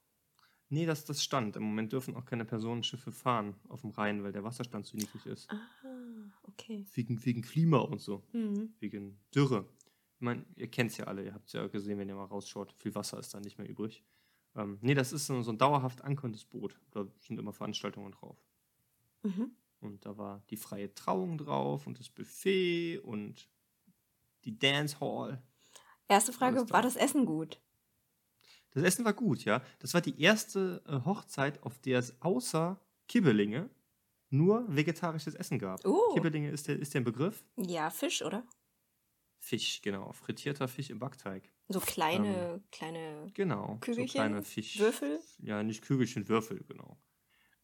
Nee, 0.68 0.86
das, 0.86 1.04
das 1.04 1.22
stand. 1.22 1.56
Im 1.56 1.64
Moment 1.64 1.92
dürfen 1.92 2.14
auch 2.14 2.24
keine 2.24 2.44
Personenschiffe 2.44 3.10
fahren 3.10 3.56
auf 3.68 3.80
dem 3.80 3.90
Rhein, 3.90 4.22
weil 4.22 4.30
der 4.30 4.44
Wasserstand 4.44 4.86
zu 4.86 4.96
niedrig 4.96 5.26
ist. 5.26 5.50
Ah, 5.50 6.30
okay. 6.44 6.86
Wegen, 6.94 7.24
wegen 7.24 7.42
Klima 7.42 7.78
und 7.78 8.00
so. 8.00 8.22
Mhm. 8.32 8.72
wegen 8.78 9.18
Dürre. 9.34 9.66
Ich 10.14 10.20
meine, 10.20 10.44
ihr 10.54 10.68
kennt 10.68 10.92
es 10.92 10.96
ja 10.96 11.06
alle, 11.06 11.24
ihr 11.24 11.34
habt 11.34 11.48
es 11.48 11.54
ja 11.54 11.66
gesehen, 11.66 11.98
wenn 11.98 12.08
ihr 12.08 12.14
mal 12.14 12.24
rausschaut. 12.24 12.72
Viel 12.74 12.94
Wasser 12.94 13.18
ist 13.18 13.34
da 13.34 13.40
nicht 13.40 13.58
mehr 13.58 13.68
übrig. 13.68 14.04
Ähm, 14.54 14.78
nee, 14.80 14.94
das 14.94 15.12
ist 15.12 15.26
so, 15.26 15.42
so 15.42 15.50
ein 15.50 15.58
dauerhaft 15.58 16.04
ankommendes 16.04 16.44
Boot. 16.44 16.78
Da 16.92 17.04
sind 17.18 17.40
immer 17.40 17.52
Veranstaltungen 17.52 18.12
drauf. 18.12 18.36
Mhm. 19.24 19.50
Und 19.80 20.04
da 20.04 20.16
war 20.16 20.42
die 20.50 20.56
freie 20.56 20.94
Trauung 20.94 21.38
drauf 21.38 21.86
und 21.86 21.98
das 21.98 22.08
Buffet 22.08 22.98
und 22.98 23.48
die 24.44 24.58
Dance 24.58 25.00
Hall. 25.00 25.42
Erste 26.08 26.32
Frage, 26.32 26.68
war 26.70 26.82
das 26.82 26.96
Essen 26.96 27.24
gut? 27.24 27.60
Das 28.72 28.82
Essen 28.82 29.04
war 29.04 29.14
gut, 29.14 29.44
ja. 29.44 29.62
Das 29.80 29.94
war 29.94 30.00
die 30.00 30.20
erste 30.20 30.82
äh, 30.86 31.04
Hochzeit, 31.04 31.62
auf 31.62 31.78
der 31.78 31.98
es 31.98 32.20
außer 32.20 32.80
Kibbelinge 33.08 33.70
nur 34.28 34.64
vegetarisches 34.68 35.34
Essen 35.34 35.58
gab. 35.58 35.84
Oh. 35.84 36.14
Kibbelinge 36.14 36.50
ist 36.50 36.68
der, 36.68 36.78
ist 36.78 36.94
der 36.94 37.00
Begriff. 37.00 37.44
Ja, 37.56 37.90
Fisch, 37.90 38.22
oder? 38.22 38.46
Fisch, 39.40 39.82
genau. 39.82 40.12
Frittierter 40.12 40.68
Fisch 40.68 40.90
im 40.90 40.98
Backteig. 40.98 41.50
So 41.68 41.80
kleine, 41.80 42.62
kleine 42.70 43.30
Genau. 43.34 43.78
Kügelchen, 43.80 44.06
so 44.08 44.12
kleine 44.12 44.42
Fisch. 44.42 44.78
Würfel? 44.78 45.20
Ja, 45.38 45.62
nicht 45.62 45.82
Kügelchen, 45.82 46.28
Würfel, 46.28 46.62
genau. 46.68 46.98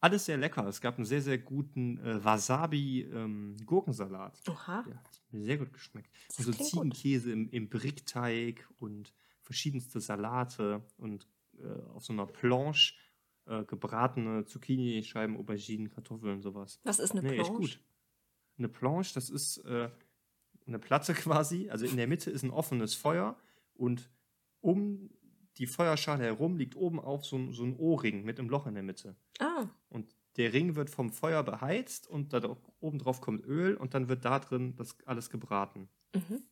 Alles 0.06 0.24
sehr 0.26 0.36
lecker. 0.36 0.66
Es 0.66 0.80
gab 0.80 0.96
einen 0.96 1.04
sehr, 1.04 1.22
sehr 1.22 1.38
guten 1.38 1.98
äh, 1.98 2.24
Wasabi-Gurkensalat. 2.24 4.40
Oha. 4.48 4.82
Der 4.82 4.94
hat 4.96 5.22
mir 5.30 5.42
sehr 5.42 5.58
gut 5.58 5.72
geschmeckt. 5.72 6.10
Das 6.28 6.38
Und 6.38 6.44
so 6.44 6.50
klingt 6.52 6.70
gut. 6.72 6.94
Ziegenkäse 6.96 7.32
im, 7.32 7.48
im 7.50 7.68
Brickteig 7.68 8.68
und 8.78 9.12
verschiedenste 9.42 10.00
Salate 10.00 10.82
und 10.96 11.26
äh, 11.58 11.66
auf 11.94 12.04
so 12.04 12.12
einer 12.12 12.26
Planche 12.26 12.94
äh, 13.46 13.64
gebratene 13.64 14.44
Zucchini-Scheiben, 14.44 15.36
Auberginen, 15.36 15.90
Kartoffeln, 15.90 16.42
sowas. 16.42 16.80
Was 16.84 16.98
ist 16.98 17.12
eine 17.12 17.22
Nee, 17.22 17.36
echt 17.38 17.46
Planche? 17.46 17.52
gut. 17.60 17.80
Eine 18.58 18.68
Planche, 18.68 19.14
das 19.14 19.30
ist 19.30 19.58
äh, 19.58 19.90
eine 20.66 20.78
Platte 20.78 21.14
quasi. 21.24 21.68
Also 21.70 21.86
in 21.86 21.96
der 21.96 22.06
Mitte 22.06 22.30
ist 22.30 22.42
ein 22.42 22.50
offenes 22.50 22.94
Feuer 22.94 23.36
und 23.74 24.10
um 24.60 25.10
die 25.58 25.66
Feuerschale 25.66 26.24
herum 26.24 26.56
liegt 26.56 26.76
oben 26.76 27.00
auf 27.00 27.24
so, 27.24 27.52
so 27.52 27.64
ein 27.64 27.76
O-Ring 27.76 28.24
mit 28.24 28.38
einem 28.38 28.48
Loch 28.48 28.66
in 28.66 28.74
der 28.74 28.82
Mitte. 28.82 29.16
Ah, 29.38 29.66
Und 29.88 30.14
der 30.36 30.52
Ring 30.52 30.76
wird 30.76 30.90
vom 30.90 31.10
Feuer 31.12 31.42
beheizt 31.42 32.06
und 32.06 32.32
da 32.32 32.56
oben 32.80 32.98
drauf 32.98 33.20
kommt 33.20 33.44
Öl 33.46 33.74
und 33.76 33.94
dann 33.94 34.08
wird 34.08 34.24
da 34.24 34.38
drin 34.38 34.76
das 34.76 34.96
alles 35.06 35.30
gebraten. 35.30 35.88
mhm. 36.14 36.42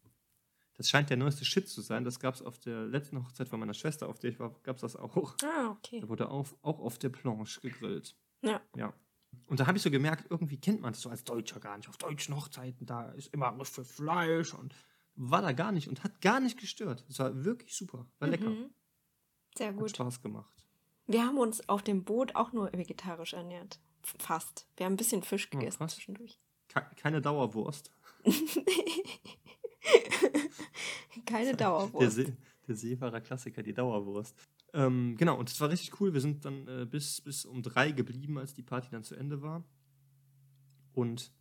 Das 0.76 0.88
scheint 0.88 1.08
der 1.08 1.16
neueste 1.16 1.44
Shit 1.44 1.68
zu 1.68 1.82
sein. 1.82 2.02
Das 2.04 2.18
gab 2.18 2.34
es 2.34 2.42
auf 2.42 2.58
der 2.58 2.84
letzten 2.86 3.22
Hochzeit 3.22 3.46
von 3.48 3.60
meiner 3.60 3.74
Schwester, 3.74 4.08
auf 4.08 4.18
der 4.18 4.30
ich 4.30 4.40
war, 4.40 4.50
gab 4.64 4.74
es 4.76 4.80
das 4.82 4.96
auch. 4.96 5.36
ah, 5.44 5.70
okay. 5.70 6.00
Da 6.00 6.08
wurde 6.08 6.28
auf, 6.28 6.56
auch 6.62 6.80
auf 6.80 6.98
der 6.98 7.10
Planche 7.10 7.60
gegrillt. 7.60 8.16
Ja. 8.42 8.60
Ja. 8.74 8.92
Und 9.46 9.60
da 9.60 9.68
habe 9.68 9.76
ich 9.78 9.84
so 9.84 9.90
gemerkt, 9.92 10.26
irgendwie 10.30 10.56
kennt 10.60 10.80
man 10.80 10.92
das 10.92 11.02
so 11.02 11.10
als 11.10 11.22
Deutscher 11.22 11.60
gar 11.60 11.76
nicht. 11.76 11.88
Auf 11.88 11.96
deutschen 11.96 12.34
Hochzeiten, 12.34 12.86
da 12.86 13.10
ist 13.12 13.32
immer 13.32 13.56
was 13.56 13.68
für 13.68 13.84
Fleisch 13.84 14.52
und 14.52 14.74
war 15.14 15.42
da 15.42 15.52
gar 15.52 15.70
nicht 15.70 15.86
und 15.88 16.02
hat 16.02 16.20
gar 16.20 16.40
nicht 16.40 16.58
gestört. 16.58 17.04
Es 17.08 17.20
war 17.20 17.44
wirklich 17.44 17.76
super. 17.76 18.08
War 18.18 18.26
lecker. 18.28 18.50
Mhm. 18.50 18.74
Sehr 19.56 19.68
Hat 19.68 19.76
gut. 19.76 19.90
Spaß 19.90 20.22
gemacht. 20.22 20.50
Wir 21.06 21.24
haben 21.24 21.38
uns 21.38 21.68
auf 21.68 21.82
dem 21.82 22.04
Boot 22.04 22.34
auch 22.34 22.52
nur 22.52 22.72
vegetarisch 22.72 23.34
ernährt. 23.34 23.78
Fast. 24.02 24.66
Wir 24.76 24.86
haben 24.86 24.94
ein 24.94 24.96
bisschen 24.96 25.22
Fisch 25.22 25.48
Oh, 25.52 25.58
gegessen 25.58 25.78
krass. 25.78 25.94
zwischendurch. 25.94 26.38
Ke 26.68 26.82
keine 26.96 27.20
Dauerwurst. 27.20 27.90
Keine 31.26 31.48
Der, 31.48 31.56
Dauerwurst. 31.56 32.16
See, 32.16 32.32
der 32.66 32.74
Seefahrer 32.74 33.20
Klassiker, 33.20 33.62
die 33.62 33.72
Dauerwurst. 33.74 34.34
Ähm, 34.72 35.14
genau, 35.16 35.38
und 35.38 35.48
es 35.50 35.60
war 35.60 35.70
richtig 35.70 36.00
cool. 36.00 36.12
Wir 36.12 36.20
sind 36.20 36.44
dann 36.44 36.66
äh, 36.66 36.86
bis, 36.86 37.20
bis 37.20 37.44
um 37.44 37.62
drei 37.62 37.92
geblieben, 37.92 38.38
als 38.38 38.54
die 38.54 38.62
Party 38.62 38.88
dann 38.90 39.04
zu 39.04 39.14
Ende 39.14 39.40
war. 39.42 39.62
Und 40.92 41.32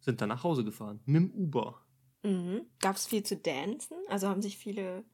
sind 0.00 0.20
dann 0.20 0.28
nach 0.30 0.42
Hause 0.44 0.64
gefahren. 0.64 1.00
Mit 1.06 1.16
dem 1.22 1.30
Uber. 1.30 1.80
Mhm. 2.22 2.62
Gab 2.80 2.96
es 2.96 3.06
viel 3.06 3.22
zu 3.22 3.36
dancen? 3.36 3.96
Also 4.08 4.28
haben 4.28 4.42
sich 4.42 4.56
viele 4.58 5.04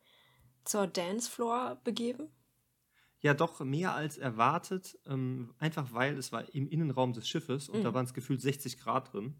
zur 0.64 0.86
Dancefloor 0.86 1.80
begeben? 1.84 2.28
Ja, 3.20 3.32
doch 3.34 3.60
mehr 3.60 3.94
als 3.94 4.18
erwartet. 4.18 4.98
Ähm, 5.06 5.54
einfach 5.58 5.92
weil 5.92 6.16
es 6.18 6.30
war 6.32 6.52
im 6.54 6.68
Innenraum 6.68 7.12
des 7.12 7.28
Schiffes 7.28 7.68
und 7.68 7.82
da 7.82 7.90
Mhm. 7.90 7.94
waren 7.94 8.04
es 8.04 8.14
gefühlt 8.14 8.40
60 8.42 8.78
Grad 8.78 9.12
drin. 9.12 9.34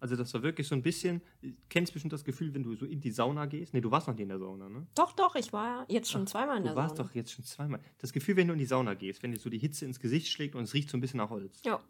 Also 0.00 0.16
das 0.16 0.32
war 0.32 0.42
wirklich 0.42 0.66
so 0.66 0.74
ein 0.74 0.82
bisschen, 0.82 1.20
du 1.42 1.52
kennst 1.68 1.92
bestimmt 1.92 2.14
das 2.14 2.24
Gefühl, 2.24 2.54
wenn 2.54 2.62
du 2.62 2.74
so 2.74 2.86
in 2.86 3.00
die 3.00 3.10
Sauna 3.10 3.44
gehst. 3.44 3.74
Nee, 3.74 3.82
du 3.82 3.90
warst 3.90 4.08
noch 4.08 4.14
nie 4.14 4.22
in 4.22 4.30
der 4.30 4.38
Sauna, 4.38 4.68
ne? 4.70 4.86
Doch, 4.94 5.12
doch, 5.12 5.34
ich 5.36 5.52
war 5.52 5.84
jetzt 5.90 6.10
schon 6.10 6.22
Ach, 6.22 6.28
zweimal 6.30 6.56
in 6.56 6.62
Du 6.62 6.68
der 6.70 6.76
warst 6.76 6.96
Sauna. 6.96 7.08
doch 7.10 7.14
jetzt 7.14 7.32
schon 7.32 7.44
zweimal. 7.44 7.80
Das 7.98 8.12
Gefühl, 8.12 8.36
wenn 8.36 8.46
du 8.48 8.54
in 8.54 8.58
die 8.58 8.64
Sauna 8.66 8.94
gehst, 8.94 9.22
wenn 9.22 9.30
dir 9.32 9.38
so 9.38 9.50
die 9.50 9.58
Hitze 9.58 9.84
ins 9.84 10.00
Gesicht 10.00 10.28
schlägt 10.28 10.54
und 10.54 10.62
es 10.64 10.72
riecht 10.72 10.88
so 10.90 10.96
ein 10.96 11.02
bisschen 11.02 11.18
nach 11.18 11.28
Holz. 11.30 11.60
Ja. 11.66 11.80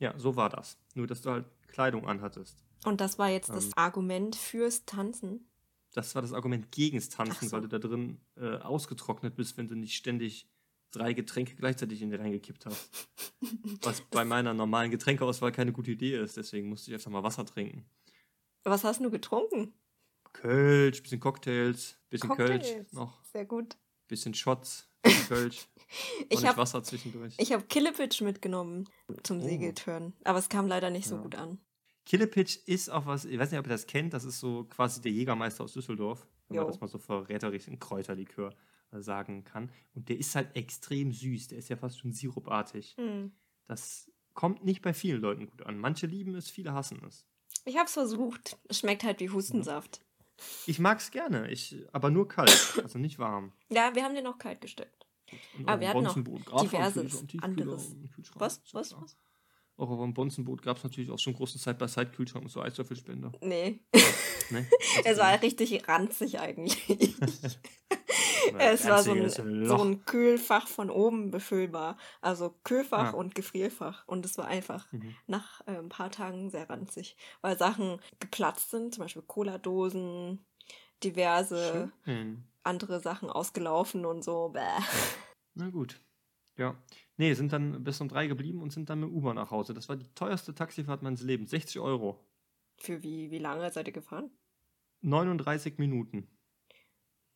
Ja, 0.00 0.18
so 0.18 0.34
war 0.36 0.50
das. 0.50 0.78
Nur, 0.94 1.06
dass 1.06 1.22
du 1.22 1.30
halt 1.30 1.44
Kleidung 1.68 2.06
anhattest. 2.08 2.58
Und 2.84 3.00
das 3.00 3.18
war 3.20 3.28
jetzt 3.30 3.50
das 3.50 3.66
Ähm. 3.66 3.72
Argument 3.76 4.34
fürs 4.36 4.84
Tanzen. 4.84 5.46
Das 5.92 6.14
war 6.14 6.22
das 6.22 6.32
Argument 6.32 6.70
gegens 6.70 7.08
Tanzen, 7.08 7.36
Ach 7.38 7.42
so. 7.42 7.52
weil 7.52 7.60
du 7.62 7.68
da 7.68 7.78
drin 7.78 8.20
äh, 8.36 8.56
ausgetrocknet 8.58 9.34
bist, 9.36 9.56
wenn 9.56 9.68
du 9.68 9.74
nicht 9.74 9.94
ständig 9.96 10.48
drei 10.90 11.12
Getränke 11.12 11.54
gleichzeitig 11.54 12.00
in 12.02 12.10
dir 12.10 12.20
reingekippt 12.20 12.66
hast. 12.66 12.90
Was 13.82 14.00
bei 14.02 14.24
meiner 14.24 14.54
normalen 14.54 14.90
Getränkeauswahl 14.90 15.52
keine 15.52 15.72
gute 15.72 15.90
Idee 15.90 16.18
ist. 16.18 16.36
Deswegen 16.36 16.68
musste 16.68 16.90
ich 16.90 16.94
einfach 16.94 17.10
mal 17.10 17.22
Wasser 17.22 17.44
trinken. 17.44 17.84
Was 18.64 18.84
hast 18.84 19.00
du 19.00 19.10
getrunken? 19.10 19.72
Kölsch, 20.32 21.02
bisschen 21.02 21.20
Cocktails, 21.20 21.98
bisschen 22.10 22.28
Cocktails. 22.28 22.66
Kölsch 22.70 22.92
noch. 22.92 23.22
Sehr 23.24 23.46
gut. 23.46 23.76
Bisschen 24.08 24.34
Shots, 24.34 24.88
bisschen 25.02 25.26
Kölsch. 25.28 25.66
Ich 26.28 26.38
und 26.38 26.46
hab- 26.46 26.56
Wasser 26.58 26.82
zwischendurch. 26.82 27.34
Ich 27.38 27.52
habe 27.52 27.64
Killepitch 27.64 28.20
mitgenommen 28.20 28.88
zum 29.22 29.38
Oh. 29.38 29.42
Segeltörn, 29.42 30.12
aber 30.24 30.38
es 30.38 30.48
kam 30.50 30.66
leider 30.68 30.90
nicht 30.90 31.08
so 31.08 31.16
Ja. 31.16 31.22
gut 31.22 31.34
an. 31.34 31.58
Killepitch 32.08 32.60
ist 32.64 32.88
auch 32.88 33.04
was, 33.04 33.26
ich 33.26 33.38
weiß 33.38 33.50
nicht, 33.50 33.60
ob 33.60 33.66
ihr 33.66 33.70
das 33.70 33.86
kennt, 33.86 34.14
das 34.14 34.24
ist 34.24 34.40
so 34.40 34.64
quasi 34.64 35.02
der 35.02 35.12
Jägermeister 35.12 35.62
aus 35.64 35.74
Düsseldorf, 35.74 36.26
wenn 36.48 36.56
Jo. 36.56 36.62
man 36.62 36.72
das 36.72 36.80
mal 36.80 36.88
so 36.88 36.96
verräterisch 36.96 37.68
in 37.68 37.78
Kräuterlikör 37.78 38.54
äh, 38.92 39.00
sagen 39.02 39.44
kann. 39.44 39.70
Und 39.94 40.08
der 40.08 40.18
ist 40.18 40.34
halt 40.34 40.56
extrem 40.56 41.12
süß, 41.12 41.48
der 41.48 41.58
ist 41.58 41.68
ja 41.68 41.76
fast 41.76 41.98
schon 41.98 42.12
sirupartig. 42.12 42.96
Hm. 42.96 43.32
Das 43.66 44.10
kommt 44.32 44.64
nicht 44.64 44.80
bei 44.80 44.94
vielen 44.94 45.20
Leuten 45.20 45.50
gut 45.50 45.66
an. 45.66 45.78
Manche 45.78 46.06
lieben 46.06 46.34
es, 46.34 46.48
viele 46.48 46.72
hassen 46.72 47.02
es. 47.06 47.26
Ich 47.66 47.76
habe 47.76 47.84
es 47.84 47.92
versucht. 47.92 48.56
Es 48.68 48.78
schmeckt 48.78 49.04
halt 49.04 49.20
wie 49.20 49.28
Hustensaft. 49.28 50.00
Ich 50.66 50.78
mag 50.78 51.00
es 51.00 51.10
gerne, 51.10 51.50
ich, 51.50 51.76
aber 51.92 52.10
nur 52.10 52.26
kalt, 52.26 52.80
also 52.82 52.98
nicht 52.98 53.18
warm. 53.18 53.52
Ja, 53.68 53.94
wir 53.94 54.02
haben 54.02 54.14
den 54.14 54.26
auch 54.26 54.38
kalt 54.38 54.62
gestellt. 54.62 55.06
Und 55.58 55.68
Aber 55.68 55.74
auf 55.74 55.80
wir 55.80 55.88
hatten 55.90 56.24
noch 56.24 56.62
diverses 56.62 57.22
anderes. 57.42 57.94
Was? 58.34 58.62
Was? 58.72 58.94
Was? 58.96 59.16
Auch 59.78 59.90
auf 59.90 60.00
dem 60.00 60.12
Bonzenboot 60.12 60.60
gab 60.62 60.76
es 60.76 60.82
natürlich 60.84 61.08
auch 61.10 61.18
schon 61.20 61.34
großen 61.34 61.58
Side-by-Side-Kühlschrank 61.60 62.44
und 62.44 62.50
so 62.50 62.60
Eiswürfelspender. 62.60 63.32
Nee, 63.40 63.78
Ne? 64.50 64.66
es 65.04 65.18
war 65.18 65.40
richtig 65.40 65.86
ranzig 65.88 66.40
eigentlich. 66.40 66.88
es 68.58 68.84
war 68.86 69.02
so 69.02 69.12
ein, 69.12 69.28
so 69.30 69.82
ein 69.82 70.04
Kühlfach 70.04 70.66
von 70.66 70.90
oben 70.90 71.30
befüllbar. 71.30 71.96
Also 72.20 72.54
Kühlfach 72.64 73.12
Ah. 73.12 73.16
und 73.16 73.34
Gefrierfach. 73.34 74.06
Und 74.08 74.24
es 74.24 74.36
war 74.38 74.46
einfach 74.46 74.90
Mhm. 74.92 75.14
nach 75.26 75.60
äh, 75.66 75.76
ein 75.78 75.90
paar 75.90 76.10
Tagen 76.10 76.50
sehr 76.50 76.68
ranzig, 76.68 77.16
weil 77.42 77.56
Sachen 77.58 78.00
geplatzt 78.20 78.70
sind, 78.70 78.94
zum 78.94 79.04
Beispiel 79.04 79.22
Cola-Dosen, 79.22 80.44
diverse 81.04 81.92
Schön. 82.04 82.42
andere 82.62 83.00
Sachen 83.00 83.30
ausgelaufen 83.30 84.04
und 84.06 84.24
so. 84.24 84.48
Bäh. 84.48 84.60
Na 85.54 85.68
gut. 85.70 86.00
Ja. 86.56 86.74
Nee, 87.18 87.34
sind 87.34 87.52
dann 87.52 87.82
bis 87.84 88.00
um 88.00 88.08
drei 88.08 88.26
geblieben 88.28 88.62
und 88.62 88.72
sind 88.72 88.88
dann 88.88 89.00
mit 89.00 89.10
Uber 89.10 89.34
nach 89.34 89.50
Hause. 89.50 89.74
Das 89.74 89.88
war 89.88 89.96
die 89.96 90.08
teuerste 90.14 90.54
Taxifahrt 90.54 91.02
meines 91.02 91.22
Lebens. 91.22 91.50
60 91.50 91.80
Euro. 91.80 92.24
Für 92.78 93.02
wie, 93.02 93.30
wie 93.30 93.38
lange 93.38 93.70
seid 93.72 93.88
ihr 93.88 93.92
gefahren? 93.92 94.30
39 95.02 95.78
Minuten. 95.78 96.28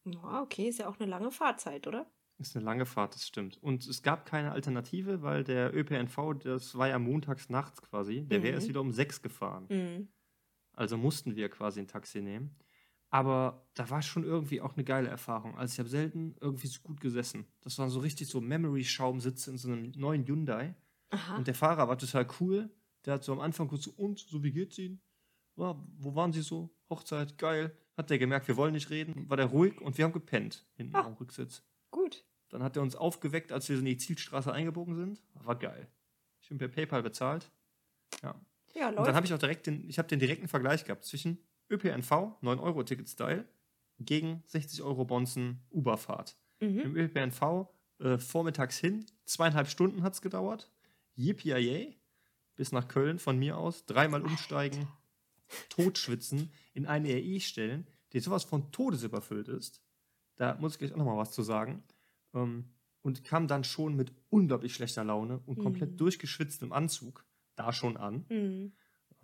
Ja, 0.05 0.40
okay, 0.42 0.68
ist 0.68 0.79
ja 0.79 0.88
auch 0.88 0.99
eine 0.99 1.09
lange 1.11 1.31
Fahrzeit, 1.31 1.87
oder? 1.87 2.11
Ist 2.38 2.57
eine 2.57 2.64
lange 2.64 2.87
Fahrt, 2.87 3.14
das 3.14 3.27
stimmt. 3.27 3.62
Und 3.62 3.87
es 3.87 4.03
gab 4.03 4.27
keine 4.27 4.53
Alternative, 4.53 5.23
weil 5.23 5.45
der 5.45 5.75
ÖPNV, 5.77 6.35
das 6.42 6.77
war 6.77 6.88
ja 6.88 6.99
montags 6.99 7.49
nachts 7.51 7.83
quasi, 7.83 8.25
der 8.25 8.42
wäre 8.42 8.53
Mhm. 8.53 8.59
erst 8.59 8.68
wieder 8.68 8.81
um 8.81 8.92
sechs 8.92 9.23
gefahren. 9.23 9.66
Mhm. 9.68 10.09
Also 10.73 10.97
mussten 10.97 11.37
wir 11.37 11.49
quasi 11.51 11.81
ein 11.81 11.87
Taxi 11.88 12.21
nehmen. 12.23 12.57
Aber 13.12 13.66
da 13.75 13.90
war 13.90 14.01
schon 14.01 14.25
irgendwie 14.25 14.62
auch 14.62 14.75
eine 14.75 14.85
geile 14.85 15.09
Erfahrung. 15.09 15.57
Also 15.59 15.75
ich 15.75 15.79
habe 15.79 15.88
selten 15.90 16.35
irgendwie 16.40 16.66
so 16.66 16.81
gut 16.81 16.98
gesessen. 17.01 17.46
Das 17.61 17.79
waren 17.79 17.90
so 17.90 18.01
richtig 18.01 18.27
so 18.29 18.40
Memory-Schaumsitze 18.40 19.51
in 19.51 19.59
so 19.59 19.68
einem 19.68 19.92
neuen 19.94 20.27
Hyundai. 20.27 20.75
Aha. 21.11 21.37
Und 21.37 21.46
der 21.46 21.55
Fahrer 21.55 21.88
war 21.88 21.98
total 21.98 22.27
cool. 22.40 22.70
Der 23.05 23.14
hat 23.14 23.25
so 23.25 23.33
am 23.33 23.40
Anfang 23.40 23.68
kurz 23.68 23.85
so, 23.85 23.90
und, 23.92 24.18
so 24.18 24.42
wie 24.42 24.51
geht's 24.51 24.79
Ihnen? 24.79 25.03
Ja, 25.57 25.77
wo 25.98 26.14
waren 26.14 26.33
Sie 26.33 26.40
so? 26.40 26.75
Hochzeit, 26.88 27.37
geil. 27.37 27.77
Hat 27.98 28.09
der 28.09 28.18
gemerkt, 28.18 28.48
wir 28.48 28.57
wollen 28.57 28.72
nicht 28.72 28.88
reden. 28.88 29.29
War 29.29 29.37
der 29.37 29.46
ruhig 29.46 29.79
und 29.83 29.98
wir 29.98 30.07
haben 30.07 30.12
gepennt 30.12 30.66
hinten 30.72 30.96
Ah. 30.96 31.03
am 31.05 31.12
Rücksitz. 31.12 31.62
Gut. 31.90 32.25
Dann 32.48 32.62
hat 32.62 32.77
er 32.77 32.83
uns 32.83 32.96
aufgeweckt, 32.96 33.53
als 33.53 33.68
wir 33.68 33.79
in 33.79 33.85
die 33.85 33.98
Zielstraße 33.98 34.51
eingebogen 34.51 34.94
sind. 34.94 35.22
War 35.35 35.57
geil. 35.59 35.87
Ich 36.40 36.48
bin 36.48 36.57
per 36.57 36.68
PayPal 36.68 37.03
bezahlt. 37.03 37.51
Ja. 38.22 38.40
Ja, 38.75 38.88
Und 38.88 39.07
dann 39.07 39.14
habe 39.14 39.27
ich 39.27 39.35
auch 39.35 39.38
direkt 39.38 39.66
den, 39.66 39.87
ich 39.90 39.98
habe 39.98 40.09
den 40.09 40.18
direkten 40.18 40.48
Vergleich 40.48 40.87
gehabt 40.87 41.05
zwischen 41.05 41.38
ÖPNV, 41.73 42.11
9-Euro-Ticket-Style, 42.43 43.47
gegen 43.99 44.43
60 44.47 44.83
Euro 44.83 45.05
Bonzen 45.05 45.61
Uberfahrt. 45.71 46.37
Mhm. 46.61 46.79
Im 46.81 46.97
ÖPNV 46.97 47.69
äh, 47.99 48.19
vormittags 48.19 48.79
hin, 48.79 49.07
zweieinhalb 49.25 49.69
Stunden 49.69 50.03
hat 50.03 50.15
es 50.15 50.23
gedauert. 50.23 50.71
Yippie 51.17 51.97
bis 52.57 52.73
nach 52.73 52.89
Köln 52.89 53.19
von 53.19 53.39
mir 53.39 53.57
aus, 53.57 53.87
dreimal 53.87 54.23
umsteigen, 54.23 54.87
totschwitzen, 55.69 56.51
in 56.75 56.87
eine 56.87 57.09
RE 57.09 57.41
stellen, 57.41 57.87
die 58.13 58.21
sowas 58.21 58.45
von 58.45 58.71
todesüberfüllt 58.73 59.49
ist. 59.49 59.83
Da 60.37 60.57
muss 60.61 60.73
ich 60.73 60.79
gleich 60.79 60.93
auch 60.93 60.97
nochmal 60.97 61.17
was 61.17 61.33
zu 61.33 61.43
sagen. 61.43 61.83
Ähm, 62.35 62.65
und 63.03 63.25
kam 63.25 63.49
dann 63.49 63.65
schon 63.65 63.97
mit 63.97 64.13
unglaublich 64.31 64.75
schlechter 64.75 65.03
Laune 65.03 65.41
und 65.47 65.59
komplett 65.59 65.93
Mhm. 65.93 65.97
durchgeschwitzt 65.97 66.63
im 66.63 66.73
Anzug 66.73 67.25
da 67.57 67.73
schon 67.73 67.97
an. 67.97 68.25
Mhm. 68.29 68.73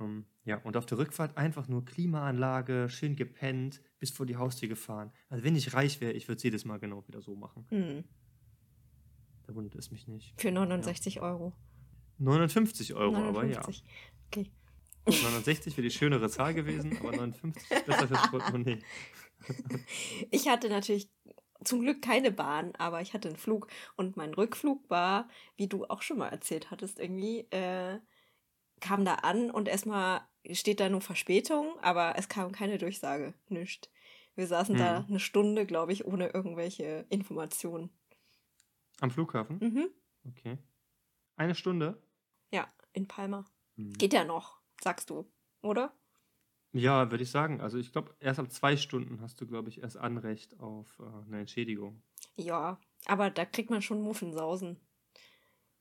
Ähm, 0.00 0.26
ja, 0.44 0.58
und 0.58 0.76
auf 0.76 0.86
der 0.86 0.98
Rückfahrt 0.98 1.36
einfach 1.36 1.68
nur 1.68 1.84
Klimaanlage, 1.84 2.88
schön 2.88 3.16
gepennt, 3.16 3.80
bis 3.98 4.10
vor 4.10 4.26
die 4.26 4.36
Haustür 4.36 4.68
gefahren. 4.68 5.12
Also 5.28 5.44
wenn 5.44 5.56
ich 5.56 5.74
reich 5.74 6.00
wäre, 6.00 6.12
ich 6.12 6.28
würde 6.28 6.36
es 6.36 6.42
jedes 6.42 6.64
Mal 6.64 6.78
genau 6.78 7.06
wieder 7.06 7.20
so 7.20 7.34
machen. 7.34 7.66
Mhm. 7.70 8.04
Da 9.46 9.54
wundert 9.54 9.74
es 9.76 9.90
mich 9.90 10.06
nicht. 10.06 10.38
Für 10.40 10.50
69 10.50 11.20
Euro. 11.20 11.54
59 12.18 12.94
Euro, 12.94 13.16
aber 13.16 13.44
ja. 13.44 13.60
59. 13.60 13.84
Okay. 14.26 14.50
69 15.06 15.76
wäre 15.76 15.88
die 15.88 15.94
schönere 15.94 16.28
Zahl 16.28 16.52
gewesen, 16.52 16.96
aber 16.98 17.12
59 17.12 17.70
ist 17.70 17.86
besser 17.86 18.08
fürs 18.08 18.30
Portemonnaie. 18.30 18.78
Ich 20.32 20.48
hatte 20.48 20.68
natürlich 20.68 21.08
zum 21.62 21.80
Glück 21.80 22.02
keine 22.02 22.32
Bahn, 22.32 22.74
aber 22.76 23.00
ich 23.00 23.14
hatte 23.14 23.28
einen 23.28 23.36
Flug 23.36 23.68
und 23.96 24.16
mein 24.16 24.34
Rückflug 24.34 24.90
war, 24.90 25.28
wie 25.56 25.68
du 25.68 25.84
auch 25.86 26.02
schon 26.02 26.18
mal 26.18 26.28
erzählt 26.28 26.70
hattest, 26.72 26.98
irgendwie, 26.98 27.46
äh, 27.50 27.98
kam 28.80 29.04
da 29.04 29.14
an 29.16 29.50
und 29.50 29.68
erstmal 29.68 30.22
steht 30.52 30.80
da 30.80 30.88
nur 30.88 31.00
Verspätung, 31.00 31.78
aber 31.80 32.14
es 32.16 32.28
kam 32.28 32.52
keine 32.52 32.78
Durchsage, 32.78 33.34
nischt. 33.48 33.90
Wir 34.34 34.46
saßen 34.46 34.76
da 34.76 35.00
Mhm. 35.00 35.06
eine 35.08 35.20
Stunde, 35.20 35.66
glaube 35.66 35.92
ich, 35.92 36.04
ohne 36.06 36.28
irgendwelche 36.28 37.06
Informationen. 37.10 37.90
Am 39.00 39.10
Flughafen? 39.10 39.58
Mhm. 39.60 39.88
Okay. 40.28 40.58
Eine 41.36 41.54
Stunde? 41.54 42.02
Ja, 42.52 42.68
in 42.92 43.06
Palma. 43.06 43.44
Hm. 43.76 43.92
Geht 43.92 44.12
ja 44.12 44.24
noch, 44.24 44.60
sagst 44.82 45.10
du, 45.10 45.30
oder? 45.62 45.92
Ja, 46.72 47.10
würde 47.10 47.24
ich 47.24 47.30
sagen. 47.30 47.60
Also 47.60 47.78
ich 47.78 47.92
glaube, 47.92 48.14
erst 48.20 48.40
ab 48.40 48.50
zwei 48.52 48.76
Stunden 48.76 49.20
hast 49.20 49.40
du, 49.40 49.46
glaube 49.46 49.68
ich, 49.70 49.82
erst 49.82 49.96
Anrecht 49.96 50.58
auf 50.60 50.98
äh, 51.00 51.26
eine 51.26 51.40
Entschädigung. 51.40 52.02
Ja, 52.36 52.78
aber 53.06 53.30
da 53.30 53.44
kriegt 53.44 53.70
man 53.70 53.82
schon 53.82 54.02
Muffensausen. 54.02 54.78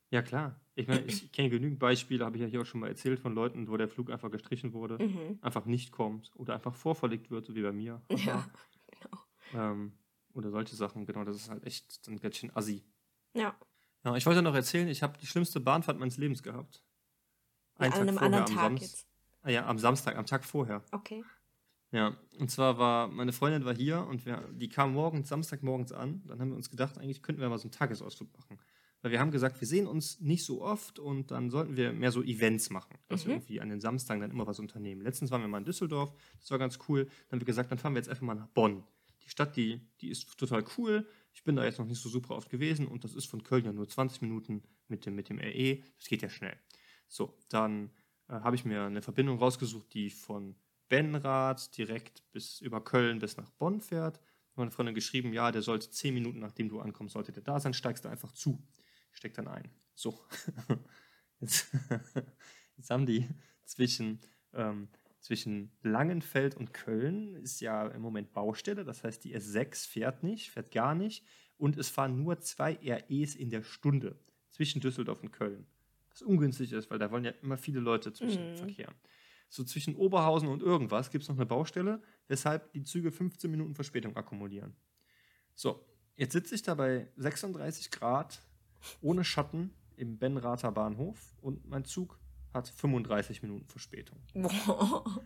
Ja, 0.09 0.21
klar. 0.21 0.59
Ich 0.75 0.87
meine, 0.87 1.01
ich 1.01 1.31
kenne 1.31 1.49
genügend 1.49 1.79
Beispiele, 1.79 2.23
habe 2.23 2.37
ich 2.37 2.41
ja 2.41 2.47
hier 2.47 2.61
auch 2.61 2.65
schon 2.65 2.79
mal 2.79 2.87
erzählt, 2.87 3.19
von 3.19 3.33
Leuten, 3.33 3.67
wo 3.67 3.75
der 3.77 3.89
Flug 3.89 4.09
einfach 4.11 4.31
gestrichen 4.31 4.71
wurde, 4.73 4.97
Mhm. 5.03 5.39
einfach 5.41 5.65
nicht 5.65 5.91
kommt 5.91 6.31
oder 6.35 6.53
einfach 6.53 6.73
vorverlegt 6.75 7.29
wird, 7.31 7.45
so 7.45 7.55
wie 7.55 7.61
bei 7.63 7.71
mir. 7.73 8.01
Ja, 8.43 8.47
Ähm, 9.53 9.93
oder 10.33 10.49
solche 10.51 10.75
Sachen, 10.75 11.05
genau, 11.05 11.23
das 11.23 11.35
ist 11.35 11.49
halt 11.49 11.63
echt 11.65 12.01
ganz 12.21 12.35
schön 12.37 12.55
assi. 12.55 12.83
ja. 13.33 13.55
Ja, 14.03 14.15
ich 14.15 14.25
wollte 14.25 14.41
noch 14.41 14.53
erzählen, 14.55 14.87
ich 14.87 15.03
habe 15.03 15.17
die 15.17 15.25
schlimmste 15.25 15.59
Bahnfahrt 15.59 15.99
meines 15.99 16.17
Lebens 16.17 16.41
gehabt. 16.41 16.81
Einen 17.75 17.91
An 17.93 18.01
einem 18.01 18.17
vorher, 18.17 18.25
anderen 18.25 18.43
am 18.45 18.55
Tag 18.55 18.63
Samst- 18.79 18.81
jetzt. 18.81 19.07
Ah 19.41 19.49
ja, 19.49 19.65
am 19.65 19.79
Samstag, 19.79 20.15
am 20.15 20.25
Tag 20.25 20.45
vorher. 20.45 20.85
Okay. 20.91 21.25
Ja, 21.91 22.15
und 22.37 22.49
zwar 22.49 22.77
war, 22.77 23.07
meine 23.07 23.33
Freundin 23.33 23.65
war 23.65 23.75
hier 23.75 24.05
und 24.05 24.25
wir, 24.25 24.47
die 24.53 24.69
kam 24.69 24.93
morgens, 24.93 25.27
Samstagmorgens 25.29 25.91
an. 25.91 26.21
Dann 26.27 26.39
haben 26.39 26.49
wir 26.49 26.55
uns 26.55 26.69
gedacht, 26.69 26.97
eigentlich 26.99 27.21
könnten 27.21 27.41
wir 27.41 27.49
mal 27.49 27.57
so 27.57 27.63
einen 27.63 27.71
Tagesausflug 27.71 28.31
machen. 28.37 28.59
Weil 29.07 29.13
wir 29.13 29.19
haben 29.21 29.31
gesagt, 29.31 29.61
wir 29.61 29.67
sehen 29.69 29.87
uns 29.87 30.19
nicht 30.19 30.43
so 30.43 30.61
oft 30.61 30.99
und 30.99 31.31
dann 31.31 31.49
sollten 31.49 31.77
wir 31.77 31.93
mehr 31.93 32.11
so 32.11 32.21
Events 32.21 32.69
machen. 32.69 32.97
Dass 33.07 33.25
wir 33.25 33.35
Mhm. 33.35 33.39
irgendwie 33.39 33.61
an 33.61 33.69
den 33.69 33.79
Samstagen 33.79 34.19
dann 34.19 34.31
immer 34.31 34.45
was 34.47 34.59
unternehmen. 34.59 35.01
Letztens 35.01 35.31
waren 35.31 35.39
wir 35.39 35.47
mal 35.47 35.59
in 35.59 35.63
Düsseldorf, 35.63 36.13
das 36.41 36.51
war 36.51 36.57
ganz 36.59 36.77
cool. 36.89 37.05
Dann 37.05 37.37
haben 37.37 37.39
wir 37.39 37.45
gesagt, 37.45 37.71
dann 37.71 37.77
fahren 37.77 37.93
wir 37.93 37.99
jetzt 37.99 38.09
einfach 38.09 38.23
mal 38.23 38.35
nach 38.35 38.47
Bonn. 38.49 38.83
Die 39.23 39.29
Stadt, 39.29 39.55
die, 39.55 39.79
die 40.01 40.09
ist 40.09 40.37
total 40.37 40.65
cool. 40.77 41.07
Ich 41.31 41.45
bin 41.45 41.55
da 41.55 41.63
jetzt 41.63 41.79
noch 41.79 41.85
nicht 41.85 42.01
so 42.01 42.09
super 42.09 42.35
oft 42.35 42.49
gewesen 42.49 42.85
und 42.85 43.05
das 43.05 43.13
ist 43.13 43.27
von 43.27 43.43
Köln 43.43 43.63
ja 43.63 43.71
nur 43.71 43.87
20 43.87 44.21
Minuten 44.23 44.61
mit 44.89 45.05
dem, 45.05 45.15
mit 45.15 45.29
dem 45.29 45.39
RE. 45.39 45.81
Das 45.97 46.09
geht 46.09 46.21
ja 46.21 46.27
schnell. 46.29 46.57
So, 47.07 47.33
dann 47.47 47.91
äh, 48.27 48.33
habe 48.33 48.57
ich 48.57 48.65
mir 48.65 48.83
eine 48.83 49.01
Verbindung 49.01 49.37
rausgesucht, 49.39 49.93
die 49.93 50.09
von 50.09 50.57
Benrath 50.89 51.77
direkt 51.77 52.29
bis 52.33 52.59
über 52.59 52.83
Köln 52.83 53.19
bis 53.19 53.37
nach 53.37 53.51
Bonn 53.51 53.79
fährt. 53.79 54.19
Meine 54.55 54.71
Freundin 54.71 54.95
geschrieben, 54.95 55.31
ja, 55.31 55.51
der 55.53 55.61
sollte 55.61 55.89
10 55.91 56.13
Minuten 56.13 56.39
nachdem 56.39 56.67
du 56.67 56.81
ankommst, 56.81 57.13
sollte 57.13 57.31
der 57.31 57.43
da 57.43 57.59
sein, 57.61 57.73
steigst 57.73 58.03
du 58.03 58.09
einfach 58.09 58.31
zu. 58.33 58.61
Ich 59.17 59.19
steck 59.19 59.33
dann 59.33 59.47
ein. 59.47 59.67
So. 59.95 60.19
Jetzt, 61.39 61.67
jetzt 62.77 62.89
haben 62.91 63.07
die 63.07 63.27
zwischen, 63.63 64.19
ähm, 64.53 64.89
zwischen 65.21 65.71
Langenfeld 65.81 66.55
und 66.55 66.71
Köln 66.73 67.35
ist 67.35 67.59
ja 67.61 67.87
im 67.87 68.01
Moment 68.03 68.31
Baustelle. 68.33 68.83
Das 68.85 69.03
heißt, 69.03 69.23
die 69.23 69.35
S6 69.35 69.87
fährt 69.87 70.21
nicht, 70.23 70.51
fährt 70.51 70.71
gar 70.71 70.93
nicht. 70.95 71.25
Und 71.57 71.77
es 71.77 71.89
fahren 71.89 72.17
nur 72.23 72.39
zwei 72.41 72.73
REs 72.83 73.33
in 73.35 73.49
der 73.49 73.63
Stunde 73.63 74.19
zwischen 74.51 74.81
Düsseldorf 74.81 75.21
und 75.23 75.31
Köln. 75.31 75.65
Was 76.11 76.21
ungünstig 76.21 76.71
ist, 76.73 76.91
weil 76.91 76.99
da 76.99 77.09
wollen 77.11 77.25
ja 77.25 77.31
immer 77.41 77.57
viele 77.57 77.79
Leute 77.79 78.13
zwischen 78.13 78.51
Mhm. 78.51 78.57
verkehren. 78.57 78.95
So 79.49 79.63
zwischen 79.63 79.95
Oberhausen 79.95 80.47
und 80.47 80.61
irgendwas 80.61 81.09
gibt 81.09 81.23
es 81.23 81.29
noch 81.29 81.37
eine 81.37 81.45
Baustelle, 81.47 82.01
weshalb 82.27 82.71
die 82.73 82.83
Züge 82.83 83.11
15 83.11 83.49
Minuten 83.49 83.73
Verspätung 83.73 84.15
akkumulieren. 84.15 84.75
So, 85.55 85.83
jetzt 86.15 86.33
sitze 86.33 86.53
ich 86.55 86.61
da 86.63 86.75
bei 86.75 87.11
36 87.15 87.89
Grad 87.91 88.41
ohne 89.01 89.23
Schatten 89.23 89.71
im 89.95 90.17
Benrather 90.17 90.71
Bahnhof 90.71 91.35
und 91.41 91.67
mein 91.67 91.85
Zug 91.85 92.19
hat 92.53 92.67
35 92.67 93.41
Minuten 93.41 93.65
Verspätung. 93.65 94.19
Boah. 94.33 95.03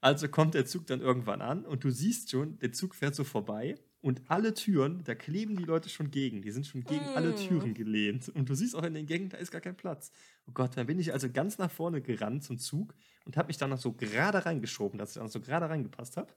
Also 0.00 0.28
kommt 0.28 0.54
der 0.54 0.66
Zug 0.66 0.88
dann 0.88 1.00
irgendwann 1.00 1.40
an 1.40 1.64
und 1.64 1.84
du 1.84 1.90
siehst 1.90 2.30
schon, 2.30 2.58
der 2.58 2.72
Zug 2.72 2.94
fährt 2.94 3.14
so 3.14 3.22
vorbei 3.22 3.76
Und 4.04 4.20
alle 4.28 4.52
Türen, 4.52 5.02
da 5.04 5.14
kleben 5.14 5.56
die 5.56 5.64
Leute 5.64 5.88
schon 5.88 6.10
gegen. 6.10 6.42
Die 6.42 6.50
sind 6.50 6.66
schon 6.66 6.84
gegen 6.84 7.06
alle 7.14 7.30
Mm. 7.30 7.36
Türen 7.36 7.72
gelehnt. 7.74 8.28
Und 8.28 8.50
du 8.50 8.54
siehst 8.54 8.76
auch 8.76 8.82
in 8.82 8.92
den 8.92 9.06
Gängen, 9.06 9.30
da 9.30 9.38
ist 9.38 9.50
gar 9.50 9.62
kein 9.62 9.76
Platz. 9.76 10.12
Oh 10.46 10.52
Gott, 10.52 10.76
dann 10.76 10.86
bin 10.86 10.98
ich 10.98 11.12
also 11.14 11.30
ganz 11.30 11.56
nach 11.56 11.70
vorne 11.70 12.02
gerannt 12.02 12.44
zum 12.44 12.58
Zug 12.58 12.94
und 13.24 13.38
habe 13.38 13.46
mich 13.46 13.56
dann 13.56 13.70
noch 13.70 13.78
so 13.78 13.92
gerade 13.94 14.44
reingeschoben, 14.44 14.98
dass 14.98 15.12
ich 15.12 15.20
dann 15.20 15.28
so 15.30 15.40
gerade 15.40 15.70
reingepasst 15.70 16.18
habe. 16.18 16.30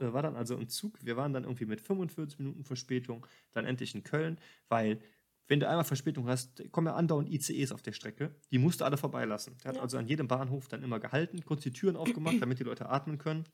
Äh, 0.00 0.12
war 0.14 0.22
dann 0.22 0.36
also 0.36 0.56
im 0.56 0.68
Zug. 0.68 0.98
Wir 1.04 1.18
waren 1.18 1.34
dann 1.34 1.44
irgendwie 1.44 1.66
mit 1.66 1.82
45 1.82 2.38
Minuten 2.38 2.64
Verspätung 2.64 3.26
dann 3.52 3.66
endlich 3.66 3.94
in 3.94 4.04
Köln, 4.04 4.38
weil 4.70 4.98
wenn 5.48 5.60
du 5.60 5.68
einmal 5.68 5.84
Verspätung 5.84 6.28
hast, 6.28 6.62
kommen 6.72 6.86
ja 6.86 6.94
andauernd 6.94 7.28
ICEs 7.28 7.72
auf 7.72 7.82
der 7.82 7.92
Strecke. 7.92 8.34
Die 8.52 8.58
musst 8.58 8.80
du 8.80 8.86
alle 8.86 8.96
vorbeilassen. 8.96 9.58
Der 9.62 9.68
hat 9.70 9.76
Ja. 9.76 9.82
also 9.82 9.98
an 9.98 10.06
jedem 10.06 10.28
Bahnhof 10.28 10.66
dann 10.68 10.82
immer 10.82 10.98
gehalten, 10.98 11.44
kurz 11.44 11.62
die 11.62 11.72
Türen 11.72 11.96
aufgemacht, 11.96 12.40
damit 12.40 12.58
die 12.58 12.64
Leute 12.64 12.88
atmen 12.88 13.18
können. 13.18 13.44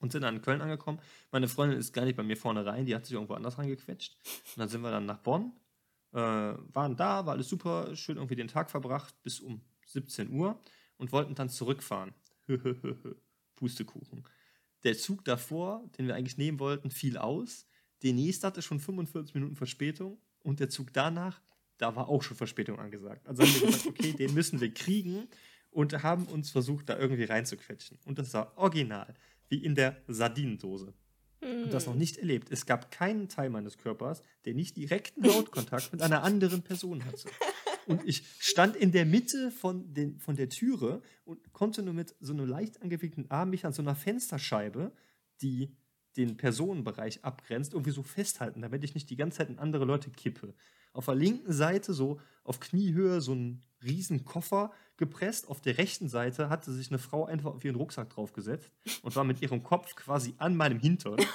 Und 0.00 0.12
sind 0.12 0.22
dann 0.22 0.36
in 0.36 0.42
Köln 0.42 0.62
angekommen. 0.62 0.98
Meine 1.30 1.46
Freundin 1.46 1.78
ist 1.78 1.92
gar 1.92 2.04
nicht 2.04 2.16
bei 2.16 2.22
mir 2.22 2.36
vorne 2.36 2.64
rein, 2.64 2.86
die 2.86 2.94
hat 2.94 3.04
sich 3.04 3.14
irgendwo 3.14 3.34
anders 3.34 3.58
reingequetscht. 3.58 4.16
Und 4.54 4.60
dann 4.60 4.68
sind 4.68 4.80
wir 4.80 4.90
dann 4.90 5.06
nach 5.06 5.18
Bonn, 5.18 5.52
äh, 6.12 6.16
waren 6.16 6.96
da, 6.96 7.26
war 7.26 7.34
alles 7.34 7.48
super, 7.48 7.94
schön 7.94 8.16
irgendwie 8.16 8.36
den 8.36 8.48
Tag 8.48 8.70
verbracht 8.70 9.14
bis 9.22 9.40
um 9.40 9.60
17 9.86 10.30
Uhr 10.30 10.58
und 10.96 11.12
wollten 11.12 11.34
dann 11.34 11.48
zurückfahren. 11.48 12.14
Pustekuchen. 13.56 14.24
Der 14.84 14.96
Zug 14.96 15.24
davor, 15.24 15.84
den 15.98 16.06
wir 16.06 16.14
eigentlich 16.14 16.38
nehmen 16.38 16.58
wollten, 16.58 16.90
fiel 16.90 17.18
aus. 17.18 17.66
Der 18.02 18.14
nächste 18.14 18.46
hatte 18.46 18.62
schon 18.62 18.80
45 18.80 19.34
Minuten 19.34 19.56
Verspätung 19.56 20.18
und 20.42 20.60
der 20.60 20.70
Zug 20.70 20.92
danach, 20.92 21.40
da 21.76 21.94
war 21.94 22.08
auch 22.08 22.22
schon 22.22 22.36
Verspätung 22.36 22.78
angesagt. 22.78 23.26
Also 23.28 23.42
haben 23.42 23.54
wir 23.54 23.66
gesagt, 23.66 23.86
okay, 23.86 24.12
den 24.12 24.32
müssen 24.32 24.60
wir 24.60 24.72
kriegen 24.72 25.28
und 25.70 26.02
haben 26.02 26.24
uns 26.26 26.50
versucht, 26.50 26.88
da 26.88 26.98
irgendwie 26.98 27.24
reinzuquetschen. 27.24 27.98
Und 28.04 28.18
das 28.18 28.32
war 28.32 28.56
original, 28.56 29.14
wie 29.50 29.62
in 29.62 29.74
der 29.74 29.98
Sardinendose. 30.08 30.94
Und 31.42 31.72
das 31.72 31.86
noch 31.86 31.94
nicht 31.94 32.18
erlebt. 32.18 32.50
Es 32.50 32.66
gab 32.66 32.90
keinen 32.90 33.28
Teil 33.28 33.48
meines 33.48 33.78
Körpers, 33.78 34.22
der 34.44 34.54
nicht 34.54 34.76
direkten 34.76 35.26
Hautkontakt 35.26 35.90
mit 35.92 36.02
einer 36.02 36.22
anderen 36.22 36.62
Person 36.62 37.04
hatte. 37.04 37.30
Und 37.86 38.06
ich 38.06 38.24
stand 38.38 38.76
in 38.76 38.92
der 38.92 39.06
Mitte 39.06 39.50
von, 39.50 39.92
den, 39.94 40.18
von 40.18 40.36
der 40.36 40.50
Türe 40.50 41.00
und 41.24 41.52
konnte 41.52 41.82
nur 41.82 41.94
mit 41.94 42.14
so 42.20 42.32
einem 42.32 42.46
leicht 42.46 42.82
angewickelten 42.82 43.30
Arm 43.30 43.50
mich 43.50 43.64
an 43.64 43.72
so 43.72 43.80
einer 43.80 43.94
Fensterscheibe, 43.94 44.92
die 45.40 45.74
den 46.16 46.36
Personenbereich 46.36 47.24
abgrenzt, 47.24 47.72
irgendwie 47.72 47.92
so 47.92 48.02
festhalten, 48.02 48.60
damit 48.60 48.84
ich 48.84 48.94
nicht 48.94 49.08
die 49.08 49.16
ganze 49.16 49.38
Zeit 49.38 49.48
in 49.48 49.58
andere 49.58 49.84
Leute 49.86 50.10
kippe. 50.10 50.54
Auf 50.92 51.06
der 51.06 51.14
linken 51.14 51.52
Seite, 51.52 51.94
so 51.94 52.20
auf 52.44 52.60
Kniehöhe, 52.60 53.20
so 53.20 53.32
ein 53.32 53.62
riesen 53.82 54.24
Koffer 54.24 54.72
gepresst. 55.00 55.48
Auf 55.48 55.60
der 55.60 55.78
rechten 55.78 56.08
Seite 56.08 56.48
hatte 56.48 56.72
sich 56.72 56.90
eine 56.90 57.00
Frau 57.00 57.24
einfach 57.24 57.54
auf 57.54 57.64
ihren 57.64 57.74
Rucksack 57.74 58.10
draufgesetzt 58.10 58.70
und 59.02 59.16
war 59.16 59.24
mit 59.24 59.42
ihrem 59.42 59.64
Kopf 59.64 59.96
quasi 59.96 60.34
an 60.38 60.54
meinem 60.54 60.78
Hintern. 60.78 61.16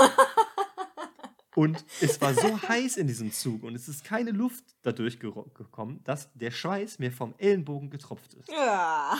Und 1.55 1.85
es 2.01 2.19
war 2.19 2.33
so 2.33 2.61
heiß 2.67 2.97
in 2.97 3.07
diesem 3.07 3.31
Zug 3.31 3.63
und 3.63 3.75
es 3.75 3.87
ist 3.87 4.03
keine 4.03 4.31
Luft 4.31 4.65
dadurch 4.81 5.19
gekommen, 5.21 6.01
dass 6.03 6.29
der 6.33 6.51
Schweiß 6.51 6.99
mir 6.99 7.13
vom 7.13 7.33
Ellenbogen 7.37 7.89
getropft 7.89 8.33
ist. 8.33 8.49
Ja. 8.49 9.17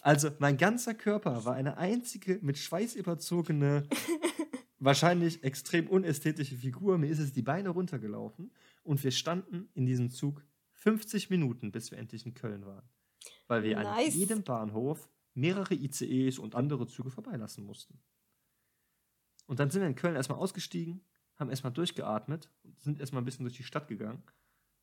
Also 0.00 0.30
mein 0.38 0.56
ganzer 0.56 0.94
Körper 0.94 1.44
war 1.44 1.54
eine 1.54 1.76
einzige 1.76 2.38
mit 2.40 2.56
Schweiß 2.56 2.94
überzogene, 2.94 3.86
wahrscheinlich 4.78 5.44
extrem 5.44 5.88
unästhetische 5.88 6.56
Figur. 6.56 6.96
Mir 6.96 7.10
ist 7.10 7.18
es 7.18 7.34
die 7.34 7.42
Beine 7.42 7.68
runtergelaufen 7.68 8.50
und 8.82 9.04
wir 9.04 9.10
standen 9.10 9.68
in 9.74 9.84
diesem 9.84 10.10
Zug 10.10 10.42
50 10.72 11.28
Minuten, 11.28 11.70
bis 11.70 11.90
wir 11.90 11.98
endlich 11.98 12.24
in 12.24 12.32
Köln 12.32 12.64
waren. 12.64 12.88
Weil 13.52 13.62
wir 13.64 13.78
an 13.78 13.84
Nice. 13.84 14.14
jedem 14.14 14.42
Bahnhof 14.42 15.08
mehrere 15.34 15.74
ICEs 15.74 16.38
und 16.38 16.54
andere 16.54 16.86
Züge 16.86 17.10
vorbeilassen 17.10 17.64
mussten. 17.66 17.98
Und 19.46 19.60
dann 19.60 19.70
sind 19.70 19.82
wir 19.82 19.88
in 19.88 19.94
Köln 19.94 20.16
erstmal 20.16 20.38
ausgestiegen, 20.38 21.04
haben 21.36 21.50
erstmal 21.50 21.72
durchgeatmet 21.72 22.50
und 22.62 22.80
sind 22.80 22.98
erstmal 23.00 23.20
ein 23.22 23.24
bisschen 23.26 23.44
durch 23.44 23.56
die 23.56 23.62
Stadt 23.64 23.88
gegangen, 23.88 24.22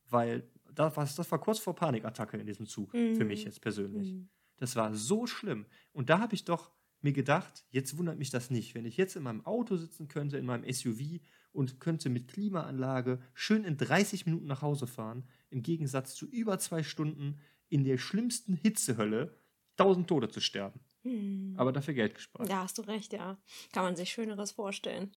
weil 0.09 0.47
das 0.73 0.95
war, 0.97 1.05
das 1.05 1.31
war 1.31 1.39
kurz 1.39 1.59
vor 1.59 1.75
Panikattacke 1.75 2.37
in 2.37 2.45
diesem 2.45 2.65
Zug, 2.67 2.91
für 2.91 3.25
mich 3.25 3.41
Mhm. 3.41 3.45
jetzt 3.45 3.61
persönlich. 3.61 4.13
Mhm. 4.13 4.29
Das 4.57 4.75
war 4.75 4.93
so 4.93 5.25
schlimm. 5.25 5.65
Und 5.93 6.09
da 6.09 6.19
habe 6.19 6.35
ich 6.35 6.43
doch 6.45 6.71
mir 7.01 7.13
gedacht, 7.13 7.65
jetzt 7.69 7.97
wundert 7.97 8.19
mich 8.19 8.29
das 8.29 8.49
nicht, 8.51 8.75
wenn 8.75 8.85
ich 8.85 8.97
jetzt 8.97 9.15
in 9.15 9.23
meinem 9.23 9.45
Auto 9.45 9.77
sitzen 9.77 10.09
könnte, 10.09 10.37
in 10.37 10.45
meinem 10.45 10.65
SUV 10.71 11.21
und 11.53 11.79
könnte 11.79 12.09
mit 12.09 12.27
Klimaanlage 12.27 13.19
schön 13.33 13.63
in 13.63 13.77
30 13.77 14.25
Minuten 14.25 14.45
nach 14.47 14.61
Hause 14.61 14.85
fahren, 14.85 15.23
im 15.49 15.63
Gegensatz 15.63 16.13
zu 16.13 16.27
über 16.27 16.59
zwei 16.59 16.83
Stunden 16.83 17.39
in 17.69 17.83
der 17.83 17.97
schlimmsten 17.97 18.55
Hitzehölle 18.55 19.37
1000 19.77 20.07
Tote 20.07 20.29
zu 20.29 20.41
sterben. 20.41 20.79
Hm. 21.03 21.55
Aber 21.57 21.71
dafür 21.71 21.93
Geld 21.93 22.15
gespart. 22.15 22.49
Da 22.49 22.63
hast 22.63 22.77
du 22.77 22.81
recht, 22.83 23.13
ja. 23.13 23.37
Kann 23.71 23.83
man 23.83 23.95
sich 23.95 24.09
Schöneres 24.11 24.51
vorstellen. 24.51 25.15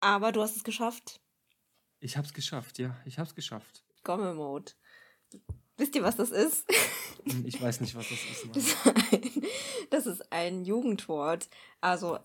Aber 0.00 0.32
du 0.32 0.42
hast 0.42 0.56
es 0.56 0.64
geschafft. 0.64 1.20
Ich 2.00 2.16
habe 2.16 2.26
es 2.26 2.34
geschafft, 2.34 2.78
ja, 2.78 2.96
ich 3.06 3.18
habe 3.18 3.28
es 3.28 3.34
geschafft. 3.34 3.82
Gomme-Mode. 4.04 4.72
Wisst 5.78 5.94
ihr, 5.94 6.02
was 6.02 6.16
das 6.16 6.30
ist? 6.30 6.66
Hm, 7.24 7.44
Ich 7.46 7.60
weiß 7.60 7.80
nicht, 7.80 7.94
was 7.94 8.08
das 8.08 8.18
ist. 8.30 8.44
Mann. 8.44 8.52
Das 8.54 8.66
ist 8.66 8.86
ein, 8.86 9.42
das 9.90 10.06
ist 10.06 10.32
ein 10.32 10.64
Jugendwort. 10.64 11.48
Also, 11.80 12.18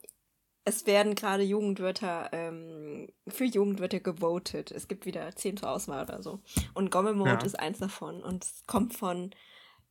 es 0.64 0.86
werden 0.86 1.16
gerade 1.16 1.44
Jugendwörter 1.44 2.30
ähm, 2.34 3.12
für 3.28 3.46
Jugendwörter 3.46 4.00
gewotet. 4.00 4.72
Es 4.72 4.88
gibt 4.88 5.06
wieder 5.06 5.36
zehn 5.36 5.58
zur 5.58 5.70
Auswahl 5.72 6.04
oder 6.04 6.22
so. 6.22 6.40
Und 6.74 6.92
Gomme-Mode 6.92 7.30
Ja. 7.32 7.44
ist 7.44 7.60
eins 7.60 7.80
davon. 7.80 8.22
Und 8.24 8.44
es 8.46 8.64
kommt 8.68 8.96
von 8.96 9.32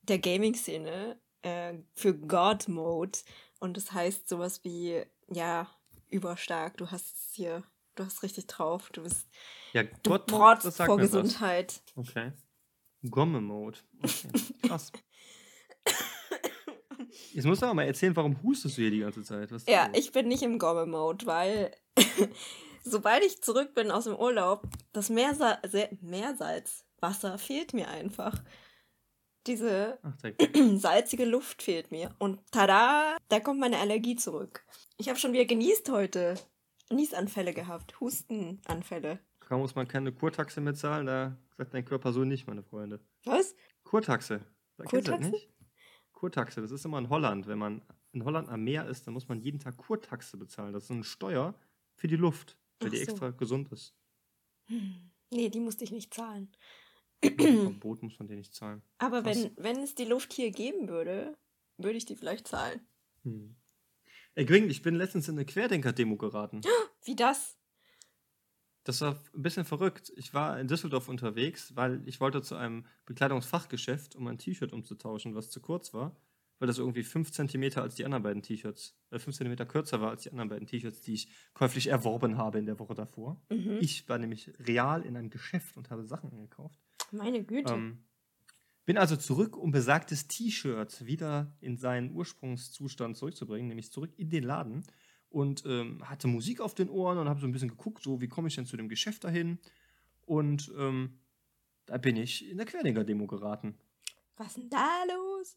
der 0.02 0.18
Gaming-Szene 0.18 1.18
äh, 1.42 1.74
für 1.94 2.14
God-Mode. 2.16 3.18
Und 3.58 3.76
es 3.76 3.92
heißt 3.92 4.28
sowas 4.28 4.62
wie, 4.64 5.02
ja, 5.28 5.68
überstark. 6.08 6.76
Du 6.76 6.90
hast 6.90 7.14
es 7.16 7.34
hier, 7.34 7.62
du 7.96 8.04
hast 8.04 8.22
richtig 8.22 8.46
drauf. 8.46 8.90
Du 8.92 9.02
bist, 9.02 9.28
Ja, 9.72 9.82
du 9.82 10.10
Gott, 10.10 10.26
protzt 10.26 10.64
das 10.64 10.76
sagt 10.76 10.86
vor 10.86 10.96
mir 10.96 11.02
was. 11.04 11.10
Gesundheit. 11.10 11.82
Okay. 11.96 12.32
Gomme-Mode. 13.08 13.78
Okay. 14.02 14.28
Krass. 14.68 14.92
Jetzt 17.32 17.44
musst 17.46 17.62
du 17.62 17.66
aber 17.66 17.74
mal 17.74 17.84
erzählen, 17.86 18.14
warum 18.16 18.42
hustest 18.42 18.76
du 18.78 18.82
hier 18.82 18.90
die 18.90 19.00
ganze 19.00 19.22
Zeit? 19.22 19.50
Was 19.52 19.66
Ja, 19.66 19.90
ich 19.94 20.12
bin 20.12 20.28
nicht 20.28 20.42
im 20.42 20.58
Gomme-Mode, 20.58 21.26
weil 21.26 21.70
sobald 22.84 23.24
ich 23.24 23.42
zurück 23.42 23.74
bin 23.74 23.90
aus 23.90 24.04
dem 24.04 24.16
Urlaub, 24.16 24.66
das 24.92 25.10
Meersa 25.10 25.58
Se- 25.68 25.90
Meersalzwasser 26.00 27.38
fehlt 27.38 27.74
mir 27.74 27.88
einfach. 27.88 28.34
Diese 29.46 29.98
Ach, 30.02 30.12
salzige 30.76 31.24
Luft 31.24 31.62
fehlt 31.62 31.90
mir. 31.90 32.14
Und 32.18 32.40
tada, 32.52 33.16
da 33.28 33.40
kommt 33.40 33.58
meine 33.60 33.78
Allergie 33.78 34.16
zurück. 34.16 34.64
Ich 34.98 35.08
habe 35.08 35.18
schon 35.18 35.32
wieder 35.32 35.46
genießt 35.46 35.88
heute. 35.90 36.34
Niesanfälle 36.92 37.54
gehabt, 37.54 38.00
Hustenanfälle. 38.00 39.20
Da 39.48 39.56
muss 39.56 39.74
man 39.74 39.86
keine 39.88 40.12
Kurtaxe 40.12 40.60
mehr 40.60 40.74
zahlen, 40.74 41.06
da 41.06 41.36
sagt 41.56 41.72
dein 41.74 41.84
Körper 41.84 42.12
so 42.12 42.24
nicht, 42.24 42.46
meine 42.48 42.62
Freunde. 42.62 43.00
Was? 43.24 43.54
Kurtaxe. 43.84 44.40
Da 44.76 44.84
kennst 44.84 45.08
du 45.08 45.10
das 45.12 45.20
Kurtaxe? 45.20 45.30
nicht? 45.30 45.48
Kurtaxe, 46.20 46.60
das 46.60 46.70
ist 46.70 46.84
immer 46.84 46.98
in 46.98 47.08
Holland. 47.08 47.46
Wenn 47.46 47.58
man 47.58 47.80
in 48.12 48.24
Holland 48.26 48.50
am 48.50 48.62
Meer 48.62 48.86
ist, 48.86 49.06
dann 49.06 49.14
muss 49.14 49.28
man 49.28 49.40
jeden 49.40 49.58
Tag 49.58 49.78
Kurtaxe 49.78 50.36
bezahlen. 50.36 50.74
Das 50.74 50.84
ist 50.84 50.90
eine 50.90 51.02
Steuer 51.02 51.54
für 51.94 52.08
die 52.08 52.16
Luft, 52.16 52.58
weil 52.78 52.88
Ach 52.88 52.92
die 52.92 52.98
so. 52.98 53.02
extra 53.04 53.30
gesund 53.30 53.72
ist. 53.72 53.94
Hm. 54.66 55.10
Nee, 55.30 55.48
die 55.48 55.60
musste 55.60 55.82
ich 55.84 55.92
nicht 55.92 56.12
zahlen. 56.12 56.52
Vom 57.24 57.80
Boot 57.80 58.02
muss 58.02 58.18
man 58.18 58.28
die 58.28 58.36
nicht 58.36 58.54
zahlen. 58.54 58.82
Aber 58.98 59.22
Krass. 59.22 59.44
wenn, 59.56 59.64
wenn 59.64 59.82
es 59.82 59.94
die 59.94 60.04
Luft 60.04 60.34
hier 60.34 60.50
geben 60.50 60.88
würde, 60.88 61.38
würde 61.78 61.96
ich 61.96 62.04
die 62.04 62.16
vielleicht 62.16 62.48
zahlen. 62.48 62.86
Hm. 63.22 63.56
Ey, 64.34 64.44
Gwing, 64.44 64.68
ich 64.68 64.82
bin 64.82 64.96
letztens 64.96 65.26
in 65.26 65.36
eine 65.36 65.46
Querdenker-Demo 65.46 66.18
geraten. 66.18 66.60
Wie 67.02 67.16
das? 67.16 67.56
Das 68.84 69.00
war 69.02 69.18
ein 69.34 69.42
bisschen 69.42 69.64
verrückt. 69.64 70.12
Ich 70.16 70.32
war 70.32 70.58
in 70.58 70.66
Düsseldorf 70.66 71.08
unterwegs, 71.08 71.76
weil 71.76 72.02
ich 72.06 72.20
wollte 72.20 72.40
zu 72.42 72.56
einem 72.56 72.86
Bekleidungsfachgeschäft, 73.04 74.16
um 74.16 74.26
ein 74.26 74.38
T-Shirt 74.38 74.72
umzutauschen, 74.72 75.34
was 75.34 75.50
zu 75.50 75.60
kurz 75.60 75.92
war, 75.92 76.16
weil 76.58 76.66
das 76.66 76.78
irgendwie 76.78 77.02
5 77.02 77.30
cm 77.30 77.78
als 77.78 77.96
die 77.96 78.04
anderen 78.04 78.22
beiden 78.22 78.42
T-Shirts, 78.42 78.98
äh, 79.10 79.18
5 79.18 79.36
cm 79.36 79.68
kürzer 79.68 80.00
war 80.00 80.10
als 80.10 80.22
die 80.22 80.30
anderen 80.30 80.48
beiden 80.48 80.66
T-Shirts, 80.66 81.02
die 81.02 81.14
ich 81.14 81.28
käuflich 81.52 81.88
erworben 81.88 82.38
habe 82.38 82.58
in 82.58 82.66
der 82.66 82.78
Woche 82.78 82.94
davor. 82.94 83.42
Mhm. 83.50 83.78
Ich 83.80 84.08
war 84.08 84.18
nämlich 84.18 84.50
real 84.60 85.02
in 85.02 85.16
einem 85.16 85.30
Geschäft 85.30 85.76
und 85.76 85.90
habe 85.90 86.04
Sachen 86.04 86.32
angekauft. 86.32 86.78
Meine 87.12 87.44
Güte. 87.44 87.74
Ähm, 87.74 88.04
bin 88.86 88.96
also 88.96 89.16
zurück, 89.16 89.56
um 89.56 89.70
besagtes 89.70 90.26
T-Shirt 90.26 91.04
wieder 91.04 91.54
in 91.60 91.76
seinen 91.76 92.12
Ursprungszustand 92.12 93.16
zurückzubringen, 93.16 93.68
nämlich 93.68 93.92
zurück 93.92 94.12
in 94.16 94.30
den 94.30 94.42
Laden 94.42 94.84
und 95.30 95.64
ähm, 95.64 96.08
hatte 96.08 96.28
Musik 96.28 96.60
auf 96.60 96.74
den 96.74 96.90
Ohren 96.90 97.18
und 97.18 97.28
habe 97.28 97.40
so 97.40 97.46
ein 97.46 97.52
bisschen 97.52 97.68
geguckt, 97.70 98.02
so 98.02 98.20
wie 98.20 98.28
komme 98.28 98.48
ich 98.48 98.56
denn 98.56 98.66
zu 98.66 98.76
dem 98.76 98.88
Geschäft 98.88 99.24
dahin 99.24 99.58
und 100.26 100.72
ähm, 100.76 101.20
da 101.86 101.98
bin 101.98 102.16
ich 102.16 102.48
in 102.48 102.56
der 102.56 102.66
Querdenker-Demo 102.66 103.26
geraten. 103.26 103.76
Was 104.36 104.54
denn 104.54 104.68
da 104.68 105.02
los? 105.08 105.56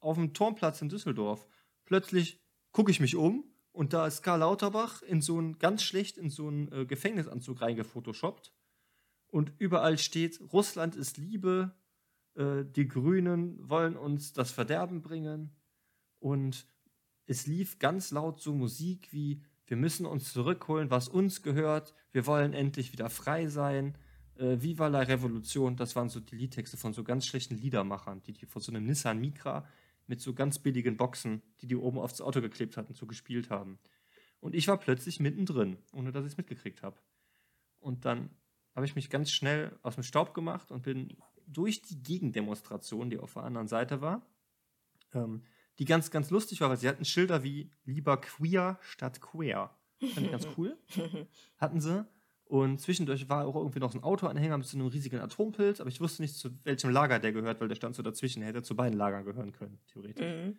Auf 0.00 0.16
dem 0.16 0.32
Turmplatz 0.32 0.80
in 0.82 0.88
Düsseldorf. 0.88 1.46
Plötzlich 1.84 2.40
gucke 2.72 2.90
ich 2.90 3.00
mich 3.00 3.16
um 3.16 3.44
und 3.72 3.92
da 3.92 4.06
ist 4.06 4.22
Karl 4.22 4.40
Lauterbach 4.40 5.02
in 5.02 5.20
so 5.20 5.38
einen 5.38 5.58
ganz 5.58 5.82
schlecht 5.82 6.18
in 6.18 6.30
so 6.30 6.48
einen 6.48 6.70
äh, 6.72 6.86
Gefängnisanzug 6.86 7.60
reingefotoshoppt 7.60 8.52
und 9.26 9.52
überall 9.58 9.98
steht, 9.98 10.40
Russland 10.52 10.96
ist 10.96 11.16
Liebe, 11.16 11.74
äh, 12.34 12.64
die 12.64 12.86
Grünen 12.86 13.68
wollen 13.68 13.96
uns 13.96 14.32
das 14.32 14.52
Verderben 14.52 15.02
bringen 15.02 15.56
und 16.20 16.66
es 17.26 17.46
lief 17.46 17.78
ganz 17.78 18.10
laut 18.10 18.40
so 18.40 18.54
Musik 18.54 19.12
wie 19.12 19.42
wir 19.66 19.76
müssen 19.76 20.06
uns 20.06 20.32
zurückholen, 20.32 20.90
was 20.90 21.08
uns 21.08 21.42
gehört, 21.42 21.94
wir 22.12 22.26
wollen 22.26 22.52
endlich 22.52 22.92
wieder 22.92 23.08
frei 23.08 23.46
sein. 23.46 23.96
Äh, 24.36 24.60
Viva 24.60 24.88
la 24.88 25.00
Revolution, 25.00 25.76
das 25.76 25.96
waren 25.96 26.08
so 26.08 26.20
die 26.20 26.36
Liedtexte 26.36 26.76
von 26.76 26.92
so 26.92 27.02
ganz 27.04 27.26
schlechten 27.26 27.56
Liedermachern, 27.56 28.22
die 28.22 28.32
die 28.32 28.46
von 28.46 28.60
so 28.60 28.72
einem 28.72 28.84
Nissan 28.84 29.20
Micra 29.20 29.66
mit 30.06 30.20
so 30.20 30.34
ganz 30.34 30.58
billigen 30.58 30.96
Boxen, 30.96 31.42
die 31.60 31.66
die 31.66 31.76
oben 31.76 31.98
aufs 31.98 32.20
Auto 32.20 32.40
geklebt 32.42 32.76
hatten, 32.76 32.92
so 32.92 33.06
gespielt 33.06 33.48
haben. 33.48 33.78
Und 34.40 34.54
ich 34.54 34.68
war 34.68 34.78
plötzlich 34.78 35.18
mittendrin, 35.18 35.78
ohne 35.92 36.12
dass 36.12 36.26
ich 36.26 36.32
es 36.32 36.36
mitgekriegt 36.36 36.82
habe. 36.82 36.98
Und 37.78 38.04
dann 38.04 38.28
habe 38.74 38.84
ich 38.84 38.94
mich 38.96 39.08
ganz 39.08 39.30
schnell 39.30 39.78
aus 39.82 39.94
dem 39.94 40.02
Staub 40.02 40.34
gemacht 40.34 40.70
und 40.70 40.82
bin 40.82 41.16
durch 41.46 41.80
die 41.80 42.02
Gegendemonstration, 42.02 43.08
die 43.08 43.18
auf 43.18 43.34
der 43.34 43.44
anderen 43.44 43.68
Seite 43.68 44.02
war, 44.02 44.26
ähm, 45.14 45.42
die 45.78 45.84
ganz, 45.84 46.10
ganz 46.10 46.30
lustig 46.30 46.60
war, 46.60 46.70
weil 46.70 46.76
sie 46.76 46.88
hatten 46.88 47.04
Schilder 47.04 47.42
wie 47.42 47.70
lieber 47.84 48.20
queer 48.20 48.78
statt 48.82 49.20
queer. 49.20 49.76
Fand 50.00 50.26
ich 50.26 50.32
ganz 50.32 50.46
cool. 50.56 50.76
Hatten 51.58 51.80
sie. 51.80 52.06
Und 52.44 52.80
zwischendurch 52.80 53.28
war 53.28 53.46
auch 53.46 53.56
irgendwie 53.56 53.78
noch 53.78 53.90
so 53.90 53.98
ein 53.98 54.04
Autoanhänger 54.04 54.58
mit 54.58 54.66
so 54.66 54.76
einem 54.76 54.88
riesigen 54.88 55.18
Atompilz, 55.18 55.80
aber 55.80 55.88
ich 55.88 56.00
wusste 56.00 56.22
nicht, 56.22 56.36
zu 56.36 56.50
welchem 56.64 56.90
Lager 56.90 57.18
der 57.18 57.32
gehört, 57.32 57.60
weil 57.60 57.68
der 57.68 57.74
stand 57.74 57.96
so 57.96 58.02
dazwischen. 58.02 58.42
Er 58.42 58.48
hätte 58.48 58.62
zu 58.62 58.76
beiden 58.76 58.98
Lagern 58.98 59.24
gehören 59.24 59.52
können, 59.52 59.78
theoretisch. 59.86 60.26
Mhm. 60.26 60.58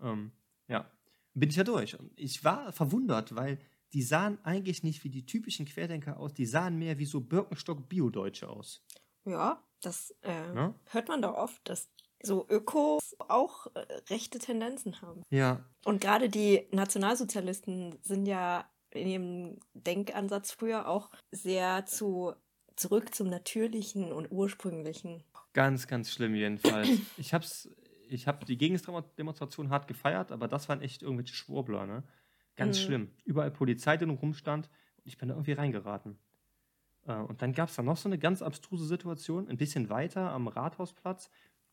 Ähm, 0.00 0.32
ja, 0.66 0.90
bin 1.34 1.48
ich 1.48 1.56
ja 1.56 1.64
durch. 1.64 1.98
Und 1.98 2.10
ich 2.16 2.42
war 2.44 2.72
verwundert, 2.72 3.36
weil 3.36 3.58
die 3.92 4.02
sahen 4.02 4.38
eigentlich 4.44 4.82
nicht 4.82 5.04
wie 5.04 5.10
die 5.10 5.24
typischen 5.24 5.66
Querdenker 5.66 6.18
aus, 6.18 6.34
die 6.34 6.46
sahen 6.46 6.78
mehr 6.78 6.98
wie 6.98 7.06
so 7.06 7.20
Birkenstock-Bio-Deutsche 7.20 8.48
aus. 8.48 8.84
Ja, 9.24 9.62
das 9.80 10.14
äh, 10.22 10.70
hört 10.90 11.08
man 11.08 11.22
doch 11.22 11.34
oft, 11.34 11.68
dass 11.68 11.90
so 12.22 12.46
Ökos 12.48 13.16
auch 13.28 13.66
äh, 13.74 13.80
rechte 14.10 14.38
Tendenzen 14.38 15.00
haben. 15.02 15.22
Ja, 15.30 15.64
Und 15.84 16.00
gerade 16.00 16.28
die 16.28 16.66
Nationalsozialisten 16.72 17.98
sind 18.02 18.26
ja 18.26 18.68
in 18.90 19.06
ihrem 19.08 19.60
Denkansatz 19.74 20.52
früher 20.52 20.88
auch 20.88 21.10
sehr 21.32 21.86
zu 21.86 22.34
zurück 22.76 23.14
zum 23.14 23.28
Natürlichen 23.28 24.12
und 24.12 24.30
Ursprünglichen. 24.32 25.22
ganz, 25.52 25.86
ganz 25.86 26.10
schlimm 26.10 26.34
jedenfalls. 26.34 26.88
ich 27.18 27.34
hab's, 27.34 27.68
ich 28.08 28.26
hab 28.26 28.44
die 28.46 28.56
Gegendemonstration 28.56 29.70
hart 29.70 29.86
gefeiert, 29.88 30.32
aber 30.32 30.48
das 30.48 30.68
waren 30.68 30.80
echt 30.80 31.02
irgendwelche 31.02 31.34
Schwurbler, 31.34 31.86
ne? 31.86 32.02
Ganz 32.56 32.78
Mhm. 32.78 32.82
schlimm. 32.82 33.10
Überall 33.24 33.50
Polizei, 33.50 33.96
die 33.96 34.04
rumstand 34.04 34.68
und 34.98 35.06
ich 35.06 35.18
bin 35.18 35.28
da 35.28 35.34
irgendwie 35.34 35.52
reingeraten. 35.52 36.18
Äh, 37.06 37.14
Und 37.14 37.42
dann 37.42 37.52
gab 37.52 37.68
es 37.68 37.76
da 37.76 37.82
noch 37.82 37.96
so 37.96 38.08
eine 38.08 38.18
ganz 38.18 38.42
abstruse 38.42 38.86
Situation, 38.86 39.48
ein 39.48 39.56
bisschen 39.56 39.88
weiter 39.88 40.30
am 40.32 40.48
Rathausplatz. 40.48 41.30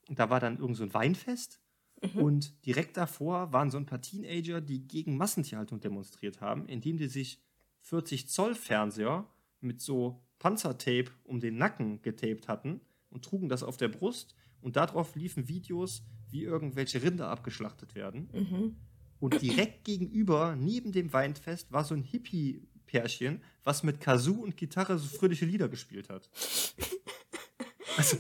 Und 0.08 0.20
da 0.20 0.30
war 0.30 0.40
dann 0.40 0.58
irgend 0.58 0.78
so 0.78 0.84
ein 0.84 0.94
Weinfest. 0.94 1.60
Mhm. 2.02 2.22
Und 2.22 2.66
direkt 2.66 2.98
davor 2.98 3.52
waren 3.54 3.72
so 3.72 3.78
ein 3.78 3.86
paar 3.86 4.02
Teenager, 4.02 4.62
die 4.62 4.88
gegen 4.88 5.18
Massentierhaltung 5.18 5.80
demonstriert 5.80 6.42
haben, 6.42 6.68
indem 6.68 6.98
die 6.98 7.08
sich 7.08 7.42
40 7.82 8.30
Zoll 8.30 8.56
Fernseher 8.56 9.26
mit 9.60 9.82
so 9.82 10.22
Panzertape 10.40 11.12
um 11.24 11.40
den 11.40 11.58
Nacken 11.58 12.02
getaped 12.02 12.48
hatten 12.48 12.82
und 13.10 13.26
trugen 13.26 13.50
das 13.50 13.64
auf 13.64 13.78
der 13.78 13.88
Brust. 13.88 14.36
Und 14.62 14.76
darauf 14.76 15.16
liefen 15.16 15.48
Videos, 15.48 16.04
wie 16.30 16.44
irgendwelche 16.44 17.02
Rinder 17.02 17.30
abgeschlachtet 17.30 17.96
werden. 17.96 18.30
Mhm. 18.34 18.76
Und 19.20 19.42
direkt 19.42 19.84
gegenüber, 19.86 20.56
neben 20.56 20.92
dem 20.92 21.14
Weinfest, 21.14 21.72
war 21.72 21.84
so 21.84 21.96
ein 21.96 22.04
Hippie-Pärchen, 22.04 23.42
was 23.64 23.84
mit 23.84 24.00
Kazoo 24.00 24.44
und 24.44 24.58
Gitarre 24.58 24.98
so 25.00 25.08
fröhliche 25.08 25.46
Lieder 25.46 25.70
gespielt 25.70 26.10
hat. 26.10 26.30
Also, 27.98 28.18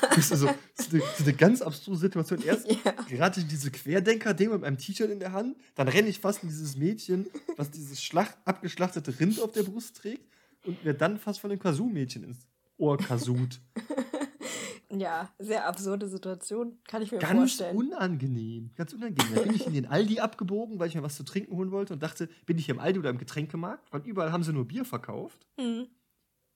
das 0.00 0.18
ist 0.18 0.28
so, 0.28 0.36
so, 0.36 0.46
eine, 0.48 1.02
so 1.18 1.24
eine 1.24 1.32
ganz 1.34 1.60
abstruse 1.62 2.00
Situation. 2.00 2.42
Erst 2.42 2.66
Ja. 2.70 2.92
gerade 3.08 3.42
diese 3.42 3.70
Querdenker-Demo 3.70 4.54
mit 4.54 4.64
einem 4.64 4.78
T-Shirt 4.78 5.10
in 5.10 5.18
der 5.20 5.32
Hand, 5.32 5.56
dann 5.74 5.88
renne 5.88 6.08
ich 6.08 6.20
fast 6.20 6.42
in 6.42 6.48
dieses 6.48 6.76
Mädchen, 6.76 7.26
was 7.56 7.70
dieses 7.70 8.02
Schlacht, 8.02 8.36
abgeschlachtete 8.44 9.18
Rind 9.20 9.40
auf 9.40 9.52
der 9.52 9.64
Brust 9.64 9.96
trägt 9.96 10.24
und 10.64 10.84
mir 10.84 10.94
dann 10.94 11.18
fast 11.18 11.40
von 11.40 11.50
dem 11.50 11.58
Kazoo-Mädchen 11.58 12.24
ins 12.24 12.46
Ohr 12.78 12.96
kasut. 12.98 13.60
ja, 14.90 15.30
sehr 15.38 15.66
absurde 15.66 16.08
Situation, 16.08 16.78
kann 16.86 17.02
ich 17.02 17.10
mir 17.12 17.18
Ganz 17.18 17.32
vorstellen. 17.34 17.76
unangenehm. 17.76 18.70
Ganz 18.76 18.92
unangenehm. 18.92 19.34
Da 19.34 19.40
bin 19.42 19.54
ich 19.54 19.66
in 19.66 19.72
den 19.72 19.86
Aldi 19.86 20.20
abgebogen, 20.20 20.78
weil 20.78 20.88
ich 20.88 20.94
mir 20.94 21.02
was 21.02 21.16
zu 21.16 21.24
trinken 21.24 21.56
holen 21.56 21.70
wollte 21.70 21.92
und 21.94 22.02
dachte, 22.02 22.28
bin 22.46 22.58
ich 22.58 22.66
hier 22.66 22.74
im 22.74 22.80
Aldi 22.80 22.98
oder 23.00 23.10
im 23.10 23.18
Getränkemarkt? 23.18 23.92
Weil 23.92 24.02
überall 24.02 24.32
haben 24.32 24.42
sie 24.44 24.52
nur 24.52 24.66
Bier 24.66 24.84
verkauft. 24.84 25.46
Mhm. 25.58 25.86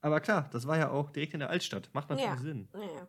Aber 0.00 0.20
klar, 0.20 0.48
das 0.52 0.66
war 0.66 0.78
ja 0.78 0.90
auch 0.90 1.10
direkt 1.10 1.34
in 1.34 1.40
der 1.40 1.50
Altstadt. 1.50 1.90
Macht 1.92 2.08
natürlich 2.10 2.30
Ja. 2.30 2.38
Sinn. 2.38 2.68
Naja. 2.72 3.08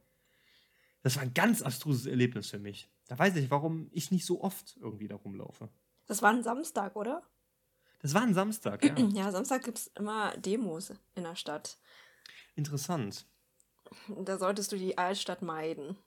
Das 1.03 1.15
war 1.15 1.23
ein 1.23 1.33
ganz 1.33 1.61
abstruses 1.61 2.05
Erlebnis 2.05 2.49
für 2.49 2.59
mich. 2.59 2.89
Da 3.07 3.17
weiß 3.17 3.35
ich, 3.37 3.49
warum 3.49 3.89
ich 3.91 4.11
nicht 4.11 4.25
so 4.25 4.41
oft 4.43 4.77
irgendwie 4.79 5.07
da 5.07 5.15
rumlaufe. 5.15 5.69
Das 6.05 6.21
war 6.21 6.29
ein 6.31 6.43
Samstag, 6.43 6.95
oder? 6.95 7.23
Das 8.01 8.13
war 8.13 8.21
ein 8.23 8.33
Samstag, 8.33 8.83
ja. 8.83 8.95
Ja, 9.15 9.31
Samstag 9.31 9.63
gibt 9.63 9.77
es 9.79 9.87
immer 9.87 10.35
Demos 10.37 10.93
in 11.15 11.23
der 11.23 11.35
Stadt. 11.35 11.77
Interessant. 12.55 13.25
Da 14.07 14.37
solltest 14.37 14.71
du 14.71 14.77
die 14.77 14.97
Altstadt 14.97 15.41
meiden. 15.41 15.97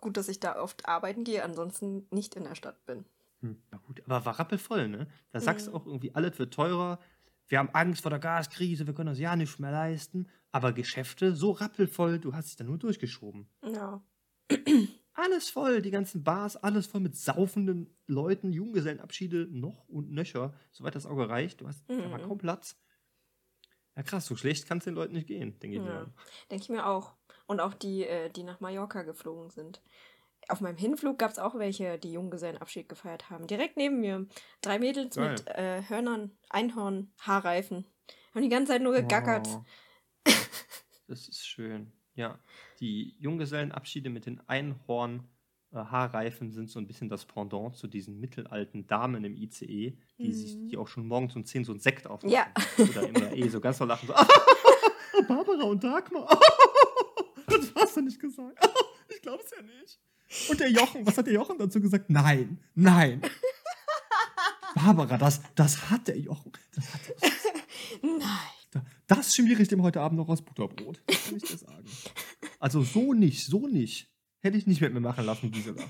Gut, 0.00 0.16
dass 0.16 0.28
ich 0.28 0.38
da 0.40 0.60
oft 0.60 0.86
arbeiten 0.86 1.24
gehe, 1.24 1.42
ansonsten 1.42 2.06
nicht 2.10 2.34
in 2.36 2.44
der 2.44 2.54
Stadt 2.54 2.84
bin. 2.86 3.04
Hm. 3.40 3.62
Ja, 3.72 3.78
gut, 3.86 4.02
aber 4.06 4.24
war 4.26 4.38
rappelvoll, 4.38 4.88
ne? 4.88 5.06
Da 5.30 5.40
sagst 5.40 5.66
du 5.66 5.70
Mhm. 5.70 5.76
auch 5.76 5.86
irgendwie, 5.86 6.14
alles 6.14 6.38
wird 6.38 6.52
teurer. 6.54 6.98
Wir 7.46 7.58
haben 7.58 7.70
Angst 7.70 8.02
vor 8.02 8.10
der 8.10 8.18
Gaskrise, 8.20 8.86
wir 8.86 8.94
können 8.94 9.10
uns 9.10 9.18
ja 9.18 9.36
nicht 9.36 9.58
mehr 9.58 9.70
leisten. 9.70 10.28
Aber 10.50 10.72
Geschäfte 10.72 11.34
so 11.34 11.50
rappelvoll, 11.50 12.18
du 12.18 12.32
hast 12.34 12.48
dich 12.48 12.56
da 12.56 12.64
nur 12.64 12.78
durchgeschoben. 12.78 13.48
Ja. 13.64 14.02
Alles 15.16 15.48
voll, 15.50 15.80
die 15.80 15.92
ganzen 15.92 16.24
Bars, 16.24 16.56
alles 16.56 16.86
voll 16.88 17.00
mit 17.00 17.14
saufenden 17.16 17.96
Leuten, 18.08 18.52
Junggesellenabschiede 18.52 19.46
noch 19.48 19.88
und 19.88 20.10
nöcher, 20.10 20.54
soweit 20.72 20.96
das 20.96 21.06
Auge 21.06 21.28
reicht. 21.28 21.60
Du 21.60 21.68
hast 21.68 21.88
da 21.88 22.10
war 22.10 22.18
Mhm. 22.18 22.22
kaum 22.22 22.38
Platz. 22.38 22.76
Ja, 23.96 24.02
krass, 24.02 24.26
so 24.26 24.34
schlecht 24.34 24.66
kann 24.66 24.78
es 24.78 24.84
den 24.84 24.94
Leuten 24.94 25.12
nicht 25.14 25.28
gehen, 25.28 25.56
denke 25.60 25.76
ich 25.76 25.82
Ja. 25.84 25.88
mir. 25.88 26.14
Denke 26.50 26.64
ich 26.64 26.68
mir 26.68 26.84
auch. 26.86 27.14
Und 27.46 27.60
auch 27.60 27.74
die, 27.74 28.04
äh, 28.04 28.28
die 28.28 28.42
nach 28.42 28.58
Mallorca 28.58 29.02
geflogen 29.02 29.50
sind. 29.50 29.82
Auf 30.48 30.60
meinem 30.60 30.76
Hinflug 30.76 31.18
gab 31.18 31.30
es 31.30 31.38
auch 31.38 31.54
welche, 31.58 31.98
die 31.98 32.12
Junggesellenabschied 32.12 32.88
gefeiert 32.88 33.30
haben. 33.30 33.46
Direkt 33.46 33.76
neben 33.76 34.00
mir. 34.00 34.26
Drei 34.60 34.78
Mädels 34.78 35.16
Geil. 35.16 35.30
mit 35.30 35.46
äh, 35.48 35.82
Hörnern, 35.88 36.30
Einhorn, 36.50 37.12
Haarreifen. 37.20 37.86
Haben 38.34 38.42
die 38.42 38.48
ganze 38.48 38.72
Zeit 38.72 38.82
nur 38.82 38.92
gegackert. 38.94 39.46
Oh, 39.48 39.64
das 41.08 41.28
ist 41.28 41.46
schön. 41.46 41.92
Ja, 42.14 42.38
die 42.80 43.14
Junggesellenabschiede 43.18 44.08
mit 44.10 44.26
den 44.26 44.40
Einhorn-Haarreifen 45.72 46.50
sind 46.52 46.70
so 46.70 46.78
ein 46.78 46.86
bisschen 46.86 47.08
das 47.08 47.24
Pendant 47.24 47.76
zu 47.76 47.86
diesen 47.88 48.20
mittelalten 48.20 48.86
Damen 48.86 49.24
im 49.24 49.34
ICE, 49.36 49.96
die, 50.18 50.32
sich, 50.32 50.56
Mhm. 50.56 50.68
die 50.68 50.76
auch 50.76 50.88
schon 50.88 51.06
morgens 51.08 51.34
um 51.36 51.44
10 51.44 51.64
so 51.64 51.72
ein 51.72 51.80
Sekt 51.80 52.06
aufmachen. 52.06 52.30
Ja. 52.34 52.46
Oder 52.78 53.08
im 53.08 53.16
RE 53.16 53.50
so 53.50 53.60
ganz 53.60 53.78
so 53.78 53.84
lachen. 53.84 54.06
So, 54.06 54.14
Barbara 55.28 55.64
und 55.64 55.82
Dagmar. 55.82 56.28
Das 57.46 57.72
hast 57.74 57.96
du 57.96 58.02
nicht 58.02 58.20
gesagt. 58.20 58.58
Ich 59.08 59.20
glaub's 59.22 59.50
ja 59.56 59.62
nicht. 59.62 59.98
Und 60.48 60.60
der 60.60 60.70
Jochen, 60.70 61.06
was 61.06 61.16
hat 61.18 61.26
der 61.26 61.34
Jochen 61.34 61.58
dazu 61.58 61.80
gesagt? 61.80 62.10
Nein, 62.10 62.58
nein. 62.74 63.22
Barbara, 64.74 65.16
das, 65.18 65.40
das 65.54 65.90
hat 65.90 66.08
der 66.08 66.18
Jochen. 66.18 66.52
Das 66.74 66.92
hat 66.92 67.00
der 67.08 67.30
Nein. 68.02 68.20
da- 68.72 68.84
Das 69.06 69.34
schmiere 69.34 69.62
ich 69.62 69.68
dem 69.68 69.82
heute 69.82 70.00
Abend 70.00 70.18
noch 70.18 70.28
aus 70.28 70.42
Butterbrot. 70.42 71.00
Kann 71.06 71.36
ich 71.36 71.42
dir 71.44 71.56
sagen. 71.58 71.84
Also 72.58 72.82
so 72.82 73.12
nicht, 73.14 73.46
so 73.46 73.66
nicht. 73.68 74.10
Hätte 74.40 74.58
ich 74.58 74.66
nicht 74.66 74.80
mit 74.80 74.92
mir 74.92 75.00
machen 75.00 75.24
lassen, 75.24 75.50
Gisela. 75.52 75.84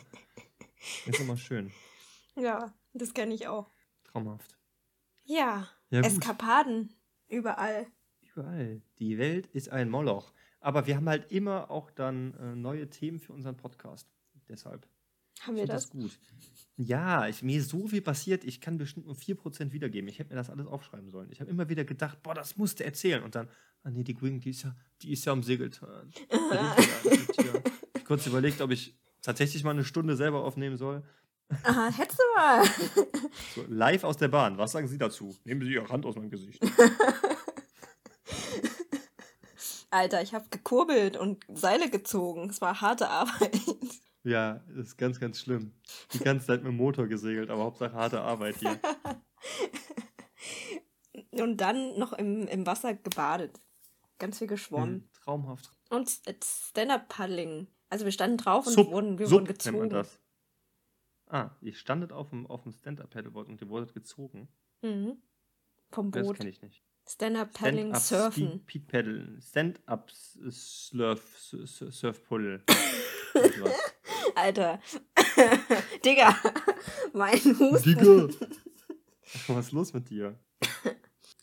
Ist 1.06 1.18
immer 1.20 1.36
schön. 1.36 1.72
Ja, 2.36 2.72
das 2.92 3.14
kenne 3.14 3.34
ich 3.34 3.48
auch. 3.48 3.70
Traumhaft. 4.04 4.58
Ja. 5.24 5.68
Ja. 5.90 6.00
Eskapaden. 6.00 6.92
Überall. 7.28 7.86
Überall. 8.20 8.82
Die 8.98 9.16
Welt 9.18 9.46
ist 9.48 9.70
ein 9.70 9.88
Moloch. 9.88 10.32
Aber 10.60 10.86
wir 10.86 10.96
haben 10.96 11.08
halt 11.08 11.30
immer 11.32 11.70
auch 11.70 11.90
dann 11.90 12.34
äh, 12.34 12.54
neue 12.54 12.88
Themen 12.90 13.18
für 13.18 13.32
unseren 13.32 13.56
Podcast. 13.56 14.13
Deshalb. 14.48 14.86
Haben 15.40 15.56
wir 15.56 15.62
find 15.62 15.72
das? 15.72 15.90
gut. 15.90 16.18
Ja, 16.76 17.28
ich, 17.28 17.42
mir 17.42 17.58
ist 17.58 17.70
so 17.70 17.86
viel 17.86 18.02
passiert, 18.02 18.44
ich 18.44 18.60
kann 18.60 18.78
bestimmt 18.78 19.06
nur 19.06 19.16
4% 19.16 19.72
wiedergeben. 19.72 20.08
Ich 20.08 20.18
hätte 20.18 20.30
mir 20.30 20.36
das 20.36 20.50
alles 20.50 20.66
aufschreiben 20.66 21.10
sollen. 21.10 21.30
Ich 21.30 21.40
habe 21.40 21.50
immer 21.50 21.68
wieder 21.68 21.84
gedacht, 21.84 22.22
boah, 22.22 22.34
das 22.34 22.56
musst 22.56 22.80
du 22.80 22.84
erzählen. 22.84 23.22
Und 23.22 23.34
dann, 23.34 23.48
ah 23.82 23.90
nee, 23.90 24.02
die 24.02 24.14
Queen, 24.14 24.40
die 24.40 24.50
ist 24.50 24.62
ja, 24.62 24.74
die 25.02 25.12
ist 25.12 25.24
ja 25.24 25.32
am 25.32 25.42
hab 25.42 25.64
kurz 28.04 28.26
überlegt, 28.26 28.60
ob 28.60 28.70
ich 28.70 28.96
tatsächlich 29.22 29.64
mal 29.64 29.70
eine 29.70 29.84
Stunde 29.84 30.16
selber 30.16 30.44
aufnehmen 30.44 30.76
soll. 30.76 31.02
Aha, 31.62 31.90
hättest 31.90 32.18
du 32.18 32.24
mal. 32.36 32.64
So, 33.54 33.64
live 33.68 34.04
aus 34.04 34.16
der 34.16 34.28
Bahn. 34.28 34.58
Was 34.58 34.72
sagen 34.72 34.88
Sie 34.88 34.98
dazu? 34.98 35.36
Nehmen 35.44 35.60
Sie 35.62 35.72
Ihre 35.72 35.88
Hand 35.88 36.04
aus 36.06 36.16
meinem 36.16 36.30
Gesicht. 36.30 36.60
Alter, 39.90 40.22
ich 40.22 40.34
habe 40.34 40.46
gekurbelt 40.50 41.16
und 41.16 41.44
Seile 41.52 41.88
gezogen. 41.88 42.50
Es 42.50 42.60
war 42.60 42.80
harte 42.80 43.08
Arbeit. 43.08 43.60
Ja, 44.24 44.64
das 44.68 44.88
ist 44.88 44.96
ganz, 44.96 45.20
ganz 45.20 45.38
schlimm. 45.40 45.72
Die 46.12 46.18
ganze 46.18 46.46
Zeit 46.46 46.62
mit 46.62 46.72
dem 46.72 46.76
Motor 46.78 47.06
gesegelt, 47.06 47.50
aber 47.50 47.64
Hauptsache 47.64 47.92
harte 47.92 48.20
Arbeit 48.22 48.56
hier. 48.56 48.80
Und 51.32 51.58
dann 51.58 51.98
noch 51.98 52.12
im, 52.12 52.46
im 52.48 52.66
Wasser 52.66 52.94
gebadet. 52.94 53.60
Ganz 54.18 54.38
viel 54.38 54.46
geschwommen. 54.46 55.02
Hm, 55.02 55.08
Traumhaft. 55.24 55.70
Und 55.90 56.10
Stand-Up-Paddling. 56.42 57.66
Also 57.90 58.04
wir 58.04 58.12
standen 58.12 58.38
drauf 58.38 58.66
und 58.66 58.72
Sub, 58.72 58.90
wurden, 58.90 59.18
wir 59.18 59.26
Sub 59.26 59.40
wurden 59.42 59.46
nennt 59.46 59.64
man 59.64 59.72
gezogen. 59.74 59.90
das. 59.90 60.20
Ah, 61.26 61.50
ihr 61.60 61.74
standet 61.74 62.12
auf 62.12 62.30
dem, 62.30 62.46
auf 62.46 62.62
dem 62.62 62.72
Stand-Up-Paddleboard 62.72 63.48
und 63.48 63.60
ihr 63.60 63.68
wurdet 63.68 63.94
gezogen. 63.94 64.48
Mhm. 64.82 65.22
vom 65.90 66.10
Das 66.10 66.26
Boot. 66.26 66.36
kenne 66.36 66.50
ich 66.50 66.62
nicht. 66.62 66.82
Stand-up 67.06 67.52
paddling, 67.52 67.94
Stand-up 67.94 68.02
surfen. 68.32 68.48
Speed, 68.48 68.62
Speed 68.62 68.88
Paddeln. 68.88 69.40
Stand-up 69.42 70.10
S- 70.10 70.88
Slurf, 70.88 71.22
S- 71.36 71.82
S- 71.82 71.98
Surfpuddle. 72.00 72.62
Irgendwas. 73.34 73.72
Alter. 74.34 74.80
Digga. 76.04 76.36
Mein 77.12 77.38
Husten. 77.58 77.82
Digga! 77.98 78.28
Was 79.48 79.66
ist 79.66 79.72
los 79.72 79.92
mit 79.92 80.08
dir? 80.10 80.38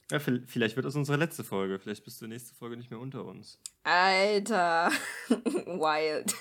Ja, 0.09 0.17
vi- 0.19 0.43
vielleicht 0.47 0.75
wird 0.75 0.85
das 0.85 0.95
unsere 0.95 1.17
letzte 1.17 1.43
Folge. 1.43 1.77
Vielleicht 1.79 2.03
bist 2.05 2.21
du 2.21 2.27
nächste 2.27 2.55
Folge 2.55 2.75
nicht 2.77 2.89
mehr 2.89 2.99
unter 2.99 3.23
uns. 3.25 3.59
Alter. 3.83 4.91
Wild. 5.29 6.33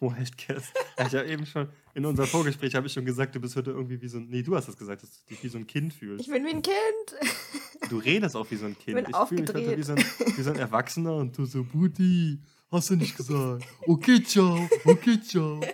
Wildcast. 0.00 0.72
Ich 0.98 1.14
habe 1.14 1.26
eben 1.26 1.46
schon, 1.46 1.68
in 1.94 2.06
unserem 2.06 2.28
Vorgespräch 2.28 2.74
habe 2.74 2.86
ich 2.86 2.92
schon 2.92 3.04
gesagt, 3.04 3.34
du 3.34 3.40
bist 3.40 3.56
heute 3.56 3.70
irgendwie 3.70 4.00
wie 4.00 4.08
so 4.08 4.18
ein, 4.18 4.28
nee, 4.28 4.42
du 4.42 4.56
hast 4.56 4.68
es 4.68 4.76
gesagt, 4.76 5.02
dass 5.02 5.10
du 5.10 5.28
dich 5.28 5.42
wie 5.44 5.48
so 5.48 5.58
ein 5.58 5.66
Kind 5.66 5.92
fühlst. 5.92 6.24
Ich 6.24 6.32
bin 6.32 6.44
wie 6.44 6.50
ein 6.50 6.62
Kind. 6.62 6.76
Du 7.90 7.98
redest 7.98 8.36
auch 8.36 8.48
wie 8.50 8.56
so 8.56 8.66
ein 8.66 8.78
Kind. 8.78 8.94
bin 8.94 9.06
ich 9.08 9.28
fühle 9.28 9.42
mich 9.42 9.50
heute 9.52 9.76
wie 9.76 9.82
so, 9.82 9.92
ein, 9.92 9.98
wie 9.98 10.42
so 10.42 10.50
ein 10.50 10.56
Erwachsener 10.56 11.16
und 11.16 11.36
du 11.36 11.44
so, 11.44 11.64
Buti, 11.64 12.38
hast 12.70 12.90
du 12.90 12.96
nicht 12.96 13.16
gesagt. 13.16 13.66
Okay, 13.86 14.22
ciao, 14.22 14.68
okay, 14.84 15.20
ciao. 15.20 15.60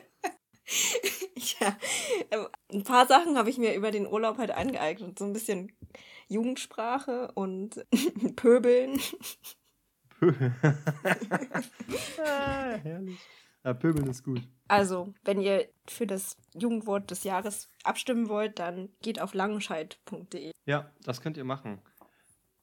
Ja, 1.61 1.77
ähm, 2.31 2.47
ein 2.73 2.85
paar 2.85 3.07
Sachen 3.07 3.39
habe 3.39 3.49
ich 3.49 3.59
mir 3.59 3.75
über 3.75 3.91
den 3.91 4.07
Urlaub 4.07 4.39
halt 4.39 4.51
angeeignet. 4.51 5.19
So 5.19 5.25
ein 5.25 5.33
bisschen 5.33 5.73
Jugendsprache 6.29 7.31
und 7.35 7.87
Pöbeln. 8.37 9.01
Pö 10.19 10.33
ah, 12.19 12.77
herrlich. 12.83 13.19
Ja, 13.69 13.75
Pöbeln 13.75 14.07
ist 14.09 14.25
gut. 14.25 14.41
Also, 14.69 15.13
wenn 15.25 15.43
ihr 15.43 15.69
für 15.87 16.07
das 16.07 16.39
Jugendwort 16.55 17.11
des 17.11 17.23
Jahres 17.25 17.69
abstimmen 17.85 18.31
wollt, 18.31 18.59
dann 18.59 18.89
geht 19.03 19.21
auf 19.21 19.35
langenscheid.de. 19.35 20.53
Ja, 20.65 20.91
das 21.05 21.21
könnt 21.21 21.37
ihr 21.37 21.45
machen. 21.45 21.83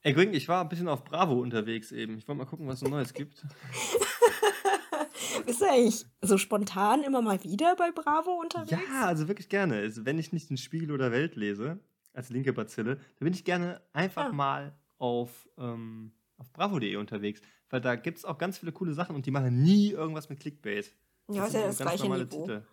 Ey, 0.02 0.14
Grün, 0.14 0.34
ich 0.34 0.48
war 0.48 0.64
ein 0.64 0.70
bisschen 0.70 0.88
auf 0.88 1.04
Bravo 1.04 1.34
unterwegs 1.40 1.92
eben. 1.92 2.18
Ich 2.18 2.28
wollte 2.28 2.40
mal 2.40 2.46
gucken, 2.46 2.66
was 2.68 2.76
es 2.76 2.80
so 2.80 2.88
Neues 2.88 3.14
gibt. 3.14 3.46
Bist 5.46 5.62
du 5.62 5.66
eigentlich 5.66 6.06
so 6.22 6.40
spontan 6.40 7.04
immer 7.04 7.22
mal 7.22 7.44
wieder 7.44 7.76
bei 7.76 7.92
Bravo 7.92 8.40
unterwegs? 8.42 8.72
Ja, 8.72 9.06
also 9.06 9.28
wirklich 9.28 9.50
gerne. 9.50 9.76
Also, 9.76 10.06
wenn 10.08 10.18
ich 10.18 10.34
nicht 10.34 10.50
den 10.50 10.58
Spiegel 10.58 10.92
oder 10.92 11.12
Welt 11.12 11.36
lese, 11.36 11.80
als 12.14 12.32
linke 12.32 12.52
Bazille, 12.52 12.96
dann 12.96 13.26
bin 13.26 13.34
ich 13.34 13.46
gerne 13.46 13.80
einfach 13.94 14.30
Ah. 14.30 14.34
mal 14.34 14.76
auf, 14.98 15.48
ähm, 15.60 16.14
auf 16.38 16.52
bravo.de 16.52 16.96
unterwegs. 16.96 17.42
Weil 17.70 17.82
da 17.82 17.96
gibt 17.96 18.20
es 18.20 18.26
auch 18.26 18.38
ganz 18.38 18.58
viele 18.58 18.72
coole 18.72 18.94
Sachen 18.94 19.16
und 19.16 19.26
die 19.26 19.32
machen 19.32 19.64
nie 19.64 19.92
irgendwas 19.92 20.30
mit 20.30 20.40
Clickbait. 20.40 20.96
Ja, 21.32 21.46
ist 21.46 21.52
sind 21.52 21.62
ja 21.62 21.68
das 21.68 21.78
ganz 21.78 21.90
gleiche 21.90 22.04
normale 22.04 22.26
Niveau. 22.26 22.42
Titel. 22.42 22.66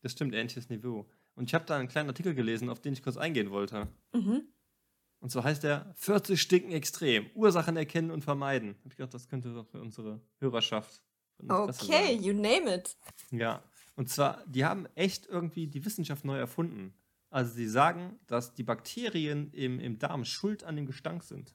Das 0.00 0.12
stimmt, 0.12 0.34
ähnliches 0.34 0.68
Niveau. 0.68 1.08
Und 1.34 1.44
ich 1.48 1.54
habe 1.54 1.64
da 1.64 1.76
einen 1.76 1.88
kleinen 1.88 2.08
Artikel 2.08 2.34
gelesen, 2.34 2.68
auf 2.68 2.80
den 2.80 2.92
ich 2.92 3.02
kurz 3.02 3.16
eingehen 3.16 3.50
wollte. 3.50 3.88
Mhm. 4.12 4.42
Und 5.20 5.30
so 5.30 5.44
heißt 5.44 5.62
der 5.62 5.94
40 5.96 6.40
stinken 6.40 6.72
extrem. 6.72 7.30
Ursachen 7.34 7.76
erkennen 7.76 8.10
und 8.10 8.22
vermeiden. 8.24 8.74
Hab 8.84 8.90
ich 8.90 8.96
gedacht, 8.96 9.14
das 9.14 9.28
könnte 9.28 9.54
doch 9.54 9.66
für 9.66 9.80
unsere 9.80 10.20
Hörerschaft 10.40 11.02
Okay, 11.48 11.72
sein. 11.72 12.22
you 12.22 12.32
name 12.32 12.74
it. 12.74 12.96
Ja. 13.30 13.62
Und 13.94 14.08
zwar, 14.08 14.44
die 14.46 14.64
haben 14.64 14.86
echt 14.94 15.26
irgendwie 15.26 15.66
die 15.66 15.84
Wissenschaft 15.84 16.24
neu 16.24 16.38
erfunden. 16.38 16.94
Also 17.30 17.54
sie 17.54 17.66
sagen, 17.68 18.18
dass 18.26 18.54
die 18.54 18.62
Bakterien 18.62 19.50
im, 19.52 19.80
im 19.80 19.98
Darm 19.98 20.24
schuld 20.24 20.64
an 20.64 20.76
dem 20.76 20.86
Gestank 20.86 21.22
sind. 21.22 21.54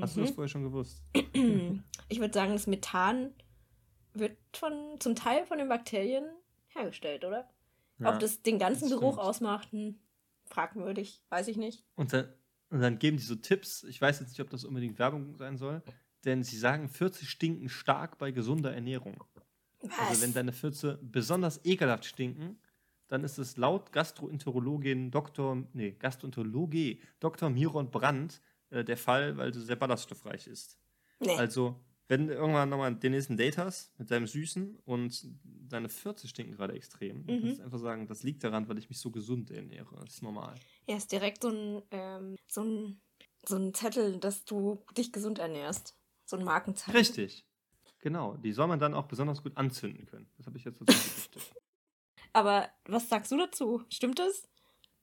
Hast 0.00 0.16
du 0.16 0.20
das 0.22 0.30
Mhm. 0.30 0.34
vorher 0.34 0.48
schon 0.48 0.62
gewusst? 0.64 1.02
Ich 2.12 2.18
würde 2.18 2.34
sagen, 2.34 2.52
das 2.52 2.66
Methan 2.66 3.32
wird 4.14 4.36
von, 4.52 4.98
zum 4.98 5.14
Teil 5.14 5.46
von 5.46 5.58
den 5.58 5.68
Bakterien 5.68 6.24
hergestellt, 6.70 7.24
oder? 7.24 7.48
Ja. 8.00 8.12
Ob 8.12 8.18
das 8.18 8.42
den 8.42 8.58
ganzen 8.58 8.90
das 8.90 8.98
Geruch 8.98 9.12
stimmt. 9.14 9.28
ausmacht, 9.28 9.70
hm, 9.70 9.94
fragwürdig, 10.46 11.22
weiß 11.28 11.46
ich 11.48 11.56
nicht. 11.56 11.84
Und 11.94 12.12
dann, 12.12 12.32
und 12.70 12.80
dann 12.80 12.98
geben 12.98 13.16
die 13.16 13.22
so 13.22 13.36
Tipps. 13.36 13.84
Ich 13.84 14.00
weiß 14.00 14.18
jetzt 14.18 14.30
nicht, 14.30 14.40
ob 14.40 14.50
das 14.50 14.64
unbedingt 14.64 14.98
Werbung 14.98 15.36
sein 15.36 15.56
soll. 15.56 15.82
Denn 16.24 16.42
sie 16.42 16.56
sagen, 16.58 16.88
40 16.88 17.30
stinken 17.30 17.68
stark 17.68 18.18
bei 18.18 18.32
gesunder 18.32 18.74
Ernährung. 18.74 19.22
Was? 19.82 19.98
Also 20.08 20.22
wenn 20.22 20.34
deine 20.34 20.52
Fürze 20.52 20.98
besonders 21.02 21.64
ekelhaft 21.64 22.04
stinken, 22.04 22.58
dann 23.06 23.22
ist 23.22 23.38
es 23.38 23.56
laut 23.56 23.92
Gastroenterologin 23.92 25.10
Dr. 25.12 25.62
Nee, 25.72 25.92
Gastroenterologe 25.92 26.98
Dr. 27.20 27.50
Miron 27.50 27.90
Brandt 27.90 28.40
äh, 28.70 28.84
der 28.84 28.96
Fall, 28.96 29.36
weil 29.36 29.50
du 29.52 29.60
sehr 29.60 29.76
ballaststoffreich 29.76 30.46
ist. 30.46 30.78
nee. 31.20 31.36
Also, 31.36 31.80
wenn 32.08 32.26
du 32.26 32.34
irgendwann 32.34 32.68
nochmal 32.68 32.92
den 32.96 33.12
nächsten 33.12 33.36
Date 33.36 33.56
hast 33.58 33.96
mit 33.98 34.10
deinem 34.10 34.26
Süßen 34.26 34.76
und 34.84 35.28
deine 35.44 35.88
Fürze 35.88 36.26
stinken 36.26 36.56
gerade 36.56 36.72
extrem, 36.74 37.24
dann 37.24 37.36
Mhm. 37.36 37.40
kannst 37.42 37.58
du 37.60 37.62
einfach 37.62 37.78
sagen, 37.78 38.06
das 38.08 38.24
liegt 38.24 38.42
daran, 38.42 38.68
weil 38.68 38.78
ich 38.78 38.88
mich 38.88 38.98
so 38.98 39.12
gesund 39.12 39.50
ernähre. 39.52 39.94
Das 40.04 40.14
ist 40.14 40.22
normal. 40.22 40.54
ja, 40.88 40.96
ist 40.96 41.12
direkt 41.12 41.42
so 41.42 41.50
ein, 41.50 41.82
ähm, 41.92 42.36
so 42.48 42.62
ein, 42.64 43.00
so 43.46 43.56
ein 43.56 43.72
Zettel, 43.74 44.18
dass 44.18 44.44
du 44.44 44.82
dich 44.96 45.12
gesund 45.12 45.38
ernährst. 45.38 45.94
So 46.26 46.36
ein 46.36 46.44
Markenzettel. 46.44 46.96
Richtig. 46.98 47.46
Genau. 48.00 48.36
Die 48.38 48.52
soll 48.52 48.66
man 48.66 48.80
dann 48.80 48.94
auch 48.94 49.06
besonders 49.06 49.42
gut 49.42 49.56
anzünden 49.56 50.06
können. 50.06 50.28
Das 50.36 50.46
habe 50.46 50.58
ich 50.58 50.64
jetzt 50.64 50.80
dazu 50.80 50.86
gedichtet. 51.32 51.54
Aber 52.32 52.68
was 52.86 53.08
sagst 53.08 53.30
du 53.30 53.36
dazu? 53.36 53.82
Stimmt 53.88 54.18
das? 54.18 54.48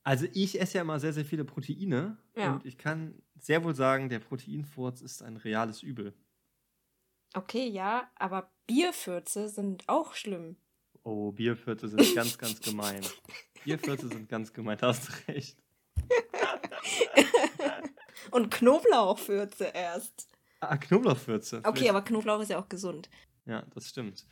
Also 0.08 0.26
ich 0.32 0.62
esse 0.62 0.76
ja 0.78 0.84
immer 0.84 1.02
sehr, 1.02 1.12
sehr 1.12 1.26
viele 1.26 1.44
Proteine 1.44 2.18
Ja. 2.34 2.54
und 2.54 2.66
ich 2.66 2.78
kann 2.78 3.22
sehr 3.38 3.66
wohl 3.66 3.76
sagen, 3.76 4.08
der 4.08 4.20
Proteinfurz 4.20 5.02
ist 5.02 5.22
ein 5.22 5.36
reales 5.36 5.84
Übel. 5.84 6.14
Okay, 7.34 7.68
ja, 7.68 8.10
aber 8.16 8.50
Bierfürze 8.68 9.50
sind 9.50 9.84
auch 9.90 10.14
schlimm. 10.14 10.56
Oh, 11.04 11.34
Bierfürze 11.34 11.90
sind 11.90 12.16
ganz, 12.16 12.38
ganz 12.38 12.62
gemein. 12.62 13.02
Bierfürze 13.66 14.08
sind 14.08 14.30
ganz 14.30 14.54
gemein, 14.54 14.78
da 14.78 14.88
hast 14.88 15.10
du 15.10 15.14
recht. 15.34 15.58
Und 18.32 18.50
Knoblauchfürze 18.50 19.66
erst. 19.74 20.30
Ah, 20.62 20.78
Knoblauchfürze. 20.78 21.58
Okay, 21.66 21.72
Vielleicht- 21.80 21.90
aber 21.90 22.02
Knoblauch 22.04 22.42
ist 22.42 22.50
ja 22.50 22.60
auch 22.60 22.70
gesund. 22.70 23.10
Ja, 23.46 23.64
das 23.74 23.90
stimmt. 23.90 24.26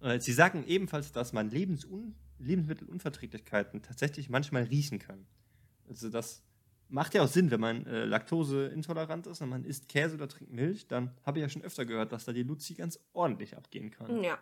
Äh, 0.00 0.20
Sie 0.20 0.32
sagen 0.32 0.64
ebenfalls, 0.66 1.10
dass 1.10 1.32
man 1.32 1.50
Lebensun 1.50 2.14
Lebensmittelunverträglichkeiten 2.38 3.82
tatsächlich 3.82 4.28
manchmal 4.28 4.64
riechen 4.64 4.98
kann. 4.98 5.26
Also 5.88 6.10
das 6.10 6.42
macht 6.88 7.14
ja 7.14 7.22
auch 7.22 7.28
Sinn, 7.28 7.50
wenn 7.50 7.60
man 7.60 7.86
äh, 7.86 8.04
laktoseintolerant 8.04 9.26
ist 9.26 9.40
und 9.40 9.48
man 9.48 9.64
isst 9.64 9.88
Käse 9.88 10.14
oder 10.14 10.28
trinkt 10.28 10.52
Milch, 10.52 10.86
dann 10.86 11.10
habe 11.24 11.38
ich 11.38 11.42
ja 11.42 11.48
schon 11.48 11.62
öfter 11.62 11.84
gehört, 11.84 12.12
dass 12.12 12.24
da 12.24 12.32
die 12.32 12.42
Luzi 12.42 12.74
ganz 12.74 13.00
ordentlich 13.12 13.56
abgehen 13.56 13.90
kann. 13.90 14.22
Ja. 14.22 14.38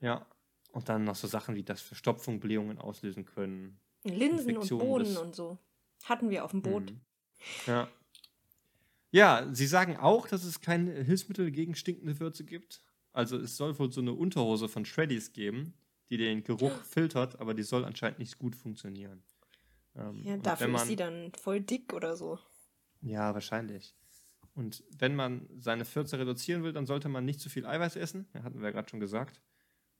Ja. 0.00 0.26
Und 0.72 0.88
dann 0.88 1.04
noch 1.04 1.16
so 1.16 1.26
Sachen 1.26 1.54
wie, 1.54 1.62
dass 1.62 1.80
Verstopfung 1.80 2.40
Blähungen 2.40 2.78
auslösen 2.78 3.24
können. 3.24 3.78
Linsen 4.04 4.30
und 4.30 4.48
Infektionen 4.48 4.86
Bohnen 4.86 5.04
des- 5.04 5.18
und 5.18 5.34
so. 5.34 5.58
Hatten 6.04 6.30
wir 6.30 6.44
auf 6.44 6.50
dem 6.50 6.62
Boot. 6.62 6.90
Mhm. 6.90 7.00
Ja. 7.66 7.88
Ja, 9.10 9.46
sie 9.52 9.66
sagen 9.66 9.98
auch, 9.98 10.26
dass 10.26 10.44
es 10.44 10.60
kein 10.62 10.86
Hilfsmittel 10.86 11.50
gegen 11.50 11.74
stinkende 11.74 12.18
Würze 12.18 12.44
gibt. 12.44 12.82
Also 13.12 13.36
es 13.36 13.58
soll 13.58 13.78
wohl 13.78 13.92
so 13.92 14.00
eine 14.00 14.14
Unterhose 14.14 14.68
von 14.68 14.86
Shreddies 14.86 15.34
geben, 15.34 15.74
die 16.12 16.18
den 16.18 16.44
Geruch 16.44 16.82
filtert, 16.84 17.40
aber 17.40 17.54
die 17.54 17.62
soll 17.62 17.84
anscheinend 17.84 18.18
nicht 18.18 18.38
gut 18.38 18.54
funktionieren. 18.54 19.22
Ähm, 19.94 20.22
Ja, 20.24 20.36
dafür 20.36 20.66
wenn 20.66 20.74
ist 20.74 20.80
man, 20.80 20.88
sie 20.88 20.96
dann 20.96 21.32
voll 21.32 21.60
dick 21.60 21.92
oder 21.94 22.16
so. 22.16 22.38
Ja, 23.00 23.32
wahrscheinlich. 23.32 23.96
Und 24.54 24.84
wenn 24.98 25.16
man 25.16 25.48
seine 25.56 25.86
Fürze 25.86 26.18
reduzieren 26.18 26.62
will, 26.62 26.74
dann 26.74 26.86
sollte 26.86 27.08
man 27.08 27.24
nicht 27.24 27.40
zu 27.40 27.48
viel 27.48 27.64
Eiweiß 27.64 27.96
essen. 27.96 28.28
Hatten 28.34 28.58
wir 28.60 28.66
ja 28.66 28.70
gerade 28.72 28.90
schon 28.90 29.00
gesagt. 29.00 29.40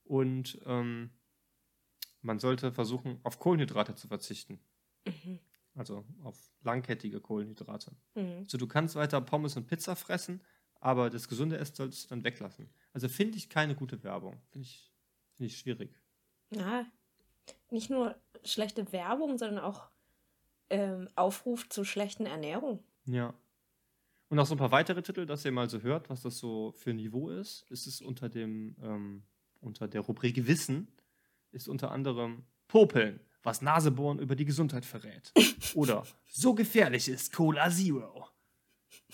Und 0.04 0.60
ähm, 0.66 1.10
man 2.20 2.38
sollte 2.38 2.72
versuchen, 2.72 3.18
auf 3.22 3.38
Kohlenhydrate 3.38 3.94
zu 3.94 4.08
verzichten. 4.08 4.60
Mhm. 5.06 5.38
Also 5.74 6.04
auf 6.22 6.52
langkettige 6.62 7.20
Kohlenhydrate. 7.20 7.96
Mhm. 8.14 8.40
Also 8.44 8.58
du 8.58 8.66
kannst 8.66 8.94
weiter 8.94 9.20
Pommes 9.22 9.56
und 9.56 9.66
Pizza 9.66 9.96
fressen, 9.96 10.42
aber 10.74 11.08
das 11.08 11.28
gesunde 11.28 11.56
Essen 11.56 11.74
solltest 11.74 12.04
du 12.04 12.08
dann 12.10 12.24
weglassen. 12.24 12.68
Also 12.92 13.08
finde 13.08 13.38
ich 13.38 13.48
keine 13.48 13.74
gute 13.74 14.02
Werbung. 14.04 14.42
Finde 14.50 14.66
ich, 14.66 14.92
find 15.36 15.50
ich 15.50 15.56
schwierig. 15.58 16.01
Ja, 16.54 16.86
nicht 17.70 17.90
nur 17.90 18.16
schlechte 18.44 18.92
Werbung, 18.92 19.38
sondern 19.38 19.64
auch 19.64 19.88
ähm, 20.70 21.08
Aufruf 21.16 21.68
zu 21.68 21.84
schlechten 21.84 22.26
Ernährung. 22.26 22.82
Ja. 23.04 23.34
Und 24.28 24.36
noch 24.36 24.46
so 24.46 24.54
ein 24.54 24.58
paar 24.58 24.70
weitere 24.70 25.02
Titel, 25.02 25.26
dass 25.26 25.44
ihr 25.44 25.52
mal 25.52 25.68
so 25.68 25.82
hört, 25.82 26.08
was 26.08 26.22
das 26.22 26.38
so 26.38 26.72
für 26.72 26.90
ein 26.90 26.96
Niveau 26.96 27.28
ist. 27.28 27.70
Ist 27.70 27.86
es 27.86 28.00
unter 28.00 28.28
dem, 28.28 28.76
ähm, 28.82 29.22
unter 29.60 29.88
der 29.88 30.00
Rubrik 30.00 30.46
Wissen, 30.46 30.88
ist 31.50 31.68
unter 31.68 31.90
anderem 31.90 32.44
Popeln, 32.66 33.20
was 33.42 33.60
Nasebohren 33.60 34.18
über 34.18 34.34
die 34.34 34.46
Gesundheit 34.46 34.86
verrät. 34.86 35.32
Oder 35.74 36.04
so 36.26 36.54
gefährlich 36.54 37.08
ist 37.08 37.32
Cola 37.32 37.68
Zero. 37.70 38.28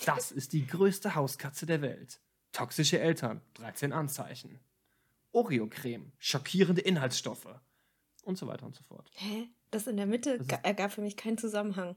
Das 0.05 0.31
ist 0.31 0.53
die 0.53 0.65
größte 0.65 1.15
Hauskatze 1.15 1.65
der 1.65 1.81
Welt. 1.81 2.21
Toxische 2.53 2.99
Eltern, 2.99 3.41
13 3.55 3.91
Anzeichen. 3.91 4.59
Oreo-Creme, 5.31 6.11
schockierende 6.17 6.81
Inhaltsstoffe. 6.81 7.47
Und 8.23 8.37
so 8.37 8.47
weiter 8.47 8.65
und 8.65 8.75
so 8.75 8.83
fort. 8.83 9.09
Hä? 9.15 9.49
Das 9.71 9.87
in 9.87 9.97
der 9.97 10.05
Mitte 10.05 10.39
ergab 10.63 10.91
für 10.91 11.01
mich 11.01 11.15
keinen 11.17 11.37
Zusammenhang. 11.37 11.95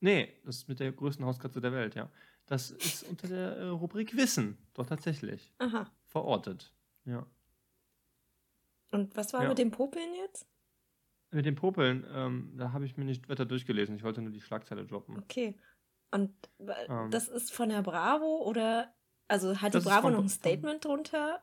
Nee, 0.00 0.32
das 0.44 0.56
ist 0.58 0.68
mit 0.68 0.80
der 0.80 0.92
größten 0.92 1.24
Hauskatze 1.24 1.60
der 1.60 1.72
Welt, 1.72 1.94
ja. 1.94 2.10
Das 2.46 2.70
ist 2.70 3.04
unter 3.04 3.28
der 3.28 3.56
äh, 3.56 3.68
Rubrik 3.68 4.16
Wissen, 4.16 4.58
doch 4.74 4.86
tatsächlich. 4.86 5.52
Aha. 5.58 5.90
Verortet. 6.06 6.72
Ja. 7.04 7.26
Und 8.90 9.16
was 9.16 9.32
war 9.32 9.42
Ja. 9.44 9.48
mit 9.50 9.58
dem 9.58 9.70
Popeln 9.70 10.14
jetzt? 10.14 10.46
Mit 11.30 11.46
den 11.46 11.54
Popeln, 11.54 12.04
ähm, 12.12 12.54
da 12.56 12.72
habe 12.72 12.84
ich 12.86 12.96
mir 12.96 13.04
nicht 13.04 13.28
weiter 13.28 13.44
durchgelesen. 13.46 13.94
Ich 13.94 14.02
wollte 14.02 14.20
nur 14.20 14.32
die 14.32 14.40
Schlagzeile 14.40 14.84
droppen. 14.84 15.16
Okay. 15.18 15.56
Und 16.10 16.32
äh, 16.58 16.72
Ähm. 16.88 17.10
das 17.12 17.28
ist 17.28 17.52
von 17.52 17.68
der 17.68 17.82
Bravo 17.82 18.42
oder 18.42 18.92
also 19.28 19.60
hat 19.60 19.74
die 19.74 19.78
Bravo 19.78 20.10
noch 20.10 20.18
ein 20.22 20.28
Statement 20.28 20.84
drunter 20.84 21.40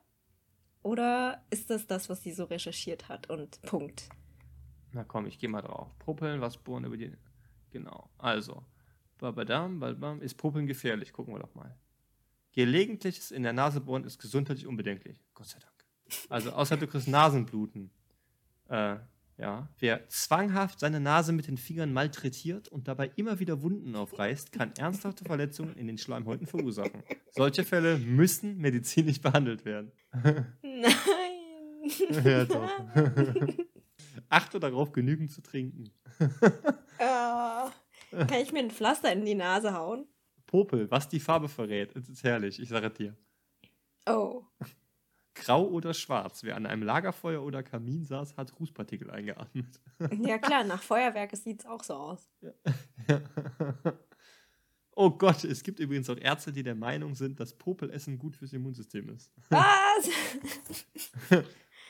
oder 0.88 1.44
ist 1.50 1.70
das 1.70 1.86
das, 1.86 2.08
was 2.08 2.24
sie 2.24 2.32
so 2.32 2.46
recherchiert 2.46 3.10
hat 3.10 3.30
und 3.30 3.62
Punkt? 3.64 4.08
Na 4.94 5.04
komm, 5.04 5.26
ich 5.26 5.38
gehe 5.38 5.50
mal 5.50 5.62
drauf. 5.62 5.92
Popeln, 6.00 6.40
was 6.40 6.56
bohren 6.56 6.86
über 6.86 6.96
die. 6.96 7.12
Genau. 7.72 8.10
Also, 8.18 8.64
babadam, 9.18 9.82
babam, 9.82 10.22
ist 10.22 10.36
Popeln 10.36 10.66
gefährlich? 10.66 11.12
Gucken 11.12 11.34
wir 11.34 11.40
doch 11.40 11.54
mal. 11.56 11.78
Gelegentliches 12.54 13.32
in 13.32 13.44
der 13.44 13.52
Nase 13.52 13.82
bohren 13.82 14.06
ist 14.06 14.18
gesundheitlich 14.18 14.66
unbedenklich. 14.66 15.22
Gott 15.34 15.48
sei 15.48 15.60
Dank. 15.60 15.74
Also, 16.30 16.52
außer 16.54 16.78
du 16.78 16.88
kriegst 16.88 17.10
Nasenbluten. 17.10 17.92
Äh, 18.70 18.96
ja. 19.38 19.70
Wer 19.78 20.08
zwanghaft 20.10 20.80
seine 20.80 21.00
Nase 21.00 21.32
mit 21.32 21.48
den 21.48 21.58
Fingern 21.58 21.94
malträtiert 21.94 22.70
und 22.70 22.88
dabei 22.88 23.12
immer 23.18 23.40
wieder 23.40 23.62
Wunden 23.62 23.96
aufreißt, 23.96 24.52
kann 24.52 24.72
ernsthafte 24.78 25.26
Verletzungen 25.26 25.76
in 25.76 25.88
den 25.88 25.98
Schleimhäuten 25.98 26.48
verursachen. 26.48 27.04
Solche 27.32 27.64
Fälle 27.64 28.00
müssen 28.00 28.58
medizinisch 28.58 29.22
behandelt 29.22 29.66
werden. 29.66 29.92
Nein. 30.82 32.24
Ja, 32.24 32.46
doch. 32.46 32.70
Achte 34.30 34.60
darauf, 34.60 34.92
genügend 34.92 35.32
zu 35.32 35.42
trinken. 35.42 35.90
Ah, 37.00 37.72
kann 38.12 38.42
ich 38.42 38.52
mir 38.52 38.60
ein 38.60 38.72
Pflaster 38.72 39.12
in 39.12 39.26
die 39.26 39.36
Nase 39.36 39.74
hauen? 39.74 40.06
Popel, 40.46 40.90
was 40.90 41.08
die 41.10 41.20
Farbe 41.20 41.48
verrät. 41.48 41.96
Es 41.96 42.10
ist 42.10 42.24
herrlich, 42.24 42.60
ich 42.60 42.70
sage 42.70 42.90
dir. 42.90 43.16
Oh. 44.10 44.46
Grau 45.36 45.68
oder 45.68 45.94
schwarz. 45.94 46.44
Wer 46.44 46.56
an 46.56 46.66
einem 46.66 46.84
Lagerfeuer 46.84 47.44
oder 47.44 47.64
Kamin 47.64 48.06
saß, 48.06 48.38
hat 48.38 48.60
Rußpartikel 48.60 49.12
eingeatmet. 49.12 49.80
Ja 50.20 50.38
klar, 50.40 50.64
nach 50.66 50.82
Feuerwerk 50.82 51.36
sieht 51.36 51.62
es 51.62 51.66
auch 51.66 51.84
so 51.84 51.94
aus. 51.94 52.30
Oh 54.98 55.12
Gott, 55.12 55.44
es 55.44 55.64
gibt 55.64 55.80
übrigens 55.80 56.10
auch 56.10 56.18
Ärzte, 56.18 56.52
die 56.52 56.64
der 56.64 56.76
Meinung 56.76 57.16
sind, 57.16 57.40
dass 57.40 57.54
Popelessen 57.54 58.18
gut 58.18 58.36
fürs 58.36 58.52
Immunsystem 58.52 59.10
ist. 59.10 59.32
Was? 59.50 60.10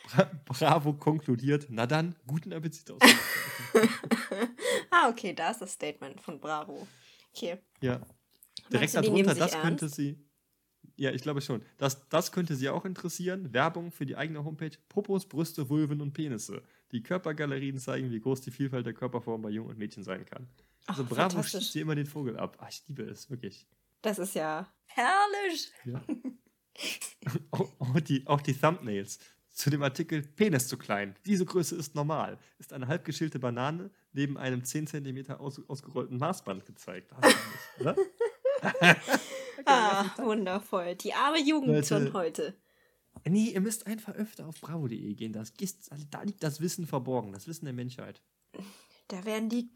Bra 0.07 0.31
Bravo 0.45 0.93
konkludiert, 0.93 1.67
na 1.69 1.85
dann, 1.87 2.15
guten 2.27 2.53
Appetit 2.53 2.91
aus. 2.91 3.01
ah, 4.91 5.09
okay, 5.09 5.33
da 5.33 5.51
ist 5.51 5.61
das 5.61 5.73
Statement 5.73 6.21
von 6.21 6.39
Bravo. 6.39 6.87
Okay. 7.33 7.57
ja. 7.81 8.01
Direkt 8.71 8.95
du, 8.95 9.01
darunter, 9.01 9.35
das 9.35 9.59
könnte 9.61 9.85
ernst? 9.85 9.95
sie. 9.95 10.17
Ja, 10.97 11.11
ich 11.11 11.21
glaube 11.21 11.41
schon. 11.41 11.61
Das, 11.77 12.09
das 12.09 12.31
könnte 12.31 12.55
sie 12.55 12.69
auch 12.69 12.83
interessieren. 12.83 13.53
Werbung 13.53 13.91
für 13.91 14.05
die 14.05 14.15
eigene 14.15 14.43
Homepage. 14.43 14.71
Popos, 14.89 15.27
Brüste, 15.27 15.69
Vulven 15.69 16.01
und 16.01 16.13
Penisse. 16.13 16.63
Die 16.91 17.03
Körpergalerien 17.03 17.77
zeigen, 17.77 18.11
wie 18.11 18.19
groß 18.19 18.41
die 18.41 18.51
Vielfalt 18.51 18.85
der 18.85 18.93
Körperform 18.93 19.43
bei 19.43 19.49
Jungen 19.49 19.69
und 19.69 19.77
Mädchen 19.77 20.03
sein 20.03 20.25
kann. 20.25 20.47
Also 20.87 21.03
Ach, 21.03 21.09
bravo, 21.09 21.43
schießt 21.43 21.75
dir 21.75 21.81
immer 21.83 21.95
den 21.95 22.05
Vogel 22.05 22.37
ab. 22.37 22.57
Ah, 22.59 22.67
ich 22.69 22.83
liebe 22.87 23.03
es, 23.03 23.29
wirklich. 23.29 23.67
Das 24.01 24.19
ist 24.19 24.35
ja 24.35 24.71
herrlich. 24.85 25.71
Ja. 25.85 26.01
auch, 27.51 27.69
auch, 27.79 27.99
die, 27.99 28.25
auch 28.25 28.41
die 28.41 28.53
Thumbnails. 28.53 29.19
Zu 29.49 29.69
dem 29.69 29.81
Artikel 29.81 30.21
Penis 30.21 30.67
zu 30.67 30.77
klein. 30.77 31.15
Diese 31.25 31.43
Größe 31.43 31.75
ist 31.75 31.95
normal. 31.95 32.37
Ist 32.59 32.73
eine 32.73 32.87
halbgeschälte 32.87 33.39
Banane 33.39 33.89
neben 34.13 34.37
einem 34.37 34.63
10 34.63 34.87
cm 34.87 35.31
aus, 35.31 35.61
ausgerollten 35.67 36.17
Maßband 36.17 36.65
gezeigt. 36.65 37.11
Hast 37.13 37.35
du 37.35 37.37
nicht, 37.51 37.81
oder? 37.81 37.95
Ah, 39.69 40.05
wundervoll. 40.17 40.95
Die 40.95 41.13
arme 41.13 41.41
Jugend 41.41 41.73
Leute. 41.73 41.87
von 41.87 42.13
heute. 42.13 42.55
Nee, 43.27 43.49
ihr 43.49 43.59
müsst 43.59 43.85
einfach 43.85 44.13
öfter 44.15 44.47
auf 44.47 44.61
bravo.de 44.61 45.13
gehen. 45.13 45.33
Das, 45.33 45.51
da 46.09 46.21
liegt 46.21 46.41
das 46.41 46.61
Wissen 46.61 46.87
verborgen, 46.87 47.33
das 47.33 47.47
Wissen 47.47 47.65
der 47.65 47.73
Menschheit. 47.73 48.21
Da 49.07 49.23
werden 49.25 49.49
die 49.49 49.69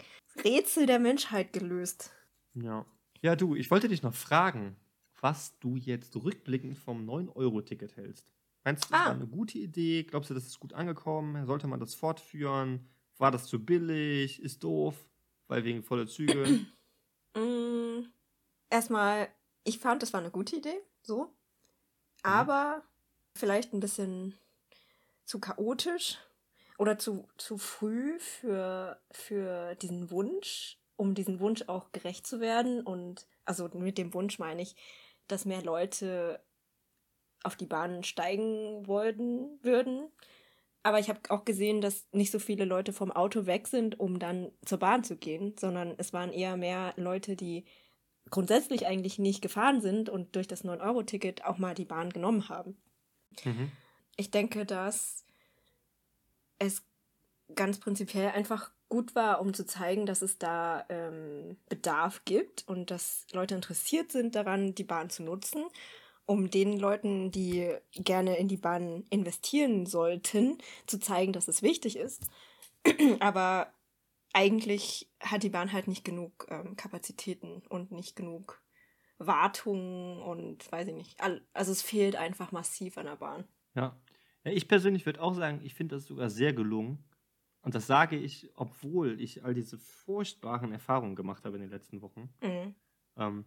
Rätsel 0.43 0.85
der 0.85 0.99
Menschheit 0.99 1.53
gelöst. 1.53 2.11
Ja. 2.53 2.85
Ja, 3.21 3.35
du, 3.35 3.55
ich 3.55 3.69
wollte 3.71 3.87
dich 3.87 4.01
noch 4.03 4.13
fragen, 4.13 4.75
was 5.21 5.57
du 5.59 5.75
jetzt 5.75 6.15
rückblickend 6.15 6.77
vom 6.77 7.07
9-Euro-Ticket 7.07 7.95
hältst. 7.95 8.27
Meinst 8.63 8.85
du, 8.85 8.89
das 8.89 8.99
Ah. 9.01 9.05
war 9.05 9.11
eine 9.13 9.27
gute 9.27 9.57
Idee? 9.59 10.03
Glaubst 10.03 10.29
du, 10.29 10.33
das 10.33 10.47
ist 10.47 10.59
gut 10.59 10.73
angekommen? 10.73 11.45
Sollte 11.45 11.67
man 11.67 11.79
das 11.79 11.93
fortführen? 11.95 12.89
War 13.17 13.31
das 13.31 13.45
zu 13.45 13.63
billig? 13.63 14.41
Ist 14.41 14.63
doof? 14.63 14.95
Weil 15.47 15.63
wegen 15.63 15.83
voller 15.83 16.07
Züge? 16.07 16.43
Mm, 17.33 18.07
erstmal, 18.69 19.29
ich 19.63 19.79
fand, 19.79 20.01
das 20.03 20.11
war 20.11 20.19
eine 20.19 20.31
gute 20.31 20.57
Idee, 20.57 20.81
so. 21.01 21.33
Aber 22.23 22.83
vielleicht 23.37 23.73
ein 23.73 23.79
bisschen 23.79 24.37
zu 25.25 25.39
chaotisch 25.39 26.17
oder 26.81 26.97
zu, 26.97 27.27
zu 27.37 27.59
früh 27.59 28.17
für, 28.17 28.99
für 29.11 29.75
diesen 29.75 30.09
Wunsch, 30.09 30.79
um 30.95 31.13
diesen 31.13 31.39
Wunsch 31.39 31.65
auch 31.67 31.91
gerecht 31.91 32.25
zu 32.25 32.39
werden. 32.39 32.81
Und 32.81 33.27
also 33.45 33.69
mit 33.75 33.99
dem 33.99 34.15
Wunsch 34.15 34.39
meine 34.39 34.63
ich, 34.63 34.75
dass 35.27 35.45
mehr 35.45 35.61
Leute 35.61 36.41
auf 37.43 37.55
die 37.55 37.67
Bahn 37.67 38.03
steigen 38.03 38.87
wollten, 38.87 39.63
würden. 39.63 40.09
Aber 40.81 40.97
ich 40.97 41.09
habe 41.09 41.19
auch 41.29 41.45
gesehen, 41.45 41.81
dass 41.81 42.07
nicht 42.13 42.31
so 42.31 42.39
viele 42.39 42.65
Leute 42.65 42.93
vom 42.93 43.11
Auto 43.11 43.45
weg 43.45 43.67
sind, 43.67 43.99
um 43.99 44.17
dann 44.17 44.51
zur 44.65 44.79
Bahn 44.79 45.03
zu 45.03 45.17
gehen, 45.17 45.53
sondern 45.59 45.93
es 45.99 46.13
waren 46.13 46.33
eher 46.33 46.57
mehr 46.57 46.95
Leute, 46.97 47.35
die 47.35 47.63
grundsätzlich 48.31 48.87
eigentlich 48.87 49.19
nicht 49.19 49.43
gefahren 49.43 49.81
sind 49.81 50.09
und 50.09 50.35
durch 50.35 50.47
das 50.47 50.65
9-Euro-Ticket 50.65 51.45
auch 51.45 51.59
mal 51.59 51.75
die 51.75 51.85
Bahn 51.85 52.09
genommen 52.09 52.49
haben. 52.49 52.75
mhm. 53.43 53.71
Ich 54.17 54.31
denke, 54.31 54.65
dass 54.65 55.23
es 56.61 56.83
ganz 57.55 57.79
prinzipiell 57.79 58.29
einfach 58.29 58.71
gut 58.89 59.15
war, 59.15 59.41
um 59.41 59.53
zu 59.53 59.65
zeigen, 59.65 60.05
dass 60.05 60.21
es 60.21 60.37
da 60.37 60.85
ähm, 60.89 61.57
Bedarf 61.69 62.23
gibt 62.25 62.67
und 62.67 62.91
dass 62.91 63.25
Leute 63.31 63.55
interessiert 63.55 64.11
sind 64.11 64.35
daran, 64.35 64.75
die 64.75 64.83
Bahn 64.83 65.09
zu 65.09 65.23
nutzen, 65.23 65.63
um 66.25 66.49
den 66.49 66.77
Leuten, 66.77 67.31
die 67.31 67.73
gerne 67.93 68.37
in 68.37 68.47
die 68.47 68.57
Bahn 68.57 69.05
investieren 69.09 69.85
sollten, 69.85 70.57
zu 70.87 70.99
zeigen, 70.99 71.33
dass 71.33 71.47
es 71.47 71.61
wichtig 71.61 71.97
ist. 71.97 72.23
Aber 73.19 73.73
eigentlich 74.33 75.09
hat 75.19 75.43
die 75.43 75.49
Bahn 75.49 75.73
halt 75.73 75.87
nicht 75.87 76.05
genug 76.05 76.47
ähm, 76.49 76.75
Kapazitäten 76.75 77.63
und 77.69 77.91
nicht 77.91 78.15
genug 78.15 78.61
Wartungen 79.17 80.21
und 80.21 80.71
weiß 80.71 80.87
ich 80.87 80.95
nicht. 80.95 81.21
Also 81.53 81.71
es 81.71 81.81
fehlt 81.81 82.15
einfach 82.15 82.51
massiv 82.51 82.97
an 82.97 83.05
der 83.05 83.15
Bahn. 83.17 83.45
Ja. 83.75 83.95
Ich 84.43 84.67
persönlich 84.67 85.05
würde 85.05 85.21
auch 85.21 85.33
sagen, 85.35 85.61
ich 85.63 85.73
finde 85.75 85.95
das 85.95 86.05
sogar 86.07 86.29
sehr 86.29 86.53
gelungen. 86.53 87.03
Und 87.61 87.75
das 87.75 87.85
sage 87.85 88.17
ich, 88.17 88.49
obwohl 88.55 89.21
ich 89.21 89.43
all 89.45 89.53
diese 89.53 89.77
furchtbaren 89.77 90.71
Erfahrungen 90.71 91.15
gemacht 91.15 91.45
habe 91.45 91.57
in 91.57 91.61
den 91.61 91.69
letzten 91.69 92.01
Wochen. 92.01 92.29
Mhm. 92.41 92.75
Ähm, 93.17 93.45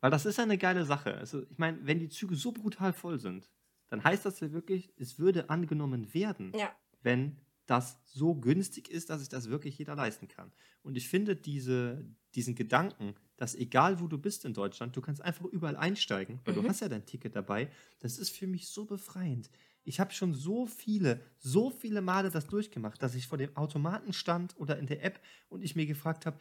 weil 0.00 0.10
das 0.10 0.26
ist 0.26 0.38
ja 0.38 0.44
eine 0.44 0.58
geile 0.58 0.84
Sache. 0.84 1.14
Also, 1.16 1.44
ich 1.50 1.58
meine, 1.58 1.86
wenn 1.86 1.98
die 2.00 2.08
Züge 2.10 2.36
so 2.36 2.52
brutal 2.52 2.92
voll 2.92 3.18
sind, 3.18 3.50
dann 3.88 4.04
heißt 4.04 4.26
das 4.26 4.40
ja 4.40 4.52
wirklich, 4.52 4.92
es 4.96 5.18
würde 5.18 5.50
angenommen 5.50 6.14
werden, 6.14 6.56
Ja. 6.56 6.76
wenn 7.02 7.40
das 7.66 8.02
so 8.06 8.34
günstig 8.34 8.90
ist, 8.90 9.10
dass 9.10 9.20
sich 9.20 9.30
das 9.30 9.48
wirklich 9.48 9.78
jeder 9.78 9.94
leisten 9.96 10.28
kann. 10.28 10.52
Und 10.82 10.96
ich 10.96 11.08
finde 11.08 11.36
diese, 11.36 12.06
diesen 12.34 12.54
Gedanken, 12.54 13.14
dass 13.36 13.54
egal 13.54 14.00
wo 14.00 14.06
du 14.08 14.18
bist 14.18 14.44
in 14.44 14.54
Deutschland, 14.54 14.96
du 14.96 15.00
kannst 15.00 15.22
einfach 15.22 15.46
überall 15.46 15.76
einsteigen, 15.76 16.40
weil 16.44 16.54
Mhm. 16.54 16.62
du 16.62 16.68
hast 16.68 16.80
ja 16.80 16.88
dein 16.90 17.06
Ticket 17.06 17.36
dabei, 17.36 17.70
das 18.00 18.18
ist 18.18 18.30
für 18.36 18.46
mich 18.46 18.68
so 18.68 18.84
befreiend. 18.84 19.50
Ich 19.84 20.00
habe 20.00 20.12
schon 20.12 20.32
so 20.34 20.66
viele, 20.66 21.20
so 21.38 21.70
viele 21.70 22.00
Male 22.00 22.30
das 22.30 22.46
durchgemacht, 22.46 23.02
dass 23.02 23.14
ich 23.14 23.26
vor 23.26 23.38
dem 23.38 23.54
Automaten 23.56 24.12
stand 24.12 24.56
oder 24.56 24.78
in 24.78 24.86
der 24.86 25.04
App 25.04 25.20
und 25.48 25.62
ich 25.62 25.76
mir 25.76 25.86
gefragt 25.86 26.26
habe, 26.26 26.38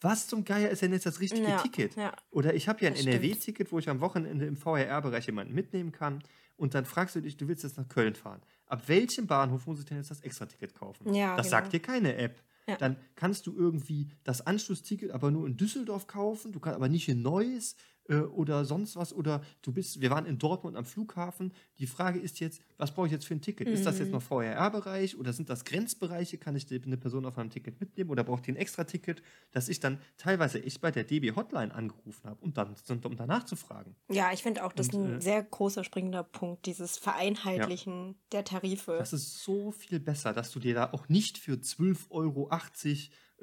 was 0.00 0.28
zum 0.28 0.44
Geier 0.44 0.70
ist 0.70 0.82
denn 0.82 0.92
jetzt 0.92 1.06
das 1.06 1.20
richtige 1.20 1.48
Ja, 1.48 1.58
Ticket? 1.62 1.96
ja. 1.96 2.14
Oder 2.30 2.54
ich 2.54 2.68
habe 2.68 2.84
ja 2.84 2.90
ein. 2.90 2.96
NRW-Ticket, 2.96 3.72
wo 3.72 3.78
ich 3.78 3.88
am 3.88 4.00
Wochenende 4.00 4.46
im 4.46 4.56
VRR-Bereich 4.56 5.26
jemanden 5.26 5.54
mitnehmen 5.54 5.90
kann. 5.90 6.22
Und 6.56 6.74
dann 6.74 6.84
fragst 6.84 7.16
du 7.16 7.20
dich, 7.20 7.36
du 7.36 7.48
willst 7.48 7.64
jetzt 7.64 7.78
nach 7.78 7.88
Köln 7.88 8.14
fahren. 8.14 8.40
Ab 8.66 8.82
welchem 8.86 9.26
Bahnhof 9.26 9.66
muss 9.66 9.78
ich 9.80 9.86
denn 9.86 9.96
jetzt 9.96 10.10
das 10.10 10.20
Extra-Ticket 10.20 10.74
kaufen? 10.74 11.14
Ja, 11.14 11.36
das 11.36 11.46
genau. 11.46 11.58
sagt 11.58 11.72
dir 11.72 11.80
keine 11.80 12.16
App. 12.16 12.40
Dann 12.78 12.96
kannst 13.14 13.46
du 13.46 13.56
irgendwie 13.56 14.10
das 14.24 14.46
Anschlussticket 14.46 15.10
aber 15.12 15.30
nur 15.30 15.46
in 15.46 15.56
Düsseldorf 15.56 16.06
kaufen, 16.06 16.52
du 16.52 16.60
kannst 16.60 16.76
aber 16.76 16.90
nicht 16.90 17.08
in 17.08 17.22
Neuss 17.22 17.76
äh, 18.08 18.16
oder 18.16 18.64
sonst 18.64 18.96
was. 18.96 19.12
Oder 19.12 19.42
du 19.62 19.72
bist, 19.72 20.00
wir 20.00 20.10
waren 20.10 20.26
in 20.26 20.38
Dortmund 20.38 20.76
am 20.76 20.84
Flughafen. 20.84 21.52
Die 21.78 21.86
Frage 21.86 22.18
ist 22.18 22.40
jetzt, 22.40 22.60
was 22.76 22.92
brauche 22.92 23.06
ich 23.06 23.12
jetzt 23.12 23.26
für 23.26 23.34
ein 23.34 23.40
Ticket? 23.40 23.68
Ist 23.68 23.86
das 23.86 23.98
jetzt 23.98 24.08
Mhm. 24.08 24.14
noch 24.14 24.22
VRR-Bereich 24.22 25.16
oder 25.18 25.32
sind 25.32 25.48
das 25.50 25.64
Grenzbereiche? 25.64 26.38
Kann 26.38 26.56
ich 26.56 26.66
eine 26.70 26.96
Person 26.96 27.24
auf 27.26 27.36
meinem 27.36 27.50
Ticket 27.50 27.80
mitnehmen 27.80 28.10
oder 28.10 28.24
braucht 28.24 28.46
die 28.46 28.52
ein 28.52 28.56
Extra-Ticket? 28.56 29.22
Dass 29.52 29.68
ich 29.68 29.80
dann 29.80 29.98
teilweise 30.16 30.62
echt 30.62 30.80
bei 30.80 30.90
der 30.90 31.04
DB 31.04 31.32
Hotline 31.36 31.74
angerufen 31.74 32.28
habe, 32.28 32.40
um, 32.42 32.52
dann, 32.52 32.74
um 33.04 33.16
danach 33.16 33.44
zu 33.44 33.56
fragen. 33.56 33.94
Ja, 34.10 34.32
ich 34.32 34.42
finde 34.42 34.64
auch, 34.64 34.72
das 34.72 34.88
ist 34.88 34.94
ein 34.94 35.14
äh, 35.18 35.20
sehr 35.20 35.42
großer 35.42 35.84
springender 35.84 36.22
Punkt, 36.24 36.66
dieses 36.66 36.98
Vereinheitlichen 36.98 38.16
der 38.32 38.44
Tarife. 38.44 38.96
Das 38.98 39.12
ist 39.12 39.42
so 39.44 39.70
viel 39.70 40.00
besser, 40.00 40.32
dass 40.32 40.50
du 40.50 40.58
dir 40.58 40.74
da 40.74 40.92
auch 40.92 41.08
nicht 41.08 41.38
für 41.38 41.54
12,80 41.54 42.10
Euro 42.10 42.50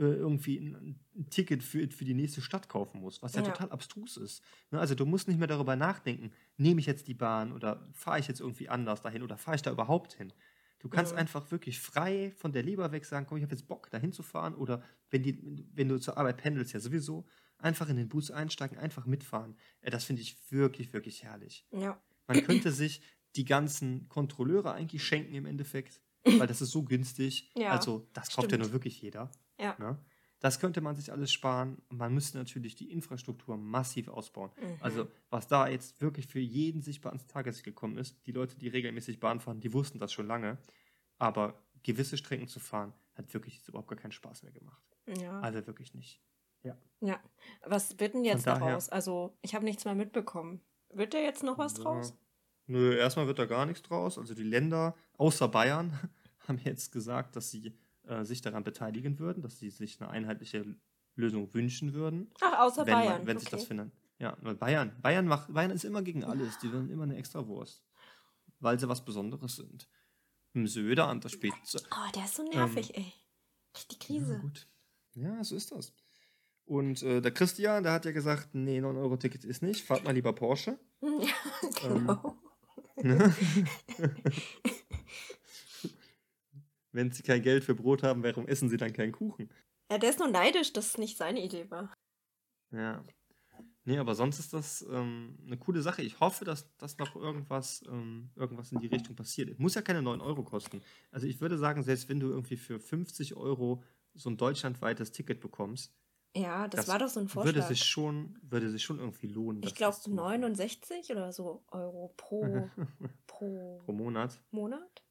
irgendwie 0.04 0.58
ein, 0.60 1.00
Ticket 1.30 1.64
für, 1.64 1.88
für 1.90 2.04
die 2.06 2.14
nächste 2.14 2.42
Stadt 2.42 2.68
kaufen 2.68 3.00
musst, 3.00 3.22
was 3.22 3.34
ja, 3.34 3.42
Ja. 3.42 3.52
total 3.52 3.72
abstrus 3.72 4.18
ist. 4.18 4.44
Ne, 4.72 4.80
Also 4.80 4.96
du 4.96 5.06
musst 5.06 5.28
nicht 5.28 5.38
mehr 5.38 5.48
darüber 5.48 5.76
nachdenken, 5.78 6.32
nehme 6.58 6.80
ich 6.82 6.86
jetzt 6.86 7.08
die 7.08 7.14
Bahn 7.14 7.54
oder 7.54 7.88
fahre 7.94 8.20
ich 8.20 8.28
jetzt 8.28 8.42
irgendwie 8.42 8.68
anders 8.70 9.02
dahin 9.02 9.24
oder 9.24 9.38
fahre 9.38 9.56
ich 9.56 9.62
da 9.62 9.72
überhaupt 9.72 10.14
hin? 10.14 10.34
Du 10.80 10.90
kannst 10.90 11.14
Mhm. 11.14 11.20
einfach 11.20 11.50
wirklich 11.52 11.80
frei 11.80 12.32
von 12.38 12.52
der 12.52 12.62
Leber 12.64 12.92
weg 12.92 13.06
sagen, 13.06 13.26
komm, 13.28 13.38
ich 13.38 13.44
habe 13.44 13.56
jetzt 13.56 13.68
Bock, 13.68 13.90
dahin 13.90 14.12
zu 14.12 14.22
fahren. 14.24 14.54
Oder 14.56 14.84
wenn, 15.10 15.24
die, 15.24 15.40
wenn 15.74 15.88
du 15.90 15.98
zur 16.00 16.18
Arbeit 16.18 16.38
pendelst, 16.38 16.74
ja 16.74 16.80
sowieso, 16.80 17.26
einfach 17.58 17.90
in 17.90 17.96
den 17.96 18.10
Bus 18.10 18.30
einsteigen, 18.30 18.78
einfach 18.78 19.06
mitfahren. 19.06 19.56
Äh, 19.82 19.90
das 19.92 20.04
finde 20.04 20.22
ich 20.22 20.52
wirklich, 20.52 20.92
wirklich 20.94 21.24
herrlich. 21.24 21.66
Ja. 21.72 22.00
Man 22.28 22.42
könnte 22.42 22.72
sich 22.72 23.02
die 23.36 23.46
ganzen 23.46 24.08
Kontrolleure 24.10 24.74
eigentlich 24.74 25.04
schenken 25.04 25.34
im 25.36 25.46
Endeffekt, 25.46 26.02
weil 26.38 26.48
das 26.48 26.62
ist 26.62 26.72
so 26.72 26.84
günstig. 26.84 27.52
Ja, 27.58 27.72
also, 27.72 28.10
das 28.14 28.32
kauft 28.32 28.52
ja 28.52 28.58
stimmt. 28.58 28.60
nur 28.60 28.72
wirklich 28.74 29.02
jeder. 29.02 29.32
Ja. 29.60 29.76
Ne? 29.80 29.98
Das 30.40 30.60
könnte 30.60 30.82
man 30.82 30.96
sich 30.96 31.12
alles 31.12 31.32
sparen. 31.32 31.82
Man 31.90 32.14
müsste 32.14 32.38
natürlich 32.38 32.76
die 32.76 32.92
Infrastruktur 32.92 33.58
massiv 33.58 34.10
ausbauen. 34.10 34.52
Mhm. 34.62 34.78
Also, 34.82 35.08
was 35.30 35.48
da 35.48 35.68
jetzt 35.68 36.02
wirklich 36.02 36.28
für 36.28 36.40
jeden 36.40 36.82
sichtbar 36.82 37.12
ans 37.14 37.26
Tageslicht 37.26 37.64
gekommen 37.66 37.98
ist, 37.98 38.26
die 38.28 38.32
Leute, 38.32 38.58
die 38.58 38.68
regelmäßig 38.68 39.20
Bahn 39.20 39.40
fahren, 39.40 39.60
die 39.62 39.74
wussten 39.74 39.98
das 39.98 40.12
schon 40.14 40.28
lange. 40.28 40.58
Aber 41.18 41.64
gewisse 41.84 42.18
Strecken 42.18 42.48
zu 42.48 42.60
fahren, 42.60 42.94
hat 43.16 43.34
wirklich 43.34 43.56
jetzt 43.56 43.70
überhaupt 43.70 43.88
gar 43.88 43.98
keinen 43.98 44.12
Spaß 44.12 44.44
mehr 44.44 44.52
gemacht. 44.52 44.84
ja. 45.20 45.40
Also 45.40 45.66
wirklich 45.66 45.94
nicht. 45.94 46.22
ja. 46.64 47.20
Was 47.66 48.00
wird 48.00 48.14
denn 48.16 48.24
jetzt 48.26 48.46
daraus? 48.46 48.90
Also, 48.90 49.38
ich 49.42 49.56
habe 49.56 49.64
nichts 49.66 49.86
mehr 49.86 49.96
mitbekommen. 49.96 50.62
Wird 50.90 51.14
da 51.14 51.18
jetzt 51.20 51.44
noch 51.44 51.58
was 51.58 51.78
Ja. 51.78 51.84
draus? 51.84 52.14
Nö, 52.68 52.96
erstmal 52.96 53.28
wird 53.28 53.38
da 53.40 53.46
gar 53.46 53.66
nichts 53.66 53.84
draus. 53.84 54.18
Also 54.18 54.34
die 54.34 54.44
Länder 54.44 54.96
außer 55.18 55.48
Bayern 55.48 55.92
haben 56.48 56.58
jetzt 56.64 56.92
gesagt, 56.92 57.36
dass 57.36 57.52
sie 57.52 57.78
äh, 58.08 58.24
sich 58.26 58.42
daran 58.42 58.64
beteiligen 58.64 59.20
würden, 59.20 59.42
dass 59.42 59.60
sie 59.60 59.70
sich 59.70 60.00
eine 60.02 60.10
einheitliche 60.10 60.76
Lösung 61.16 61.54
wünschen 61.54 61.94
würden. 61.94 62.32
Ach, 62.42 62.60
außer 62.60 62.86
wenn, 62.86 62.94
man- 62.94 63.06
Bayern. 63.06 63.26
wenn 63.28 63.40
sich 63.40 63.50
das 63.50 63.62
okay. 63.62 63.68
findet. 63.68 63.92
Ja, 64.20 64.38
nur 64.42 64.54
Bayern. 64.56 64.96
Bayern, 65.02 65.28
macht, 65.28 65.54
Bayern 65.54 65.72
ist 65.72 65.84
immer 65.86 66.02
gegen 66.02 66.24
alles. 66.24 66.58
Die 66.60 66.72
wollen 66.72 66.90
immer 66.90 67.04
eine 67.04 67.18
extra 67.18 67.46
Wurst. 67.48 67.84
Weil 68.60 68.80
sie 68.80 68.88
was 68.88 69.04
Besonderes 69.04 69.56
sind. 69.58 69.90
Im 70.54 70.68
Söder 70.68 71.08
an 71.08 71.20
der 71.20 71.30
Spitze. 71.30 71.82
Oh, 71.92 72.12
der 72.16 72.24
ist 72.24 72.36
so 72.36 72.44
nervig, 72.44 72.96
ey. 72.96 73.12
Richtig 73.76 74.10
Ähm, 74.10 74.16
Ja, 74.16 74.22
Krise. 74.26 74.40
gut. 74.40 74.68
Ja, 75.16 75.44
so 75.44 75.56
ist 75.56 75.72
das. 75.72 75.94
Und 76.66 77.04
äh, 77.04 77.22
der 77.22 77.32
Christian, 77.32 77.84
der 77.84 77.92
hat 77.92 78.06
ja 78.06 78.12
gesagt, 78.12 78.56
nee, 78.56 78.80
9-Euro-Ticket 78.80 79.44
ist 79.44 79.62
nicht, 79.62 79.86
fahrt 79.86 80.04
mal 80.06 80.12
lieber 80.14 80.34
Porsche. 80.34 80.80
Ja, 81.02 81.90
Ähm, 81.90 82.08
genau. 82.08 82.38
Wenn 86.96 87.12
sie 87.12 87.24
kein 87.24 87.42
Geld 87.42 87.64
für 87.64 87.76
Brot 87.76 88.04
haben, 88.04 88.24
warum 88.24 88.48
essen 88.48 88.70
sie 88.70 88.78
dann 88.78 88.94
keinen 88.94 89.12
Kuchen? 89.12 89.50
Ja, 89.92 89.98
der 89.98 90.10
ist 90.10 90.20
nur 90.20 90.30
neidisch, 90.30 90.74
dass 90.74 90.88
es 90.88 90.98
nicht 90.98 91.18
seine 91.18 91.44
Idee 91.44 91.70
war. 91.70 91.94
Ja. 92.72 93.04
Nee, 93.84 94.00
aber 94.00 94.16
sonst 94.16 94.40
ist 94.40 94.54
das 94.54 94.84
ähm, 94.90 95.38
eine 95.46 95.58
coole 95.58 95.82
Sache. 95.82 96.02
Ich 96.02 96.20
hoffe, 96.20 96.44
dass, 96.44 96.76
dass 96.78 96.98
noch 96.98 97.16
irgendwas, 97.16 97.84
ähm, 97.88 98.32
irgendwas 98.36 98.72
in 98.72 98.80
die 98.80 98.88
Richtung 98.88 99.16
passiert. 99.16 99.60
Muss 99.60 99.76
ja 99.76 99.82
keine 99.84 100.02
9 100.02 100.22
Euro 100.22 100.44
kosten. 100.44 100.82
Also 101.12 101.28
ich 101.28 101.40
würde 101.40 101.58
sagen, 101.58 101.84
selbst 101.84 102.10
wenn 102.10 102.20
du 102.20 102.30
irgendwie 102.30 102.58
für 102.58 102.80
50 102.80 103.36
Euro 103.36 103.84
so 104.16 104.30
ein 104.30 104.38
deutschlandweites 104.38 105.12
Ticket 105.12 105.40
bekommst, 105.40 105.94
Ja, 106.36 106.68
das, 106.68 106.86
Das 106.86 106.88
war 106.88 107.00
doch 107.00 107.10
so 107.10 107.20
ein 107.20 107.28
würde 107.36 107.44
Vorschlag. 107.62 107.68
sich 107.68 107.84
schon, 107.84 108.40
würde 108.42 108.70
sich 108.72 108.84
schon 108.84 108.98
irgendwie 109.00 109.28
lohnen. 109.28 109.62
ich 109.64 109.76
glaube 109.76 109.94
das 109.94 110.02
zu 110.02 110.10
machen. 110.10 110.42
69 110.42 111.12
oder 111.12 111.32
so 111.32 111.64
Euro 111.68 112.14
pro, 112.18 112.70
pro 113.28 113.82
pro 113.86 113.92
Monat. 113.94 114.42
Monat. 114.50 115.05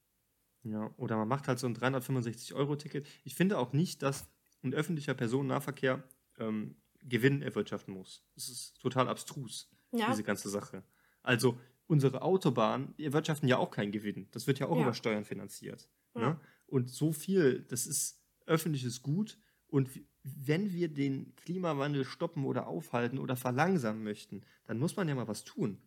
Ja, 0.64 0.90
oder 0.96 1.16
man 1.16 1.28
macht 1.28 1.46
halt 1.48 1.58
so 1.58 1.66
ein 1.66 1.74
365-Euro-Ticket. 1.76 3.06
Ich 3.24 3.34
finde 3.34 3.58
auch 3.58 3.72
nicht, 3.72 4.02
dass 4.02 4.26
ein 4.62 4.72
öffentlicher 4.74 5.14
Personennahverkehr 5.14 6.02
ähm, 6.38 6.76
Gewinn 7.02 7.42
erwirtschaften 7.42 7.92
muss. 7.92 8.24
Das 8.34 8.48
ist 8.48 8.80
total 8.80 9.08
abstrus, 9.08 9.70
Ja, 9.92 10.08
diese 10.10 10.22
ganze 10.24 10.48
Sache. 10.48 10.82
Also, 11.22 11.58
unsere 11.86 12.22
Autobahnen 12.22 12.94
erwirtschaften 12.98 13.46
ja 13.48 13.58
auch 13.58 13.70
keinen 13.70 13.92
Gewinn. 13.92 14.26
Das 14.30 14.46
wird 14.46 14.58
ja 14.58 14.66
auch 14.68 14.76
Ja. 14.76 14.82
über 14.82 14.94
Steuern 14.94 15.24
finanziert. 15.24 15.88
Ja. 16.14 16.30
Ne? 16.30 16.40
Und 16.66 16.90
so 16.90 17.12
viel, 17.12 17.60
das 17.68 17.86
ist 17.86 18.22
öffentliches 18.46 19.02
Gut. 19.02 19.38
Und 19.66 19.90
wenn 20.22 20.72
wir 20.72 20.88
den 20.88 21.34
Klimawandel 21.36 22.04
stoppen 22.06 22.44
oder 22.46 22.66
aufhalten 22.66 23.18
oder 23.18 23.36
verlangsamen 23.36 24.02
möchten, 24.02 24.42
dann 24.64 24.78
muss 24.78 24.96
man 24.96 25.08
ja 25.08 25.14
mal 25.14 25.28
was 25.28 25.44
tun. 25.44 25.82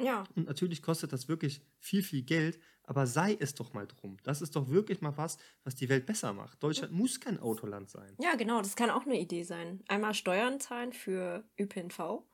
ja, 0.00 0.24
Und 0.34 0.46
natürlich 0.46 0.80
kostet 0.80 1.12
das 1.12 1.28
wirklich 1.28 1.60
viel, 1.78 2.02
viel 2.02 2.22
Geld, 2.22 2.58
aber 2.84 3.06
sei 3.06 3.36
es 3.38 3.54
doch 3.54 3.72
mal 3.72 3.86
drum. 3.86 4.16
Das 4.22 4.42
ist 4.42 4.56
doch 4.56 4.68
wirklich 4.68 5.00
mal 5.00 5.16
was, 5.16 5.38
was 5.64 5.74
die 5.74 5.88
Welt 5.88 6.06
besser 6.06 6.32
macht. 6.32 6.62
Deutschland 6.62 6.92
muss 6.92 7.20
kein 7.20 7.38
Autoland 7.38 7.90
sein. 7.90 8.14
ja, 8.20 8.34
genau. 8.34 8.58
Das 8.60 8.76
kann 8.76 8.90
auch 8.90 9.04
eine 9.06 9.18
Idee 9.20 9.42
sein. 9.44 9.82
Einmal 9.88 10.14
Steuern 10.14 10.60
zahlen 10.60 10.92
für 10.92 11.44
ÖPNV 11.58 12.24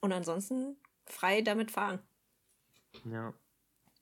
und 0.00 0.12
ansonsten 0.12 0.76
frei 1.06 1.42
damit 1.42 1.70
fahren. 1.70 2.00
Ja. 3.04 3.34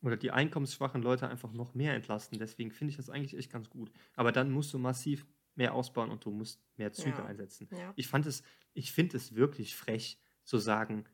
Oder 0.02 0.16
die 0.16 0.30
einkommensschwachen 0.32 1.02
Leute 1.02 1.28
einfach 1.28 1.52
noch 1.52 1.74
mehr 1.74 1.94
entlasten. 1.94 2.38
Deswegen 2.38 2.72
finde 2.72 2.90
ich 2.90 2.96
das 2.96 3.08
eigentlich 3.10 3.36
echt 3.36 3.52
ganz 3.52 3.70
gut. 3.70 3.92
Aber 4.16 4.32
dann 4.32 4.50
musst 4.50 4.72
du 4.74 4.78
massiv 4.78 5.26
mehr 5.54 5.74
ausbauen 5.74 6.10
und 6.10 6.24
du 6.24 6.30
musst 6.30 6.60
mehr 6.76 6.92
Züge 6.92 7.18
Ja. 7.18 7.24
einsetzen. 7.26 7.68
Ja. 7.70 7.92
Ich 7.96 8.08
fand 8.08 8.26
es, 8.26 8.42
ich 8.74 8.92
finde 8.92 9.16
es 9.18 9.34
wirklich 9.34 9.76
frech 9.76 10.18
zu 10.44 10.58
sagen, 10.58 11.04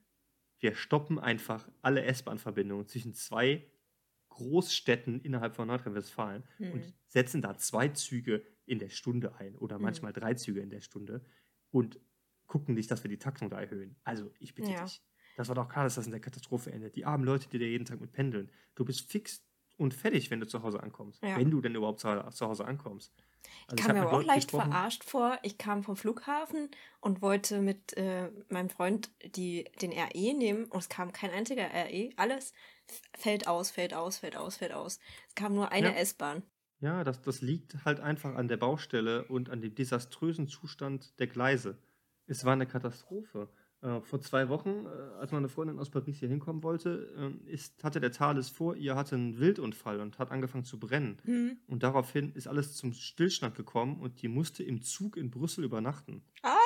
wir 0.60 0.74
stoppen 0.74 1.18
einfach 1.18 1.68
alle 1.82 2.02
S-Bahn-Verbindungen 2.04 2.86
zwischen 2.86 3.12
zwei 3.14 3.66
Großstädten 4.38 5.20
innerhalb 5.20 5.54
von 5.54 5.68
Nordrhein-Westfalen 5.68 6.44
Hm. 6.58 6.72
und 6.72 6.94
setzen 7.08 7.42
da 7.42 7.56
zwei 7.58 7.88
Züge 7.88 8.44
in 8.66 8.78
der 8.78 8.88
Stunde 8.88 9.34
ein 9.36 9.56
oder 9.56 9.76
Mhm. 9.78 9.84
manchmal 9.84 10.12
drei 10.12 10.34
Züge 10.34 10.60
in 10.60 10.70
der 10.70 10.80
Stunde 10.80 11.24
und 11.70 12.00
gucken 12.46 12.74
nicht, 12.74 12.90
dass 12.90 13.02
wir 13.04 13.10
die 13.10 13.18
Taktung 13.18 13.50
da 13.50 13.60
erhöhen. 13.60 13.96
Also, 14.04 14.30
ich 14.38 14.54
bitte 14.54 14.70
Ja. 14.70 14.84
dich. 14.84 15.02
Das 15.36 15.48
war 15.48 15.54
doch 15.54 15.68
klar, 15.68 15.84
dass 15.84 15.94
das 15.96 16.06
in 16.06 16.12
der 16.12 16.20
Katastrophe 16.20 16.72
endet. 16.72 16.96
Die 16.96 17.04
armen 17.04 17.24
Leute, 17.24 17.48
die 17.48 17.58
da 17.58 17.64
jeden 17.64 17.84
Tag 17.84 18.00
mit 18.00 18.12
pendeln. 18.12 18.50
Du 18.74 18.84
bist 18.84 19.10
fix 19.10 19.44
und 19.76 19.94
fertig, 19.94 20.30
wenn 20.30 20.40
du 20.40 20.46
zu 20.46 20.62
Hause 20.62 20.82
ankommst. 20.82 21.22
Ja. 21.22 21.36
Wenn 21.36 21.50
du 21.50 21.60
denn 21.60 21.74
überhaupt 21.74 22.00
zu, 22.00 22.08
Hause 22.46 22.64
ankommst. 22.64 23.12
Also 23.68 23.76
Ich 23.76 23.86
kam 23.86 23.94
mir 23.94 24.00
mit 24.02 24.08
aber 24.08 24.18
auch 24.18 24.24
leicht 24.24 24.48
gesprochen- 24.48 24.72
verarscht 24.72 25.04
vor. 25.04 25.38
Ich 25.42 25.56
kam 25.58 25.82
vom 25.84 25.96
Flughafen 25.96 26.70
und 27.00 27.22
wollte 27.22 27.60
mit 27.60 27.96
äh, 27.96 28.30
meinem 28.48 28.68
Freund 28.68 29.10
die, 29.36 29.64
den 29.80 29.92
RE 29.92 30.34
nehmen 30.34 30.64
und 30.66 30.78
es 30.80 30.88
kam 30.88 31.12
kein 31.12 31.30
einziger 31.30 31.68
RE. 31.72 32.10
Alles 32.16 32.52
fällt 33.16 33.46
aus, 33.46 33.70
fällt 33.70 33.94
aus, 33.94 34.18
fällt 34.18 34.36
aus, 34.36 34.56
fällt 34.56 34.72
aus. 34.72 34.98
Es 35.28 35.34
kam 35.34 35.54
nur 35.54 35.72
eine 35.72 35.88
Ja. 35.88 35.94
S-Bahn. 35.94 36.42
Ja, 36.80 37.02
das, 37.02 37.20
das 37.22 37.40
liegt 37.40 37.84
halt 37.84 38.00
einfach 38.00 38.34
an 38.36 38.48
der 38.48 38.56
Baustelle 38.56 39.24
und 39.24 39.50
an 39.50 39.60
dem 39.60 39.74
desaströsen 39.74 40.46
Zustand 40.46 41.18
der 41.18 41.26
Gleise. 41.26 41.76
Es 42.26 42.44
war 42.44 42.52
eine 42.52 42.66
Katastrophe. 42.66 43.48
Äh, 43.80 44.00
vor 44.00 44.20
zwei 44.20 44.48
Wochen, 44.48 44.86
äh, 44.86 44.88
als 45.20 45.30
meine 45.30 45.48
Freundin 45.48 45.78
aus 45.78 45.90
Paris 45.90 46.18
hier 46.18 46.28
hinkommen 46.28 46.64
wollte, 46.64 47.32
äh, 47.46 47.50
ist, 47.50 47.84
hatte 47.84 48.00
der 48.00 48.10
Thales 48.10 48.48
vor 48.48 48.74
ihr 48.74 48.96
hatte 48.96 49.14
einen 49.14 49.38
Wildunfall 49.38 50.00
und 50.00 50.18
hat 50.18 50.32
angefangen 50.32 50.64
zu 50.64 50.80
brennen. 50.80 51.18
Hm. 51.24 51.58
Und 51.68 51.84
daraufhin 51.84 52.32
ist 52.32 52.48
alles 52.48 52.74
zum 52.74 52.92
Stillstand 52.92 53.54
gekommen 53.54 54.00
und 54.00 54.20
die 54.20 54.28
musste 54.28 54.64
im 54.64 54.82
Zug 54.82 55.16
in 55.16 55.30
Brüssel 55.30 55.64
übernachten. 55.64 56.24
Ah! 56.42 56.57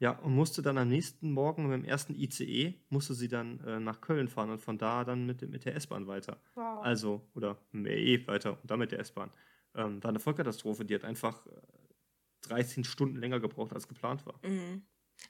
Ja, 0.00 0.12
und 0.12 0.34
musste 0.34 0.62
dann 0.62 0.78
am 0.78 0.88
nächsten 0.88 1.30
Morgen 1.30 1.64
mit 1.68 1.74
dem 1.74 1.84
ersten 1.84 2.14
ICE, 2.14 2.74
musste 2.88 3.12
sie 3.14 3.28
dann 3.28 3.60
äh, 3.60 3.78
nach 3.80 4.00
Köln 4.00 4.28
fahren 4.28 4.48
und 4.50 4.60
von 4.60 4.78
da 4.78 5.04
dann 5.04 5.26
mit, 5.26 5.42
dem- 5.42 5.50
mit 5.50 5.66
der 5.66 5.76
S-Bahn 5.76 6.06
weiter. 6.06 6.40
Wow. 6.54 6.82
Also, 6.82 7.28
oder 7.34 7.58
mit 7.70 7.86
dem 7.92 7.92
RE 7.92 8.26
weiter 8.26 8.58
und 8.60 8.70
dann 8.70 8.78
mit 8.78 8.92
der 8.92 8.98
S-Bahn. 9.00 9.30
Ähm, 9.74 10.02
war 10.02 10.08
eine 10.08 10.18
Vollkatastrophe, 10.18 10.84
die 10.86 10.94
hat 10.94 11.04
einfach 11.04 11.46
äh, 11.46 11.50
13 12.42 12.84
Stunden 12.84 13.16
länger 13.16 13.40
gebraucht, 13.40 13.74
als 13.74 13.88
geplant 13.88 14.24
war. 14.26 14.40
Mhm. 14.42 14.82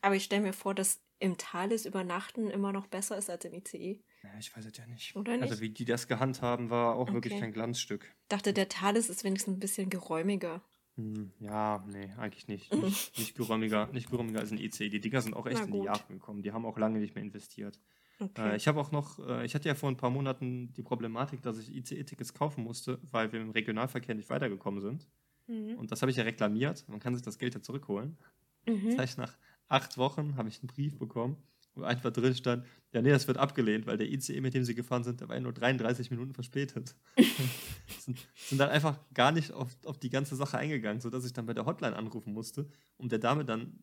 Aber 0.02 0.14
ich 0.14 0.22
stelle 0.22 0.42
mir 0.42 0.52
vor, 0.52 0.72
dass 0.74 1.02
im 1.18 1.36
Thales 1.36 1.84
übernachten 1.84 2.48
immer 2.48 2.72
noch 2.72 2.86
besser 2.86 3.18
ist 3.18 3.28
als 3.28 3.44
im 3.44 3.52
ICE. 3.54 4.00
Ja, 4.22 4.30
ich 4.38 4.56
weiß 4.56 4.64
es 4.66 4.76
ja 4.78 4.86
nicht. 4.86 5.16
Oder 5.16 5.32
nicht? 5.32 5.42
Also, 5.50 5.60
wie 5.60 5.70
die 5.70 5.84
das 5.84 6.06
gehandhabt 6.06 6.70
war 6.70 6.94
auch 6.94 7.12
wirklich 7.12 7.32
Okay. 7.32 7.40
kein 7.42 7.52
Glanzstück. 7.52 8.14
Dachte, 8.28 8.52
der 8.52 8.68
Thales 8.68 9.10
ist 9.10 9.24
wenigstens 9.24 9.56
ein 9.56 9.58
bisschen 9.60 9.90
geräumiger. 9.90 10.62
Hm, 11.00 11.30
ja, 11.40 11.84
nee, 11.90 12.10
eigentlich 12.16 12.48
nicht. 12.48 12.72
Nicht, 12.74 13.18
nicht, 13.18 13.34
geräumiger, 13.36 13.88
nicht 13.92 14.10
geräumiger 14.10 14.40
als 14.40 14.50
ein 14.52 14.58
ICE. 14.58 14.88
Die 14.88 15.00
Dinger 15.00 15.22
sind 15.22 15.34
auch 15.34 15.46
echt 15.46 15.58
Na 15.58 15.64
in 15.64 15.72
die 15.72 15.78
gut. 15.78 15.86
Jahre 15.86 16.02
gekommen. 16.08 16.42
Die 16.42 16.52
haben 16.52 16.66
auch 16.66 16.78
lange 16.78 16.98
nicht 16.98 17.14
mehr 17.14 17.24
investiert. 17.24 17.80
Okay. 18.18 18.52
Äh, 18.52 18.56
ich 18.56 18.68
habe 18.68 18.80
auch 18.80 18.92
noch, 18.92 19.18
äh, 19.18 19.44
ich 19.46 19.54
hatte 19.54 19.68
ja 19.68 19.74
vor 19.74 19.90
ein 19.90 19.96
paar 19.96 20.10
Monaten 20.10 20.72
die 20.74 20.82
Problematik, 20.82 21.42
dass 21.42 21.58
ich 21.58 21.74
ICE-Tickets 21.74 22.34
kaufen 22.34 22.64
musste, 22.64 22.98
weil 23.10 23.32
wir 23.32 23.40
im 23.40 23.50
Regionalverkehr 23.50 24.14
nicht 24.14 24.28
weitergekommen 24.30 24.80
sind. 24.80 25.08
mhm. 25.46 25.76
Und 25.76 25.90
das 25.90 26.02
habe 26.02 26.10
ich 26.10 26.16
ja 26.18 26.24
reklamiert. 26.24 26.86
Man 26.88 27.00
kann 27.00 27.14
sich 27.14 27.22
das 27.22 27.38
Geld 27.38 27.54
ja 27.54 27.62
zurückholen. 27.62 28.18
Mhm. 28.66 28.90
Das 28.90 28.98
heißt, 28.98 29.18
nach 29.18 29.38
acht 29.68 29.96
Wochen 29.96 30.36
habe 30.36 30.48
ich 30.48 30.60
einen 30.60 30.68
Brief 30.68 30.98
bekommen, 30.98 31.36
wo 31.74 31.82
einfach 31.82 32.12
drin 32.12 32.34
stand, 32.34 32.64
ja, 32.92 33.00
nee, 33.02 33.10
das 33.10 33.26
wird 33.28 33.38
abgelehnt, 33.38 33.86
weil 33.86 33.96
der 33.96 34.10
ICE, 34.10 34.40
mit 34.40 34.54
dem 34.54 34.64
sie 34.64 34.74
gefahren 34.74 35.04
sind, 35.04 35.20
der 35.20 35.28
war 35.28 35.36
ja 35.36 35.40
nur 35.40 35.52
33 35.52 36.10
Minuten 36.10 36.34
verspätet. 36.34 36.94
sind, 38.00 38.18
sind 38.36 38.58
dann 38.58 38.70
einfach 38.70 38.98
gar 39.14 39.30
nicht 39.32 39.52
auf, 39.52 39.68
auf 39.84 39.98
die 39.98 40.10
ganze 40.10 40.34
Sache 40.36 40.58
eingegangen, 40.58 41.00
sodass 41.00 41.24
ich 41.24 41.32
dann 41.32 41.46
bei 41.46 41.54
der 41.54 41.66
Hotline 41.66 41.94
anrufen 41.96 42.32
musste, 42.32 42.68
um 42.96 43.08
der 43.08 43.18
Dame 43.20 43.44
dann, 43.44 43.82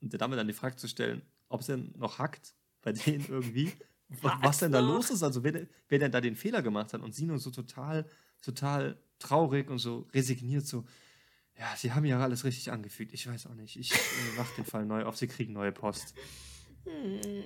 um 0.00 0.08
der 0.10 0.18
Dame 0.18 0.36
dann 0.36 0.46
die 0.46 0.52
Frage 0.52 0.76
zu 0.76 0.86
stellen, 0.88 1.22
ob 1.48 1.62
sie 1.62 1.72
denn 1.72 1.94
noch 1.98 2.18
hackt 2.18 2.54
bei 2.82 2.92
denen 2.92 3.24
irgendwie, 3.28 3.72
was, 4.22 4.32
was 4.42 4.58
denn 4.58 4.70
da 4.72 4.80
los 4.80 5.10
ist, 5.10 5.22
also 5.22 5.42
wer, 5.42 5.52
denn- 5.52 5.68
wer 5.88 5.98
denn 5.98 6.12
da 6.12 6.20
den 6.20 6.36
Fehler 6.36 6.62
gemacht 6.62 6.92
hat. 6.92 7.00
Und 7.00 7.14
sie 7.14 7.24
nur 7.26 7.38
so 7.38 7.50
total, 7.50 8.06
total 8.42 8.96
traurig 9.18 9.70
und 9.70 9.78
so 9.78 10.06
resigniert, 10.12 10.66
so, 10.66 10.84
ja, 11.58 11.74
sie 11.76 11.92
haben 11.92 12.04
ja 12.04 12.20
alles 12.20 12.44
richtig 12.44 12.70
angefügt. 12.70 13.12
Ich 13.14 13.26
weiß 13.26 13.46
auch 13.46 13.54
nicht. 13.54 13.76
Ich 13.78 13.92
äh, 13.92 13.96
mach 14.36 14.50
den 14.56 14.64
Fall 14.64 14.84
neu 14.86 15.04
auf, 15.04 15.16
sie 15.16 15.26
kriegen 15.28 15.52
neue 15.52 15.72
Post. 15.72 16.14
Hm. 16.84 17.44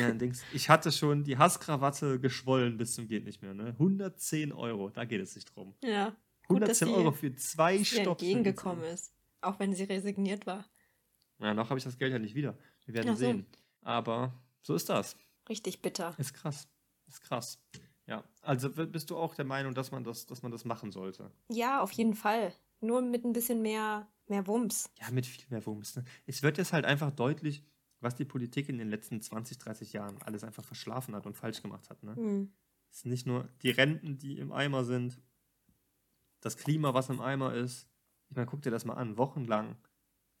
Ja, 0.00 0.10
denkst, 0.12 0.40
ich 0.52 0.68
hatte 0.68 0.90
schon 0.92 1.24
die 1.24 1.38
Hasskrawatte 1.38 2.18
geschwollen 2.20 2.76
bis 2.76 2.94
zum 2.94 3.06
geht 3.08 3.24
nicht 3.24 3.42
mehr. 3.42 3.54
Ne? 3.54 3.68
110 3.78 4.52
Euro, 4.52 4.90
da 4.90 5.04
geht 5.04 5.20
es 5.20 5.34
nicht 5.34 5.54
drum. 5.54 5.74
Ja. 5.82 6.16
Gut, 6.48 6.62
dass 6.62 6.80
110 6.82 6.88
sie- 6.88 6.94
Euro 6.94 7.12
für 7.12 7.34
zwei 7.36 7.82
Stopfen. 7.84 8.08
entgegengekommen 8.10 8.84
ist. 8.84 9.12
Auch 9.40 9.58
wenn 9.58 9.74
sie 9.74 9.84
resigniert 9.84 10.46
war. 10.46 10.64
Ja, 11.38 11.54
noch 11.54 11.68
habe 11.70 11.78
ich 11.78 11.84
das 11.84 11.98
Geld 11.98 12.12
ja 12.12 12.18
nicht 12.18 12.34
wieder. 12.34 12.56
Wir 12.84 12.94
werden 12.94 13.08
so. 13.16 13.20
sehen. 13.20 13.46
Aber 13.82 14.32
so 14.62 14.74
ist 14.74 14.88
das. 14.88 15.16
Richtig 15.48 15.82
bitter. 15.82 16.14
Ist 16.18 16.34
krass. 16.34 16.68
Ist 17.08 17.20
krass. 17.22 17.58
Ja, 18.06 18.24
also 18.42 18.70
bist 18.70 19.10
du 19.10 19.16
auch 19.16 19.34
der 19.34 19.44
Meinung, 19.44 19.74
dass 19.74 19.90
man 19.90 20.04
das, 20.04 20.26
dass 20.26 20.42
man 20.42 20.52
das 20.52 20.64
machen 20.64 20.90
sollte? 20.92 21.30
Ja, 21.48 21.80
auf 21.80 21.92
jeden 21.92 22.14
Fall. 22.14 22.52
Nur 22.80 23.00
mit 23.02 23.24
ein 23.24 23.32
bisschen 23.32 23.62
mehr, 23.62 24.08
mehr 24.28 24.46
Wumms. 24.46 24.90
Ja, 25.00 25.10
mit 25.10 25.26
viel 25.26 25.44
mehr 25.50 25.64
Wumms. 25.66 25.96
Ne? 25.96 26.04
Es 26.26 26.42
wird 26.42 26.58
jetzt 26.58 26.72
halt 26.72 26.84
einfach 26.84 27.10
deutlich, 27.12 27.64
was 28.02 28.14
die 28.16 28.24
Politik 28.24 28.68
in 28.68 28.78
den 28.78 28.88
letzten 28.90 29.20
20, 29.20 29.58
30 29.58 29.92
Jahren 29.92 30.20
alles 30.22 30.44
einfach 30.44 30.64
verschlafen 30.64 31.14
hat 31.14 31.26
und 31.26 31.36
falsch 31.36 31.62
gemacht 31.62 31.88
hat. 31.90 32.02
Ne? 32.02 32.14
Hm. 32.16 32.52
Es 32.90 33.00
sind 33.00 33.10
nicht 33.10 33.26
nur 33.26 33.48
die 33.62 33.70
Renten, 33.70 34.18
die 34.18 34.38
im 34.38 34.52
Eimer 34.52 34.84
sind, 34.84 35.20
das 36.40 36.56
Klima, 36.56 36.92
was 36.94 37.08
im 37.08 37.20
Eimer 37.20 37.54
ist. 37.54 37.88
Ich 38.28 38.36
meine, 38.36 38.46
guck 38.46 38.62
dir 38.62 38.70
das 38.70 38.84
mal 38.84 38.94
an. 38.94 39.16
Wochenlang 39.16 39.76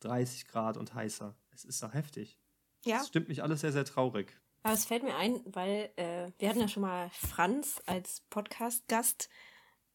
30 0.00 0.48
Grad 0.48 0.76
und 0.76 0.94
heißer. 0.94 1.34
Es 1.52 1.64
ist 1.64 1.82
doch 1.82 1.94
heftig. 1.94 2.38
Ja, 2.84 2.98
Das 2.98 3.08
stimmt 3.08 3.28
mich 3.28 3.42
alles 3.42 3.60
sehr, 3.60 3.72
sehr 3.72 3.84
traurig. 3.84 4.36
aber 4.64 4.74
es 4.74 4.84
fällt 4.84 5.04
mir 5.04 5.14
ein, 5.16 5.40
weil 5.46 5.90
äh, 5.96 6.30
wir 6.38 6.48
hatten 6.48 6.60
ja 6.60 6.68
schon 6.68 6.82
mal 6.82 7.10
Franz 7.10 7.80
als 7.86 8.22
Podcast-Gast, 8.30 9.28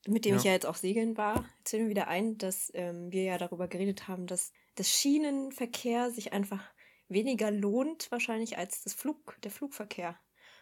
mit 0.08 0.24
dem 0.24 0.32
Ja. 0.34 0.38
ich 0.38 0.44
ja 0.46 0.52
jetzt 0.54 0.66
auch 0.66 0.76
segeln 0.76 1.18
war. 1.18 1.44
Jetzt 1.58 1.72
fällt 1.72 1.84
mir 1.84 1.90
wieder 1.90 2.08
ein, 2.08 2.38
dass 2.38 2.72
ähm, 2.74 3.12
wir 3.12 3.24
ja 3.24 3.38
darüber 3.38 3.68
geredet 3.68 4.08
haben, 4.08 4.26
dass 4.28 4.54
das 4.76 4.90
Schienenverkehr 4.90 6.12
sich 6.12 6.32
einfach 6.32 6.64
weniger 7.10 7.52
lohnt, 7.52 8.12
wahrscheinlich 8.12 8.58
als 8.58 8.84
das 8.84 8.94
Flug, 8.94 9.38
der 9.42 9.52
Flugverkehr. 9.52 10.20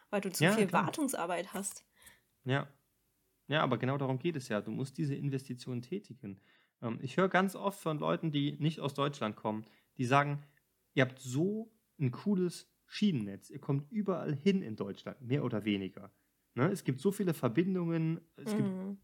Weil 0.10 0.22
du 0.22 0.32
zu 0.32 0.44
Ja, 0.44 0.52
viel 0.52 0.68
klar. 0.68 0.86
Wartungsarbeit 0.86 1.54
hast. 1.54 1.86
Ja. 2.44 2.68
Ja, 3.48 3.62
aber 3.64 3.78
genau 3.78 3.98
darum 3.98 4.20
geht 4.20 4.36
es 4.36 4.50
ja. 4.50 4.62
Du 4.62 4.72
musst 4.72 4.98
diese 4.98 5.16
Investitionen 5.16 5.82
tätigen. 5.82 6.42
Ähm, 6.82 7.00
ich 7.02 7.18
höre 7.18 7.30
ganz 7.30 7.56
oft 7.56 7.80
von 7.80 8.00
Leuten, 8.00 8.32
die 8.32 8.54
nicht 8.60 8.80
aus 8.80 8.94
Deutschland 8.94 9.36
kommen, 9.36 9.66
die 9.98 10.06
sagen, 10.06 10.44
ihr 10.94 11.04
habt 11.06 11.20
so 11.20 11.72
ein 12.00 12.12
cooles 12.12 12.72
Schienennetz. 12.88 13.50
Ihr 13.50 13.60
kommt 13.60 13.92
überall 13.92 14.36
hin 14.36 14.62
in 14.62 14.76
Deutschland, 14.76 15.22
mehr 15.22 15.44
oder 15.44 15.66
weniger. 15.66 16.12
Ne? 16.56 16.70
Es 16.72 16.84
gibt 16.84 17.02
so 17.02 17.12
viele 17.12 17.34
Verbindungen, 17.34 18.22
es 18.38 18.56
gibt 18.56 18.70
Mhm. 18.70 18.98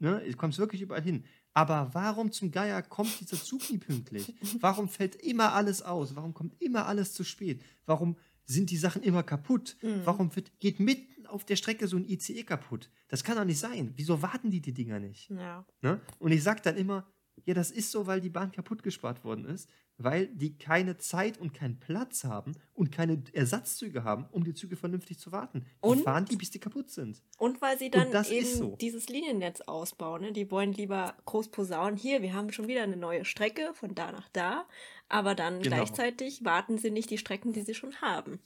Ne, 0.00 0.20
du 0.28 0.36
kommst 0.36 0.58
wirklich 0.58 0.82
überall 0.82 1.02
hin. 1.02 1.24
Aber 1.54 1.90
warum 1.92 2.32
zum 2.32 2.50
Geier 2.50 2.82
kommt 2.82 3.20
dieser 3.20 3.42
Zug 3.42 3.70
nie 3.70 3.78
pünktlich? 3.78 4.34
Warum 4.60 4.88
fällt 4.88 5.14
immer 5.16 5.52
alles 5.54 5.82
aus? 5.82 6.16
Warum 6.16 6.34
kommt 6.34 6.60
immer 6.60 6.86
alles 6.86 7.12
zu 7.12 7.22
spät? 7.22 7.62
Warum 7.86 8.16
sind 8.44 8.70
die 8.70 8.76
Sachen 8.76 9.02
immer 9.02 9.22
kaputt? 9.22 9.76
Mhm. 9.80 10.02
Warum 10.04 10.34
wird, 10.34 10.58
geht 10.58 10.80
mitten 10.80 11.26
auf 11.26 11.44
der 11.44 11.56
Strecke 11.56 11.86
so 11.86 11.96
ein 11.96 12.04
ICE 12.04 12.42
kaputt? 12.42 12.90
Das 13.08 13.22
kann 13.22 13.36
doch 13.36 13.44
nicht 13.44 13.60
sein. 13.60 13.92
Wieso 13.96 14.20
warten 14.20 14.50
die 14.50 14.60
die 14.60 14.74
Dinger 14.74 14.98
nicht? 14.98 15.30
Ja. 15.30 15.64
Ne? 15.80 16.00
Und 16.18 16.32
ich 16.32 16.42
sage 16.42 16.60
dann 16.62 16.76
immer, 16.76 17.06
ja, 17.44 17.54
das 17.54 17.70
ist 17.70 17.90
so, 17.90 18.06
weil 18.06 18.20
die 18.20 18.30
Bahn 18.30 18.52
kaputt 18.52 18.82
gespart 18.82 19.24
worden 19.24 19.44
ist, 19.44 19.68
weil 19.96 20.26
die 20.28 20.56
keine 20.58 20.96
Zeit 20.96 21.38
und 21.38 21.52
keinen 21.54 21.78
Platz 21.78 22.24
haben 22.24 22.52
und 22.72 22.90
keine 22.90 23.22
Ersatzzüge 23.32 24.02
haben, 24.02 24.26
um 24.32 24.42
die 24.44 24.54
Züge 24.54 24.76
vernünftig 24.76 25.18
zu 25.18 25.30
warten. 25.30 25.60
Die 25.82 25.88
Und? 25.88 26.02
fahren 26.02 26.24
die, 26.24 26.36
bis 26.36 26.50
die 26.50 26.58
kaputt 26.58 26.90
sind. 26.90 27.22
Und 27.38 27.60
weil 27.62 27.78
sie 27.78 27.90
dann 27.90 28.10
das 28.10 28.30
eben 28.30 28.46
so. 28.46 28.76
dieses 28.80 29.08
Liniennetz 29.08 29.60
ausbauen. 29.62 30.22
Ne? 30.22 30.32
Die 30.32 30.50
wollen 30.50 30.72
lieber 30.72 31.14
groß 31.26 31.48
posaunen. 31.50 31.96
Hier, 31.96 32.22
wir 32.22 32.34
haben 32.34 32.50
schon 32.52 32.66
wieder 32.66 32.82
eine 32.82 32.96
neue 32.96 33.24
Strecke 33.24 33.72
von 33.74 33.94
da 33.94 34.10
nach 34.10 34.28
da. 34.32 34.66
Aber 35.08 35.34
dann 35.34 35.60
Genau. 35.60 35.76
gleichzeitig 35.76 36.44
warten 36.44 36.78
sie 36.78 36.90
nicht 36.90 37.10
die 37.10 37.18
Strecken, 37.18 37.52
die 37.52 37.62
sie 37.62 37.74
schon 37.74 37.94
haben. 38.00 38.40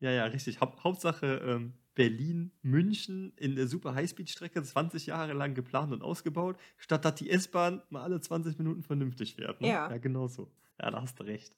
Ja, 0.00 0.10
ja, 0.10 0.24
richtig. 0.26 0.60
Haupt, 0.60 0.84
Hauptsache 0.84 1.40
ähm, 1.46 1.72
Berlin, 1.94 2.50
München 2.62 3.32
in 3.36 3.54
der 3.54 3.68
super 3.68 3.94
Highspeed-Strecke 3.94 4.62
20 4.62 5.06
Jahre 5.06 5.32
lang 5.32 5.54
geplant 5.54 5.92
und 5.92 6.02
ausgebaut, 6.02 6.56
statt 6.76 7.04
dass 7.04 7.14
die 7.16 7.30
S-Bahn 7.30 7.82
mal 7.90 8.02
alle 8.02 8.20
20 8.20 8.58
Minuten 8.58 8.82
vernünftig 8.82 9.36
fährt. 9.36 9.60
Ne? 9.60 9.68
Ja. 9.68 9.90
Ja, 9.90 9.98
genau 9.98 10.26
so. 10.26 10.50
Ja, 10.80 10.90
da 10.90 11.00
hast 11.00 11.20
du 11.20 11.24
recht. 11.24 11.54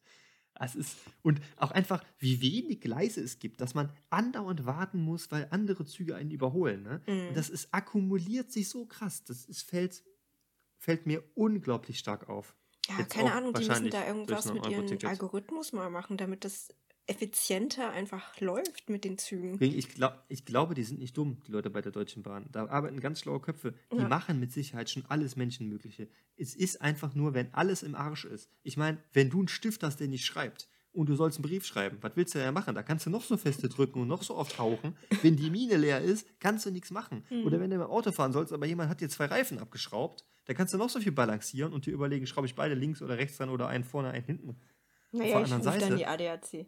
Es 0.58 0.74
ist, 0.74 0.96
und 1.22 1.40
auch 1.56 1.70
einfach, 1.70 2.02
wie 2.18 2.40
wenig 2.40 2.80
Gleise 2.80 3.20
es 3.20 3.38
gibt, 3.38 3.60
dass 3.60 3.74
man 3.74 3.92
andauernd 4.08 4.64
warten 4.64 5.00
muss, 5.00 5.30
weil 5.30 5.48
andere 5.50 5.84
Züge 5.84 6.16
einen 6.16 6.30
überholen. 6.30 6.82
Ne? 6.82 7.02
Mhm. 7.06 7.28
Und 7.28 7.36
das 7.36 7.50
ist, 7.50 7.68
akkumuliert 7.72 8.50
sich 8.50 8.68
so 8.68 8.86
krass. 8.86 9.24
Das 9.24 9.44
ist, 9.44 9.62
fällt, 9.62 10.02
fällt 10.78 11.06
mir 11.06 11.22
unglaublich 11.34 11.98
stark 11.98 12.28
auf. 12.28 12.54
Ja, 12.88 12.98
Jetzt 12.98 13.14
keine 13.14 13.32
Ahnung, 13.32 13.52
die 13.52 13.66
müssen 13.66 13.90
da 13.90 14.06
irgendwas 14.06 14.52
mit 14.52 14.66
Euro-Ticket. 14.66 15.08
Algorithmus 15.08 15.72
mal 15.72 15.90
machen, 15.90 16.16
damit 16.16 16.44
das 16.44 16.68
effizienter 17.08 17.90
einfach 17.90 18.40
läuft 18.40 18.90
mit 18.90 19.04
den 19.04 19.16
Zügen. 19.18 19.56
Ich, 19.62 19.88
glaub, 19.90 20.24
ich 20.28 20.44
glaube, 20.44 20.74
die 20.74 20.82
sind 20.82 20.98
nicht 20.98 21.16
dumm, 21.16 21.38
die 21.46 21.52
Leute 21.52 21.70
bei 21.70 21.80
der 21.80 21.92
Deutschen 21.92 22.22
Bahn. 22.22 22.46
Da 22.50 22.66
arbeiten 22.66 23.00
ganz 23.00 23.20
schlaue 23.20 23.40
Köpfe. 23.40 23.74
Die 23.92 23.98
Ja. 23.98 24.08
machen 24.08 24.40
mit 24.40 24.52
Sicherheit 24.52 24.90
schon 24.90 25.04
alles 25.06 25.36
Menschenmögliche. 25.36 26.08
Es 26.36 26.54
ist 26.54 26.80
einfach 26.82 27.14
nur, 27.14 27.34
wenn 27.34 27.52
alles 27.54 27.82
im 27.82 27.94
Arsch 27.94 28.24
ist. 28.24 28.50
Ich 28.62 28.76
meine, 28.76 28.98
wenn 29.12 29.30
du 29.30 29.38
einen 29.38 29.48
Stift 29.48 29.82
hast, 29.82 30.00
der 30.00 30.08
nicht 30.08 30.24
schreibt 30.24 30.68
und 30.92 31.08
du 31.08 31.14
sollst 31.14 31.38
einen 31.38 31.44
Brief 31.48 31.64
schreiben, 31.64 31.98
was 32.00 32.12
willst 32.16 32.34
du 32.34 32.38
ja 32.40 32.50
machen? 32.50 32.74
Da 32.74 32.82
kannst 32.82 33.06
du 33.06 33.10
noch 33.10 33.22
so 33.22 33.36
feste 33.36 33.68
drücken 33.68 34.00
und 34.00 34.08
noch 34.08 34.22
so 34.24 34.34
oft 34.36 34.58
hauchen. 34.58 34.96
Wenn 35.22 35.36
die 35.36 35.50
Mine 35.50 35.76
leer 35.76 36.00
ist, 36.00 36.26
kannst 36.40 36.66
du 36.66 36.70
nichts 36.70 36.90
machen. 36.90 37.24
Mhm. 37.30 37.44
Oder 37.46 37.60
wenn 37.60 37.70
du 37.70 37.76
im 37.76 37.82
Auto 37.82 38.10
fahren 38.10 38.32
sollst, 38.32 38.52
aber 38.52 38.66
jemand 38.66 38.90
hat 38.90 39.00
dir 39.00 39.08
zwei 39.08 39.26
Reifen 39.26 39.58
abgeschraubt, 39.58 40.24
da 40.46 40.54
kannst 40.54 40.74
du 40.74 40.78
noch 40.78 40.90
so 40.90 41.00
viel 41.00 41.12
balancieren 41.12 41.72
und 41.72 41.86
dir 41.86 41.92
überlegen, 41.92 42.26
schraube 42.26 42.46
ich 42.46 42.54
beide 42.54 42.74
links 42.74 43.00
oder 43.02 43.16
rechts 43.18 43.36
dran 43.36 43.48
oder 43.50 43.68
einen 43.68 43.84
vorne, 43.84 44.10
einen 44.10 44.24
hinten. 44.24 44.56
Naja, 45.12 45.28
ich 45.42 45.52
anderen 45.52 45.62
rufe 45.74 45.78
dann 45.78 45.96
die 45.96 46.06
ADAC. 46.06 46.66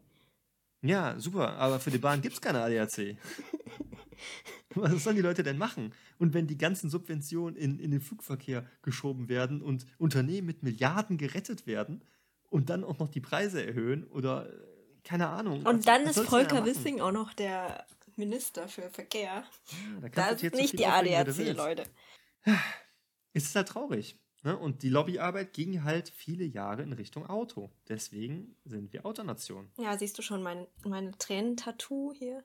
Ja, 0.83 1.19
super, 1.19 1.55
aber 1.55 1.81
für 1.81 1.91
die 1.91 1.99
Bahn 1.99 2.21
gibt 2.23 2.35
es 2.35 2.41
keine 2.41 2.61
ADAC. 2.63 3.17
Was 4.75 5.03
sollen 5.05 5.17
die 5.17 5.23
Leute 5.23 5.43
denn 5.43 5.59
machen? 5.59 5.93
Und 6.19 6.35
wenn 6.35 6.47
die 6.47 6.59
ganzen 6.59 6.91
Subventionen 6.91 7.57
in, 7.57 7.79
in 7.79 7.91
den 7.91 8.01
Flugverkehr 8.01 8.65
geschoben 8.83 9.29
werden 9.29 9.63
und 9.63 9.87
Unternehmen 9.99 10.47
mit 10.47 10.63
Milliarden 10.63 11.17
gerettet 11.19 11.67
werden 11.67 12.05
und 12.51 12.71
dann 12.71 12.85
auch 12.85 12.99
noch 12.99 13.09
die 13.09 13.21
Preise 13.21 13.65
erhöhen 13.65 14.05
oder 14.05 14.49
äh, 14.49 14.57
keine 15.05 15.29
Ahnung. 15.29 15.65
was- 15.65 15.75
Und 15.75 15.87
dann 15.89 16.03
was 16.05 16.17
ist 16.17 16.27
da 16.27 16.31
Volker? 16.31 16.65
Wissing 16.65 17.01
auch 17.01 17.13
noch 17.13 17.33
der 17.33 17.87
Minister 18.17 18.69
für 18.69 18.89
Verkehr. 18.91 19.45
Ja, 20.03 20.09
da 20.11 20.35
du 20.35 20.47
ist 20.47 20.55
nicht 20.55 20.79
die 20.79 20.87
ADAC. 20.87 21.57
Leute. 21.57 21.85
Es 23.33 23.45
ist 23.45 23.57
halt 23.57 23.69
traurig. 23.69 24.19
Ne? 24.43 24.57
Und 24.57 24.83
die 24.83 24.89
Lobbyarbeit 24.89 25.53
ging 25.53 25.83
halt 25.83 26.09
viele 26.09 26.45
Jahre 26.45 26.83
in 26.83 26.93
Richtung 26.93 27.27
Auto. 27.27 27.71
Deswegen 27.89 28.57
sind 28.65 28.93
wir 28.93 29.05
Autonation. 29.05 29.71
Ja, 29.77 29.99
siehst 29.99 30.17
du 30.19 30.23
schon 30.23 30.43
mein, 30.43 30.67
meine 30.85 31.13
Tränen-Tattoo 31.19 32.13
hier? 32.15 32.45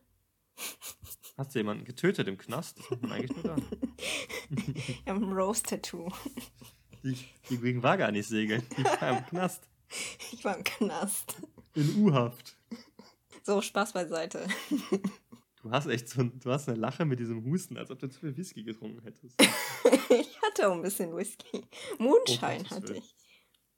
Hast 1.38 1.54
du 1.54 1.60
jemanden 1.60 1.86
getötet 1.86 2.28
im 2.28 2.38
Knast? 2.38 2.80
Das 2.80 2.90
macht 2.90 3.02
man 3.02 3.12
eigentlich 3.12 3.44
nur 3.44 3.56
da. 3.56 3.56
Ein 5.12 5.24
Rose-Tattoo. 5.24 6.10
Die, 7.04 7.18
die 7.50 7.84
war 7.84 7.98
gar 7.98 8.12
nicht 8.12 8.28
segeln. 8.28 8.64
Die 8.78 8.84
war 8.84 9.18
im 9.18 9.26
Knast. 9.26 9.68
Ich 10.32 10.44
war 10.44 10.58
im 10.58 10.64
Knast. 10.64 11.36
In 11.76 12.04
U-Haft. 12.04 12.56
So, 13.44 13.62
Spaß 13.62 13.94
beiseite. 13.94 14.48
Du 15.64 15.72
hast 15.72 15.88
echt 15.88 16.10
so 16.10 16.22
du 16.24 16.52
hast 16.52 16.68
eine 16.70 16.78
Lache 16.78 17.06
mit 17.06 17.20
diesem 17.20 17.44
Husten, 17.46 17.78
als 17.78 17.90
ob 17.90 17.98
du 18.00 18.10
zu 18.10 18.20
viel 18.20 18.36
Whisky 18.38 18.64
getrunken 18.64 19.02
hättest. 19.04 19.36
Ich 20.10 20.40
hatte 20.42 20.70
auch 20.70 20.74
ein 20.76 20.82
bisschen 20.82 21.16
Whisky. 21.16 21.66
Moonshine 21.98 22.58
Gottes 22.60 22.72
hatte 22.72 22.94
ich. 22.98 23.16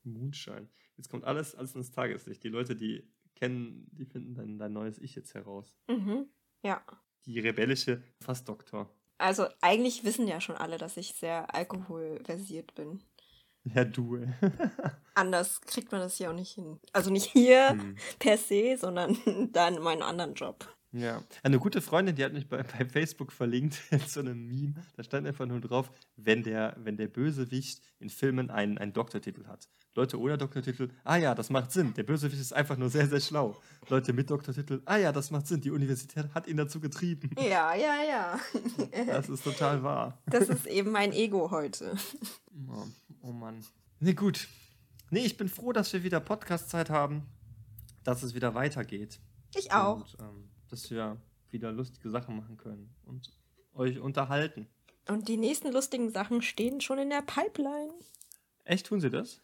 Moonshine. 0.04 0.68
Jetzt 0.98 1.10
kommt 1.10 1.24
alles, 1.24 1.56
alles 1.56 1.76
ins 1.76 1.92
Tageslicht. 1.92 2.44
Die 2.44 2.50
Leute, 2.50 2.76
die 2.76 3.08
kennen, 3.36 3.88
die 3.92 4.06
finden 4.06 4.34
dein, 4.36 4.58
dein 4.58 4.74
neues 4.74 4.98
Ich 4.98 5.16
jetzt 5.16 5.34
heraus. 5.34 5.78
Mhm. 5.88 6.28
Ja. 6.64 6.84
Die 7.26 7.40
rebellische 7.40 8.04
Fassdoktor. 8.20 8.90
Also 9.18 9.48
eigentlich 9.62 10.04
wissen 10.04 10.28
ja 10.28 10.42
schon 10.42 10.58
alle, 10.58 10.78
dass 10.78 10.98
ich 10.98 11.14
sehr 11.14 11.54
alkoholversiert 11.56 12.76
bin. 12.76 13.02
Ja, 13.64 13.86
du. 13.86 14.28
Anders 15.16 15.62
kriegt 15.62 15.92
man 15.92 16.02
das 16.02 16.20
ja 16.20 16.30
auch 16.32 16.36
nicht 16.36 16.54
hin. 16.56 16.80
Also 16.92 17.12
nicht 17.12 17.32
hier 17.32 17.70
Hm. 17.70 17.96
per 18.20 18.38
se, 18.38 18.78
sondern 18.78 19.18
da 19.54 19.68
in 19.70 19.82
meinem 19.82 20.02
anderen 20.04 20.34
Job. 20.34 20.75
Ja. 20.96 21.22
Eine 21.44 21.60
gute 21.60 21.82
Freundin, 21.82 22.16
die 22.16 22.24
hat 22.24 22.34
mich 22.34 22.48
bei, 22.48 22.64
bei 22.78 22.86
Facebook 22.86 23.32
verlinkt 23.32 23.82
in 23.92 24.00
so 24.08 24.22
einem 24.22 24.48
Meme. 24.48 24.74
Da 24.96 25.04
stand 25.04 25.28
einfach 25.28 25.46
nur 25.46 25.60
drauf, 25.60 25.92
wenn 26.16 26.44
der, 26.44 26.76
wenn 26.80 26.98
der 26.98 27.08
Bösewicht 27.08 27.82
in 28.00 28.10
Filmen 28.10 28.50
einen, 28.50 28.78
einen 28.78 28.94
Doktortitel 28.94 29.46
hat. 29.48 29.68
Leute 29.94 30.20
ohne 30.20 30.38
Doktortitel, 30.38 30.90
ah 31.06 31.16
ja, 31.16 31.34
das 31.34 31.50
macht 31.50 31.72
Sinn. 31.72 31.94
Der 31.94 32.04
Bösewicht 32.04 32.42
ist 32.42 32.52
einfach 32.52 32.78
nur 32.78 32.90
sehr, 32.90 33.08
sehr 33.08 33.22
schlau. 33.22 33.56
Leute 33.88 34.12
mit 34.12 34.30
Doktortitel, 34.30 34.82
ah 34.86 34.98
ja, 34.98 35.12
das 35.14 35.32
macht 35.32 35.48
Sinn. 35.48 35.62
Die 35.62 35.72
Universität 35.72 36.34
hat 36.34 36.48
ihn 36.48 36.58
dazu 36.58 36.82
getrieben. 36.82 37.30
Ja, 37.38 37.74
ja, 37.76 38.04
ja. 38.04 38.40
Das 39.08 39.30
ist 39.30 39.44
total 39.44 39.84
wahr. 39.84 40.22
Das 40.26 40.50
ist 40.50 40.66
eben 40.66 40.92
mein 40.92 41.14
Ego 41.14 41.50
heute. 41.50 41.96
Oh, 42.68 42.84
oh 43.22 43.32
Mann. 43.32 43.66
Nee, 44.00 44.14
gut. 44.14 44.48
Nee, 45.12 45.26
ich 45.26 45.38
bin 45.38 45.48
froh, 45.48 45.72
dass 45.72 45.94
wir 45.94 46.04
wieder 46.04 46.20
Podcast-Zeit 46.20 46.90
haben, 46.90 47.24
dass 48.04 48.22
es 48.24 48.36
wieder 48.36 48.54
weitergeht. 48.54 49.20
Ich 49.56 49.72
auch. 49.72 49.98
Und 49.98 50.18
ähm, 50.20 50.50
dass 50.70 50.90
wir 50.92 51.18
wieder 51.52 51.72
lustige 51.72 52.10
Sachen 52.10 52.38
machen 52.38 52.58
können 52.58 52.94
und 53.06 53.32
euch 53.74 54.00
unterhalten. 54.00 54.68
Und 55.08 55.28
die 55.28 55.38
nächsten 55.38 55.72
lustigen 55.72 56.10
Sachen 56.10 56.42
stehen 56.42 56.82
schon 56.82 56.98
in 56.98 57.10
der 57.10 57.22
Pipeline. 57.22 57.94
Echt, 58.64 58.88
tun 58.88 59.00
sie 59.00 59.10
das? 59.10 59.42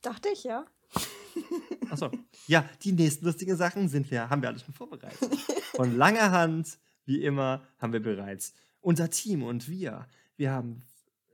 Dachte 0.00 0.28
ich, 0.32 0.44
ja. 0.44 0.64
Achso. 1.90 2.10
Ja, 2.46 2.68
die 2.82 2.92
nächsten 2.92 3.24
lustigen 3.24 3.56
Sachen 3.56 3.88
sind 3.88 4.10
wir, 4.10 4.30
haben 4.30 4.42
wir 4.42 4.48
alles 4.48 4.62
schon 4.62 4.74
vorbereitet. 4.74 5.34
Von 5.74 5.96
langer 5.96 6.30
Hand, 6.30 6.78
wie 7.04 7.22
immer, 7.22 7.66
haben 7.78 7.92
wir 7.92 8.02
bereits 8.02 8.54
unser 8.80 9.10
Team 9.10 9.42
und 9.42 9.68
wir. 9.68 10.06
Wir 10.36 10.52
haben 10.52 10.82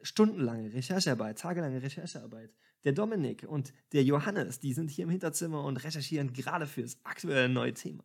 stundenlange 0.03 0.72
Recherchearbeit, 0.72 1.39
tagelange 1.39 1.83
Recherchearbeit. 1.83 2.55
Der 2.85 2.93
Dominik 2.93 3.45
und 3.49 3.72
der 3.93 4.05
Johannes, 4.05 4.61
die 4.61 4.72
sind 4.72 4.91
hier 4.91 5.05
im 5.05 5.11
Hinterzimmer 5.11 5.64
und 5.64 5.79
recherchieren 5.79 6.33
gerade 6.33 6.66
fürs 6.66 6.99
aktuelle 7.05 7.49
neue 7.49 7.74
Thema. 7.74 8.05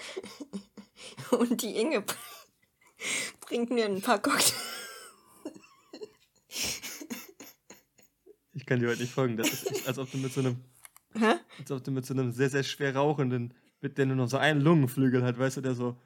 Und 1.30 1.62
die 1.62 1.76
Inge 1.76 2.04
bringt 3.40 3.70
mir 3.70 3.86
ein 3.86 4.00
paar 4.00 4.20
Cocktails. 4.20 4.54
Ich 8.52 8.66
kann 8.66 8.80
dir 8.80 8.88
heute 8.88 9.02
nicht 9.02 9.12
folgen. 9.12 9.36
Das 9.36 9.52
ist 9.52 9.70
echt, 9.70 9.86
als 9.86 9.98
ob 9.98 10.10
du 10.10 10.18
mit 10.18 10.32
so 10.32 10.40
einem, 10.40 10.56
Hä? 11.14 11.34
als 11.58 11.70
ob 11.70 11.84
du 11.84 11.90
mit 11.90 12.04
so 12.04 12.14
einem 12.14 12.32
sehr, 12.32 12.50
sehr 12.50 12.64
schwer 12.64 12.96
rauchenden, 12.96 13.54
mit 13.80 13.98
der 13.98 14.06
nur 14.06 14.16
noch 14.16 14.28
so 14.28 14.36
einen 14.36 14.60
Lungenflügel 14.60 15.22
hat, 15.22 15.38
weißt 15.38 15.58
du, 15.58 15.60
der 15.60 15.74
so, 15.74 15.96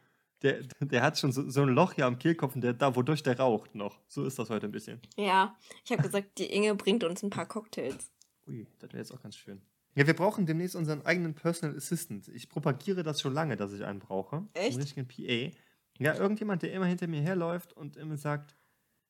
der, 0.43 0.63
der 0.81 1.03
hat 1.03 1.19
schon 1.19 1.33
so, 1.33 1.49
so 1.49 1.63
ein 1.63 1.71
Loch 1.71 1.95
hier 1.95 2.07
am 2.07 2.19
Kehlkopf 2.19 2.55
und 2.55 2.61
der 2.61 2.75
da, 2.75 2.95
wodurch 2.95 3.23
der 3.23 3.39
raucht 3.39 3.75
noch. 3.75 3.99
So 4.09 4.25
ist 4.25 4.39
das 4.39 4.51
heute 4.51 4.67
ein 4.67 4.73
bisschen. 4.73 5.01
Ja, 5.17 5.57
ich 5.85 5.93
habe 5.93 6.03
gesagt, 6.03 6.39
die 6.39 6.53
Inge 6.53 6.75
bringt 6.75 7.05
uns 7.05 7.23
ein 7.23 7.31
paar 7.31 7.47
Cocktails. 7.47 8.11
Ui, 8.47 8.67
das 8.81 8.91
wäre 8.91 8.99
jetzt 8.99 9.13
auch 9.13 9.23
ganz 9.23 9.37
schön. 9.37 9.63
Ja, 9.95 10.07
wir 10.07 10.15
brauchen 10.15 10.47
demnächst 10.47 10.75
unseren 10.75 11.05
eigenen 11.05 11.35
Personal 11.35 11.77
Assistant. 11.77 12.29
Ich 12.29 12.49
propagiere 12.49 13.03
das 13.03 13.21
schon 13.21 13.35
lange, 13.35 13.57
dass 13.57 13.73
ich 13.73 13.85
einen 13.85 13.99
brauche. 13.99 14.47
Echt? 14.55 14.73
Einen 14.73 14.83
richtigen 14.83 15.07
PA. 15.07 15.57
Ja, 15.99 16.15
irgendjemand, 16.15 16.63
der 16.63 16.73
immer 16.73 16.87
hinter 16.87 17.07
mir 17.07 17.21
herläuft 17.21 17.75
und 17.75 17.97
immer 17.97 18.17
sagt, 18.17 18.57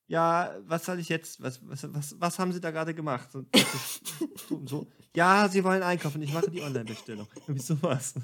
ja, 0.09 0.57
was 0.65 0.85
soll 0.85 0.99
ich 0.99 1.09
jetzt, 1.09 1.41
was, 1.41 1.61
was, 1.69 1.95
was, 1.95 2.21
was 2.21 2.39
haben 2.39 2.53
Sie 2.53 2.61
da 2.61 2.71
gerade 2.71 2.95
gemacht? 2.95 3.31
So, 3.31 3.45
so, 4.49 4.63
so, 4.67 4.87
ja, 5.15 5.49
Sie 5.49 5.63
wollen 5.63 5.83
einkaufen, 5.83 6.21
ich 6.21 6.33
mache 6.35 6.51
die 6.51 6.63
Online-Bestellung. 6.63 7.29
Irgendwie 7.37 7.63
sowas. 7.63 8.15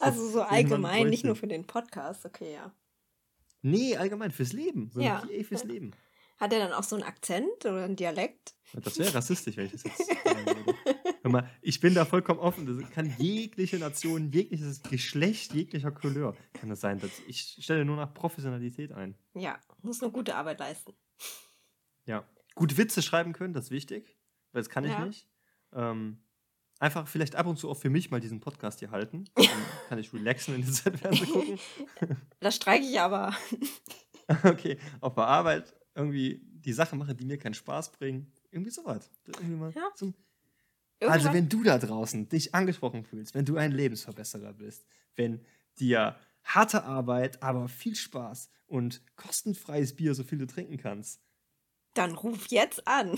Also 0.00 0.28
so 0.28 0.42
allgemein, 0.42 1.08
nicht 1.08 1.24
nur 1.24 1.36
für 1.36 1.46
den 1.46 1.64
Podcast, 1.66 2.26
okay, 2.26 2.54
ja. 2.54 2.72
Nee, 3.62 3.96
allgemein 3.96 4.32
fürs 4.32 4.52
Leben. 4.52 4.90
So 4.92 5.00
Ja. 5.00 5.20
PA 5.20 5.44
fürs 5.44 5.64
Leben. 5.64 5.92
Hat 6.42 6.52
er 6.52 6.58
dann 6.58 6.72
auch 6.72 6.82
so 6.82 6.96
einen 6.96 7.04
Akzent 7.04 7.64
oder 7.64 7.84
einen 7.84 7.94
Dialekt? 7.94 8.56
Das 8.72 8.98
wäre 8.98 9.14
rassistisch, 9.14 9.56
wenn 9.56 9.66
ich 9.66 9.70
das 9.72 9.84
jetzt. 9.84 10.10
Hör 11.22 11.30
mal, 11.30 11.48
ich 11.60 11.78
bin 11.78 11.94
da 11.94 12.04
vollkommen 12.04 12.40
offen. 12.40 12.66
Das 12.66 12.90
kann 12.90 13.14
jegliche 13.16 13.78
Nation, 13.78 14.32
jegliches 14.32 14.82
Geschlecht, 14.82 15.54
jeglicher 15.54 15.92
Couleur 15.92 16.34
kann 16.54 16.68
das 16.68 16.80
sein. 16.80 17.00
Ich 17.28 17.58
stelle 17.60 17.84
nur 17.84 17.94
nach 17.94 18.12
Professionalität 18.12 18.90
ein. 18.90 19.14
Ja, 19.34 19.56
muss 19.82 20.00
nur 20.00 20.10
gute 20.10 20.34
Arbeit 20.34 20.58
leisten. 20.58 20.94
Ja. 22.06 22.26
Gut 22.56 22.76
Witze 22.76 23.02
schreiben 23.02 23.34
können, 23.34 23.54
das 23.54 23.66
ist 23.66 23.70
wichtig. 23.70 24.18
Weil 24.50 24.62
das 24.62 24.68
kann 24.68 24.82
ich 24.82 24.90
Ja. 24.90 25.06
nicht. 25.06 25.28
Ähm, 25.72 26.24
einfach 26.80 27.06
vielleicht 27.06 27.36
ab 27.36 27.46
und 27.46 27.56
zu 27.56 27.70
auch 27.70 27.76
für 27.78 27.88
mich 27.88 28.10
mal 28.10 28.18
diesen 28.18 28.40
Podcast 28.40 28.80
hier 28.80 28.90
halten. 28.90 29.26
Dann 29.36 29.46
kann 29.88 29.98
ich 30.00 30.12
relaxen 30.12 30.56
in 30.56 30.62
der 30.62 30.72
Zeit 30.72 30.98
Fernsehen 30.98 31.28
gucken. 31.30 31.58
Das 32.40 32.56
streike 32.56 32.84
ich 32.84 32.98
aber. 32.98 33.32
okay, 34.42 34.76
auf 35.00 35.14
der 35.14 35.28
Arbeit 35.28 35.72
irgendwie 35.94 36.40
die 36.44 36.72
Sachen 36.72 36.98
mache, 36.98 37.14
die 37.14 37.24
mir 37.24 37.38
keinen 37.38 37.54
Spaß 37.54 37.92
bringen. 37.92 38.32
Irgendwie 38.50 38.70
sowas. 38.70 39.10
Irgendwie 39.26 39.78
Ja. 39.78 39.88
zum 39.94 40.14
Also 41.00 41.32
wenn 41.32 41.48
du 41.48 41.62
da 41.62 41.78
draußen 41.78 42.28
dich 42.28 42.54
angesprochen 42.54 43.04
fühlst, 43.04 43.34
wenn 43.34 43.44
du 43.44 43.56
ein 43.56 43.72
Lebensverbesserer 43.72 44.52
bist, 44.52 44.86
wenn 45.16 45.44
dir 45.78 46.16
harte 46.44 46.84
Arbeit, 46.84 47.42
aber 47.42 47.68
viel 47.68 47.94
Spaß 47.96 48.50
und 48.66 49.02
kostenfreies 49.16 49.96
Bier, 49.96 50.14
so 50.14 50.24
viel 50.24 50.38
du 50.38 50.46
trinken 50.46 50.76
kannst, 50.76 51.20
dann 51.94 52.12
ruf 52.12 52.46
jetzt 52.48 52.86
an. 52.86 53.10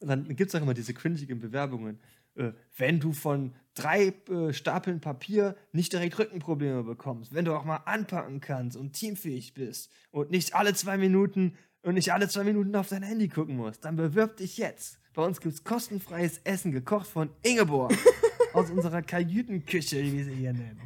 und 0.00 0.08
dann 0.08 0.36
gibt 0.36 0.48
es 0.48 0.54
auch 0.54 0.62
immer 0.62 0.74
diese 0.74 0.94
cringigen 0.94 1.40
Bewerbungen. 1.40 2.00
Äh, 2.34 2.52
wenn 2.76 3.00
du 3.00 3.12
von 3.12 3.54
drei 3.80 4.12
äh, 4.28 4.52
Stapeln 4.52 5.00
Papier 5.00 5.56
nicht 5.72 5.92
direkt 5.92 6.18
Rückenprobleme 6.18 6.82
bekommst, 6.82 7.32
wenn 7.34 7.44
du 7.44 7.54
auch 7.54 7.64
mal 7.64 7.82
anpacken 7.86 8.40
kannst 8.40 8.76
und 8.76 8.92
teamfähig 8.92 9.54
bist 9.54 9.90
und 10.10 10.30
nicht 10.30 10.54
alle 10.54 10.74
zwei 10.74 10.98
Minuten 10.98 11.56
und 11.82 11.94
nicht 11.94 12.12
alle 12.12 12.28
zwei 12.28 12.44
Minuten 12.44 12.76
auf 12.76 12.88
dein 12.88 13.02
Handy 13.02 13.28
gucken 13.28 13.56
musst, 13.56 13.84
dann 13.84 13.96
bewirb 13.96 14.36
dich 14.36 14.58
jetzt. 14.58 14.98
Bei 15.14 15.24
uns 15.24 15.40
gibt 15.40 15.54
es 15.54 15.64
kostenfreies 15.64 16.42
Essen, 16.44 16.72
gekocht 16.72 17.06
von 17.06 17.30
Ingeborg 17.42 17.96
aus 18.52 18.70
unserer 18.70 19.00
Kajütenküche, 19.02 20.02
wie 20.02 20.12
wir 20.12 20.24
sie 20.24 20.34
hier 20.34 20.52
nennen. 20.52 20.80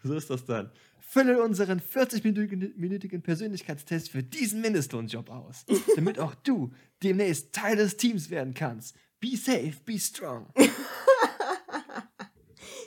So 0.03 0.15
ist 0.15 0.32
das 0.32 0.43
dann. 0.45 0.71
Fülle 1.12 1.43
unseren 1.43 1.82
40-minütigen 1.82 3.22
Persönlichkeitstest 3.22 4.12
für 4.12 4.24
diesen 4.24 4.62
Mindestlohnjob 4.62 5.30
aus, 5.30 5.66
damit 5.97 6.20
auch 6.20 6.34
du 6.36 6.72
demnächst 7.03 7.51
Teil 7.51 7.76
des 7.76 7.97
Teams 7.97 8.30
werden 8.30 8.53
kannst. 8.53 8.95
Be 9.20 9.36
safe, 9.36 9.74
be 9.84 9.99
strong. 9.99 10.47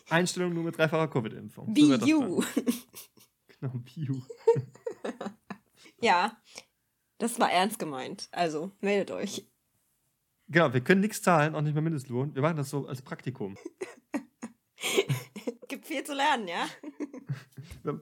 Einstellung 0.09 0.55
nur 0.55 0.65
mit 0.65 0.79
dreifacher 0.79 1.09
Covid-Impfung. 1.09 1.75
Be 1.75 1.83
So 1.83 2.07
you. 2.07 2.43
Genau, 3.61 3.75
be 3.75 3.91
you. 3.95 4.23
Ja, 6.01 6.41
das 7.19 7.39
war 7.39 7.53
ernst 7.53 7.79
gemeint. 7.79 8.29
Also, 8.33 8.73
meldet 8.81 9.11
euch. 9.11 9.47
Genau, 10.49 10.73
wir 10.73 10.81
können 10.81 11.03
nichts 11.03 11.21
zahlen, 11.21 11.55
auch 11.55 11.61
nicht 11.61 11.75
mal 11.75 11.83
Mindestlohn. 11.83 12.35
Wir 12.35 12.41
machen 12.41 12.57
das 12.57 12.71
so 12.71 12.87
als 12.87 13.03
Praktikum. 13.03 13.59
Gibt 15.69 15.87
viel 15.87 16.05
zu 16.05 16.15
lernen, 16.15 16.49
ja? 16.49 16.67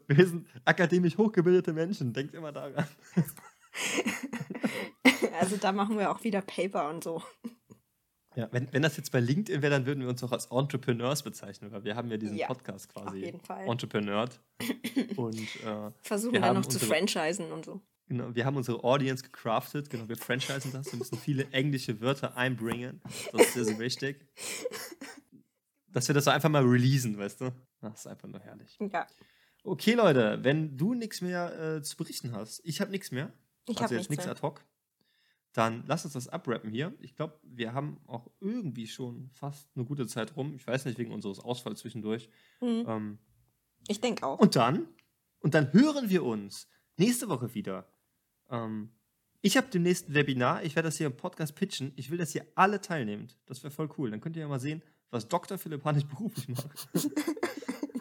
Wir 0.06 0.26
sind 0.26 0.46
akademisch 0.64 1.16
hochgebildete 1.18 1.72
Menschen. 1.72 2.12
Denkt 2.12 2.34
immer 2.34 2.52
daran. 2.52 2.86
Also, 5.40 5.56
da 5.56 5.72
machen 5.72 5.98
wir 5.98 6.10
auch 6.10 6.22
wieder 6.24 6.40
Paper 6.42 6.88
und 6.90 7.02
so. 7.02 7.22
Ja, 8.36 8.48
wenn, 8.52 8.72
wenn 8.72 8.82
das 8.82 8.96
jetzt 8.96 9.10
bei 9.12 9.20
LinkedIn 9.20 9.60
wäre, 9.60 9.70
dann 9.70 9.86
würden 9.86 10.00
wir 10.00 10.08
uns 10.08 10.22
auch 10.22 10.32
als 10.32 10.46
Entrepreneurs 10.46 11.22
bezeichnen, 11.22 11.70
weil 11.72 11.84
wir 11.84 11.96
haben 11.96 12.08
ja 12.10 12.16
diesen 12.16 12.36
Ja, 12.36 12.46
Podcast 12.46 12.88
quasi. 12.92 13.08
auf 13.08 13.14
jeden 13.14 13.40
Fall. 13.40 13.66
Entrepreneur. 13.66 14.28
Und 15.16 15.38
äh, 15.64 15.90
Versuchen 16.02 16.34
Wir 16.34 16.40
dann 16.40 16.54
noch 16.54 16.62
zu 16.66 16.76
unsere- 16.78 16.86
franchisen 16.86 17.50
und 17.52 17.64
so. 17.64 17.80
genau, 18.06 18.34
wir 18.34 18.44
haben 18.46 18.56
unsere 18.56 18.82
Audience 18.84 19.22
gecraftet. 19.24 19.90
Genau, 19.90 20.08
wir 20.08 20.16
franchisen 20.16 20.72
das. 20.72 20.92
Wir 20.92 20.98
müssen 20.98 21.18
viele 21.18 21.46
englische 21.50 22.00
Wörter 22.00 22.36
einbringen. 22.36 23.00
Das 23.32 23.42
ist 23.48 23.54
sehr, 23.54 23.64
sehr 23.64 23.78
wichtig. 23.78 24.26
Dass 25.88 26.08
wir 26.08 26.14
das 26.14 26.24
so 26.24 26.30
einfach 26.30 26.48
mal 26.48 26.64
releasen, 26.64 27.18
weißt 27.18 27.42
du? 27.42 27.50
Das 27.82 28.00
ist 28.00 28.06
einfach 28.06 28.28
nur 28.28 28.40
herrlich. 28.40 28.78
Ja, 28.80 29.06
Okay, 29.64 29.94
Leute, 29.94 30.40
wenn 30.42 30.76
du 30.76 30.94
nichts 30.94 31.20
mehr 31.20 31.76
äh, 31.76 31.82
zu 31.82 31.96
berichten 31.96 32.32
hast, 32.32 32.60
ich 32.64 32.80
habe 32.80 32.90
nichts 32.90 33.10
mehr. 33.12 33.32
ich 33.68 33.80
also 33.80 33.94
jetzt 33.94 34.10
nichts 34.10 34.26
ad 34.26 34.40
hoc. 34.42 34.64
Dann 35.52 35.84
lass 35.86 36.04
uns 36.04 36.14
das 36.14 36.28
abrappen 36.28 36.70
hier. 36.70 36.94
Ich 37.00 37.14
glaube, 37.14 37.38
wir 37.42 37.74
haben 37.74 37.98
auch 38.06 38.30
irgendwie 38.40 38.86
schon 38.86 39.28
fast 39.34 39.68
eine 39.76 39.84
gute 39.84 40.06
Zeit 40.06 40.34
rum. 40.36 40.54
Ich 40.54 40.66
weiß 40.66 40.86
nicht, 40.86 40.98
wegen 40.98 41.12
unseres 41.12 41.38
Ausfalls 41.38 41.80
zwischendurch. 41.80 42.28
Hm, 42.60 42.84
Ähm, 42.88 43.18
Ich 43.88 44.00
denke 44.00 44.26
auch. 44.26 44.38
und 44.38 44.56
dann, 44.56 44.88
und 45.40 45.54
dann 45.54 45.72
hören 45.72 46.08
wir 46.08 46.24
uns 46.24 46.68
nächste 46.96 47.28
Woche 47.28 47.54
wieder. 47.54 47.86
Ähm, 48.50 48.90
ich 49.42 49.56
habe 49.56 49.68
dem 49.68 49.82
nächsten 49.82 50.14
Webinar, 50.14 50.62
ich 50.64 50.74
werde 50.74 50.88
das 50.88 50.96
hier 50.96 51.06
im 51.06 51.16
Podcast 51.16 51.54
pitchen. 51.54 51.92
Ich 51.96 52.10
will, 52.10 52.18
dass 52.18 52.34
ihr 52.34 52.46
alle 52.54 52.80
teilnehmt. 52.80 53.38
Das 53.46 53.62
wäre 53.62 53.70
voll 53.72 53.90
cool. 53.98 54.10
Dann 54.10 54.20
könnt 54.20 54.36
ihr 54.36 54.42
ja 54.42 54.48
mal 54.48 54.60
sehen, 54.60 54.82
was 55.10 55.28
Dr. 55.28 55.58
Philipp 55.58 55.84
Hannig 55.84 56.06
beruflich 56.08 56.48
macht. 56.48 56.88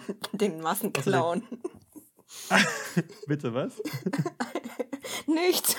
Den 0.33 0.61
Massenclown. 0.61 1.43
Bitte 3.27 3.53
was? 3.53 3.81
Nichts. 5.27 5.75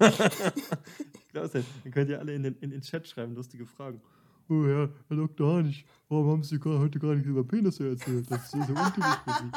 Ich 0.00 1.28
glaube, 1.28 1.48
dann 1.82 1.92
könnt 1.92 2.10
ihr 2.10 2.18
alle 2.18 2.34
in 2.34 2.42
den, 2.42 2.56
in 2.60 2.70
den 2.70 2.80
Chat 2.80 3.06
schreiben, 3.08 3.34
lustige 3.34 3.66
Fragen. 3.66 4.00
Oh 4.48 4.64
Herr, 4.64 4.90
Herr 5.08 5.16
Dr. 5.16 5.56
Hannig, 5.56 5.86
warum 6.08 6.30
haben 6.30 6.42
Sie 6.42 6.60
heute 6.62 6.98
gar 6.98 7.14
nichts 7.14 7.28
über 7.28 7.44
Penisse 7.44 7.88
erzählt? 7.88 8.30
Das 8.30 8.44
ist 8.44 8.50
so 8.50 8.58
untypisch 8.58 9.18
für 9.24 9.32
Sie. 9.42 9.50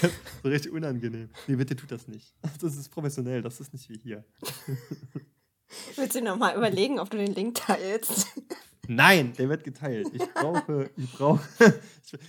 Das 0.00 0.10
ist 0.10 0.42
so 0.42 0.48
richtig 0.48 0.72
unangenehm. 0.72 1.28
Nee, 1.46 1.56
bitte 1.56 1.76
tut 1.76 1.90
das 1.90 2.08
nicht. 2.08 2.34
Das 2.60 2.76
ist 2.76 2.88
professionell, 2.88 3.42
das 3.42 3.60
ist 3.60 3.72
nicht 3.72 3.88
wie 3.88 3.98
hier. 3.98 4.24
Willst 5.96 6.16
du 6.16 6.22
nochmal 6.22 6.56
überlegen, 6.56 6.98
ob 6.98 7.10
du 7.10 7.16
den 7.16 7.34
Link 7.34 7.56
teilst? 7.56 8.28
Nein, 8.88 9.32
der 9.34 9.48
wird 9.48 9.64
geteilt. 9.64 10.08
Ich 10.12 10.22
brauche, 10.34 10.90
ich 10.96 11.12
brauche. 11.12 11.42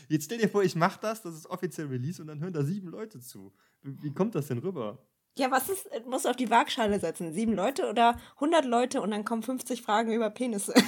Jetzt 0.10 0.26
stell 0.26 0.38
dir 0.38 0.49
vor, 0.49 0.64
ich 0.64 0.76
mache 0.76 0.99
das, 1.01 1.22
das 1.22 1.36
ist 1.36 1.47
offiziell 1.47 1.88
Release 1.88 2.22
und 2.22 2.28
dann 2.28 2.39
hören 2.39 2.53
da 2.53 2.64
sieben 2.64 2.89
Leute 2.89 3.20
zu. 3.20 3.53
Wie, 3.82 4.14
kommt 4.14 4.36
das 4.36 4.47
denn 4.47 4.60
rüber? 4.60 4.99
Ja, 5.38 5.51
was 5.51 5.70
ist, 5.70 5.88
du 6.03 6.10
musst 6.10 6.28
auf 6.28 6.36
die 6.36 6.49
Waagschale 6.49 6.99
setzen. 6.99 7.34
Sieben 7.34 7.53
Leute 7.53 7.89
oder 7.89 8.18
100 8.36 8.66
Leute 8.66 9.01
und 9.01 9.12
dann 9.12 9.26
kommen 9.26 9.43
50 9.43 9.82
Fragen 9.82 10.12
über 10.12 10.30
Penisse. 10.30 10.74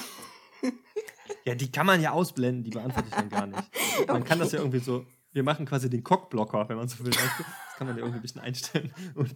Ja, 1.43 1.55
die 1.55 1.71
kann 1.71 1.85
man 1.85 2.01
ja 2.01 2.11
ausblenden, 2.11 2.63
die 2.63 2.71
beantworte 2.71 3.07
ich 3.09 3.15
dann 3.15 3.29
gar 3.29 3.47
nicht. 3.47 4.07
Man 4.07 4.23
kann 4.23 4.39
das 4.39 4.51
ja 4.51 4.59
irgendwie 4.59 4.79
so, 4.79 5.05
wir 5.31 5.43
machen 5.43 5.65
quasi 5.65 5.89
den 5.89 6.03
Cockblocker, 6.03 6.67
wenn 6.67 6.77
man 6.77 6.87
so 6.87 7.05
will. 7.05 7.11
Das 7.11 7.21
kann 7.77 7.87
man 7.87 7.95
ja 7.95 8.03
irgendwie 8.03 8.19
ein 8.19 8.21
bisschen 8.21 8.41
einstellen. 8.41 8.93
Und 9.15 9.33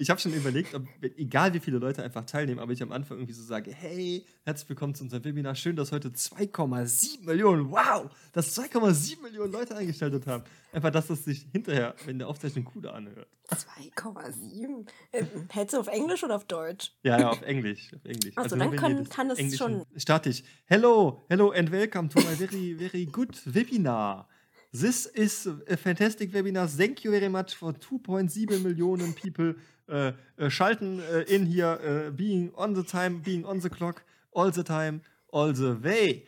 Ich 0.00 0.10
habe 0.10 0.20
schon 0.20 0.32
überlegt, 0.32 0.74
ob, 0.74 0.86
egal 1.16 1.52
wie 1.54 1.58
viele 1.58 1.78
Leute 1.78 2.04
einfach 2.04 2.24
teilnehmen, 2.24 2.60
aber 2.60 2.70
ich 2.70 2.80
am 2.84 2.92
Anfang 2.92 3.18
irgendwie 3.18 3.32
so 3.32 3.42
sage, 3.42 3.72
hey, 3.72 4.24
herzlich 4.44 4.68
willkommen 4.68 4.94
zu 4.94 5.02
unserem 5.02 5.24
Webinar. 5.24 5.56
Schön, 5.56 5.74
dass 5.74 5.90
heute 5.90 6.10
2,7 6.10 7.26
Millionen, 7.26 7.72
wow, 7.72 8.08
dass 8.32 8.56
2,7 8.56 9.20
Millionen 9.22 9.50
Leute 9.50 9.76
eingeschaltet 9.76 10.24
haben. 10.28 10.44
Einfach, 10.72 10.92
dass 10.92 11.08
das 11.08 11.24
sich 11.24 11.48
hinterher 11.50 11.96
in 12.06 12.20
der 12.20 12.28
Aufzeichnung 12.28 12.64
cooler 12.66 12.94
anhört. 12.94 13.26
2,7? 13.48 14.86
Äh, 15.10 15.24
hättest 15.48 15.74
du 15.74 15.80
auf 15.80 15.88
Englisch 15.88 16.22
oder 16.22 16.36
auf 16.36 16.44
Deutsch? 16.44 16.92
Ja, 17.02 17.18
ja, 17.18 17.30
auf 17.30 17.42
Englisch. 17.42 17.92
Auf 17.92 18.04
Englisch. 18.04 18.38
Also, 18.38 18.54
also 18.54 18.56
dann 18.56 18.76
kann, 18.76 19.08
kann 19.08 19.30
es 19.32 19.56
schon. 19.56 19.84
Starte 19.96 20.30
ich. 20.30 20.44
Hello, 20.66 21.24
hello 21.28 21.50
and 21.50 21.72
welcome 21.72 22.08
to 22.08 22.20
my 22.20 22.36
very, 22.36 22.76
very 22.78 23.04
good 23.04 23.36
webinar. 23.46 24.28
This 24.70 25.06
is 25.06 25.48
a 25.68 25.76
fantastic 25.76 26.32
webinar. 26.32 26.68
Thank 26.68 27.02
you 27.02 27.10
very 27.10 27.28
much 27.28 27.54
for 27.56 27.72
2.7 27.72 28.62
Millionen 28.62 29.12
people 29.14 29.56
uh, 29.88 30.12
uh, 30.38 30.48
schalten 30.48 31.00
uh, 31.00 31.24
in 31.28 31.46
here, 31.46 32.10
being 32.14 32.52
on 32.56 32.74
the 32.74 32.82
time, 32.82 33.20
being 33.20 33.44
on 33.44 33.60
the 33.60 33.70
clock, 33.70 34.02
all 34.32 34.50
the 34.50 34.62
time, 34.62 35.02
all 35.32 35.52
the 35.52 35.76
way. 35.82 36.24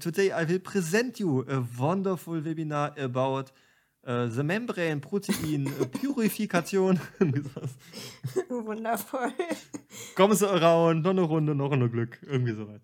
today 0.00 0.32
I 0.32 0.44
will 0.44 0.60
present 0.60 1.20
you 1.20 1.44
a 1.48 1.60
wonderful 1.78 2.40
webinar 2.40 2.96
about 2.98 3.52
the 4.02 4.42
membrane 4.42 5.00
protein 5.00 5.66
Purifikation. 5.92 6.98
Wundervoll. 8.48 9.32
Kommen 10.14 10.36
Sie 10.36 10.48
around, 10.48 11.02
noch 11.02 11.10
eine 11.10 11.22
Runde, 11.22 11.54
noch 11.54 11.72
eine 11.72 11.88
Glück. 11.88 12.18
Irgendwie 12.22 12.54
soweit. 12.54 12.82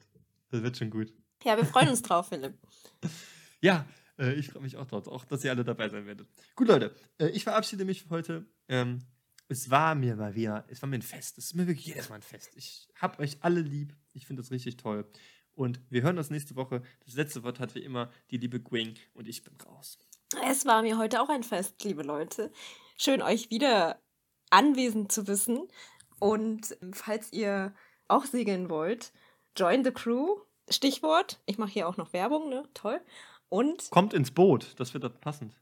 Das 0.51 0.63
wird 0.63 0.77
schon 0.77 0.91
gut. 0.91 1.13
Ja, 1.45 1.57
wir 1.57 1.65
freuen 1.65 1.89
uns 1.89 2.03
drauf, 2.03 2.29
Philipp. 2.29 2.55
ja, 3.61 3.87
äh, 4.19 4.35
ich 4.35 4.49
freue 4.49 4.63
mich 4.63 4.77
auch 4.77 4.87
drauf, 4.87 5.09
auch 5.09 5.25
dass 5.25 5.45
ihr 5.45 5.51
alle 5.51 5.65
dabei 5.65 5.89
sein 5.89 6.07
werdet. 6.07 6.29
Gut, 6.55 6.69
Leute, 6.69 6.95
äh, 7.19 7.29
ich 7.29 7.45
verabschiede 7.45 7.85
mich 7.85 8.03
für 8.03 8.11
heute. 8.11 8.45
Ähm, 8.69 9.01
es 9.51 9.69
war 9.69 9.97
mir 9.97 10.15
mal 10.15 10.37
wieder, 10.37 10.65
es 10.69 10.81
war 10.81 10.89
mir 10.89 10.97
ein 10.97 11.03
Fest. 11.03 11.37
Es 11.37 11.47
ist 11.47 11.55
mir 11.55 11.67
wirklich 11.67 11.87
jedes 11.87 12.09
Mal 12.09 12.17
ein 12.17 12.23
Fest. 12.23 12.53
Ich 12.55 12.89
habe 12.95 13.19
euch 13.19 13.39
alle 13.41 13.61
lieb. 13.61 13.97
Ich 14.13 14.27
finde 14.27 14.43
das 14.43 14.53
richtig 14.53 14.77
toll. 14.77 15.05
Und 15.55 15.81
wir 15.91 16.03
hören 16.03 16.19
uns 16.19 16.31
nächste 16.31 16.55
Woche. 16.55 16.83
Das 17.05 17.15
letzte 17.15 17.43
Wort 17.43 17.59
hat 17.59 17.75
wie 17.75 17.83
immer 17.83 18.11
die 18.31 18.37
liebe 18.37 18.61
Gwing 18.61 18.95
und 19.13 19.27
ich 19.27 19.43
bin 19.43 19.55
raus. 19.67 19.99
Es 20.49 20.65
war 20.67 20.83
mir 20.83 20.99
heute 20.99 21.21
auch 21.21 21.29
ein 21.29 21.43
Fest, 21.43 21.83
liebe 21.83 22.05
Leute. 22.05 22.53
Schön, 22.97 23.23
euch 23.23 23.51
wieder 23.51 24.01
anwesend 24.51 25.11
zu 25.11 25.27
wissen. 25.27 25.67
Und 26.21 26.77
falls 26.93 27.33
ihr 27.33 27.75
auch 28.07 28.27
segeln 28.27 28.71
wollt, 28.71 29.13
join 29.57 29.83
the 29.83 29.91
crew. 29.91 30.39
Stichwort, 30.69 31.41
ich 31.47 31.59
mache 31.59 31.73
hier 31.73 31.89
auch 31.89 31.97
noch 31.97 32.13
Werbung, 32.13 32.49
ne? 32.49 32.69
Toll. 32.75 33.01
Und. 33.49 33.91
Kommt 33.91 34.15
ins 34.15 34.31
Boot, 34.31 34.75
das 34.79 34.95
wird 34.95 35.21
passend. 35.21 35.57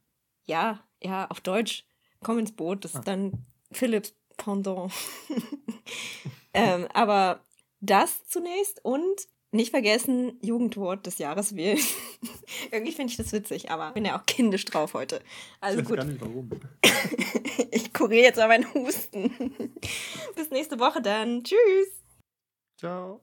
Ja, 0.45 0.79
ja, 1.01 1.25
auf 1.31 1.41
Deutsch. 1.41 1.85
Komm 2.21 2.37
ins 2.37 2.51
Boot, 2.51 2.85
das 2.85 2.95
ah. 2.95 2.99
ist 2.99 3.07
dann 3.07 3.45
Philips 3.71 4.13
Pendant. 4.37 4.91
ähm, 6.53 6.87
aber 6.93 7.43
das 7.81 8.25
zunächst 8.27 8.83
und 8.83 9.27
nicht 9.51 9.71
vergessen, 9.71 10.37
Jugendwort 10.41 11.05
des 11.05 11.17
Jahres 11.17 11.55
wählen. 11.55 11.79
Irgendwie 12.71 12.91
finde 12.91 13.11
ich 13.11 13.17
das 13.17 13.31
witzig, 13.31 13.71
aber 13.71 13.91
bin 13.91 14.05
ja 14.05 14.19
auch 14.19 14.25
kindisch 14.25 14.65
drauf 14.65 14.93
heute. 14.93 15.21
Also 15.59 15.79
ich 15.79 15.85
weiß 15.85 15.89
gut. 15.89 15.97
gar 15.97 16.05
nicht 16.05 16.21
warum. 16.21 16.49
ich 17.71 17.93
kuriere 17.93 18.25
jetzt 18.25 18.37
mal 18.37 18.47
meinen 18.47 18.71
Husten. 18.73 19.31
Bis 20.35 20.51
nächste 20.51 20.79
Woche 20.79 21.01
dann. 21.01 21.43
Tschüss. 21.43 22.03
Ciao. 22.77 23.21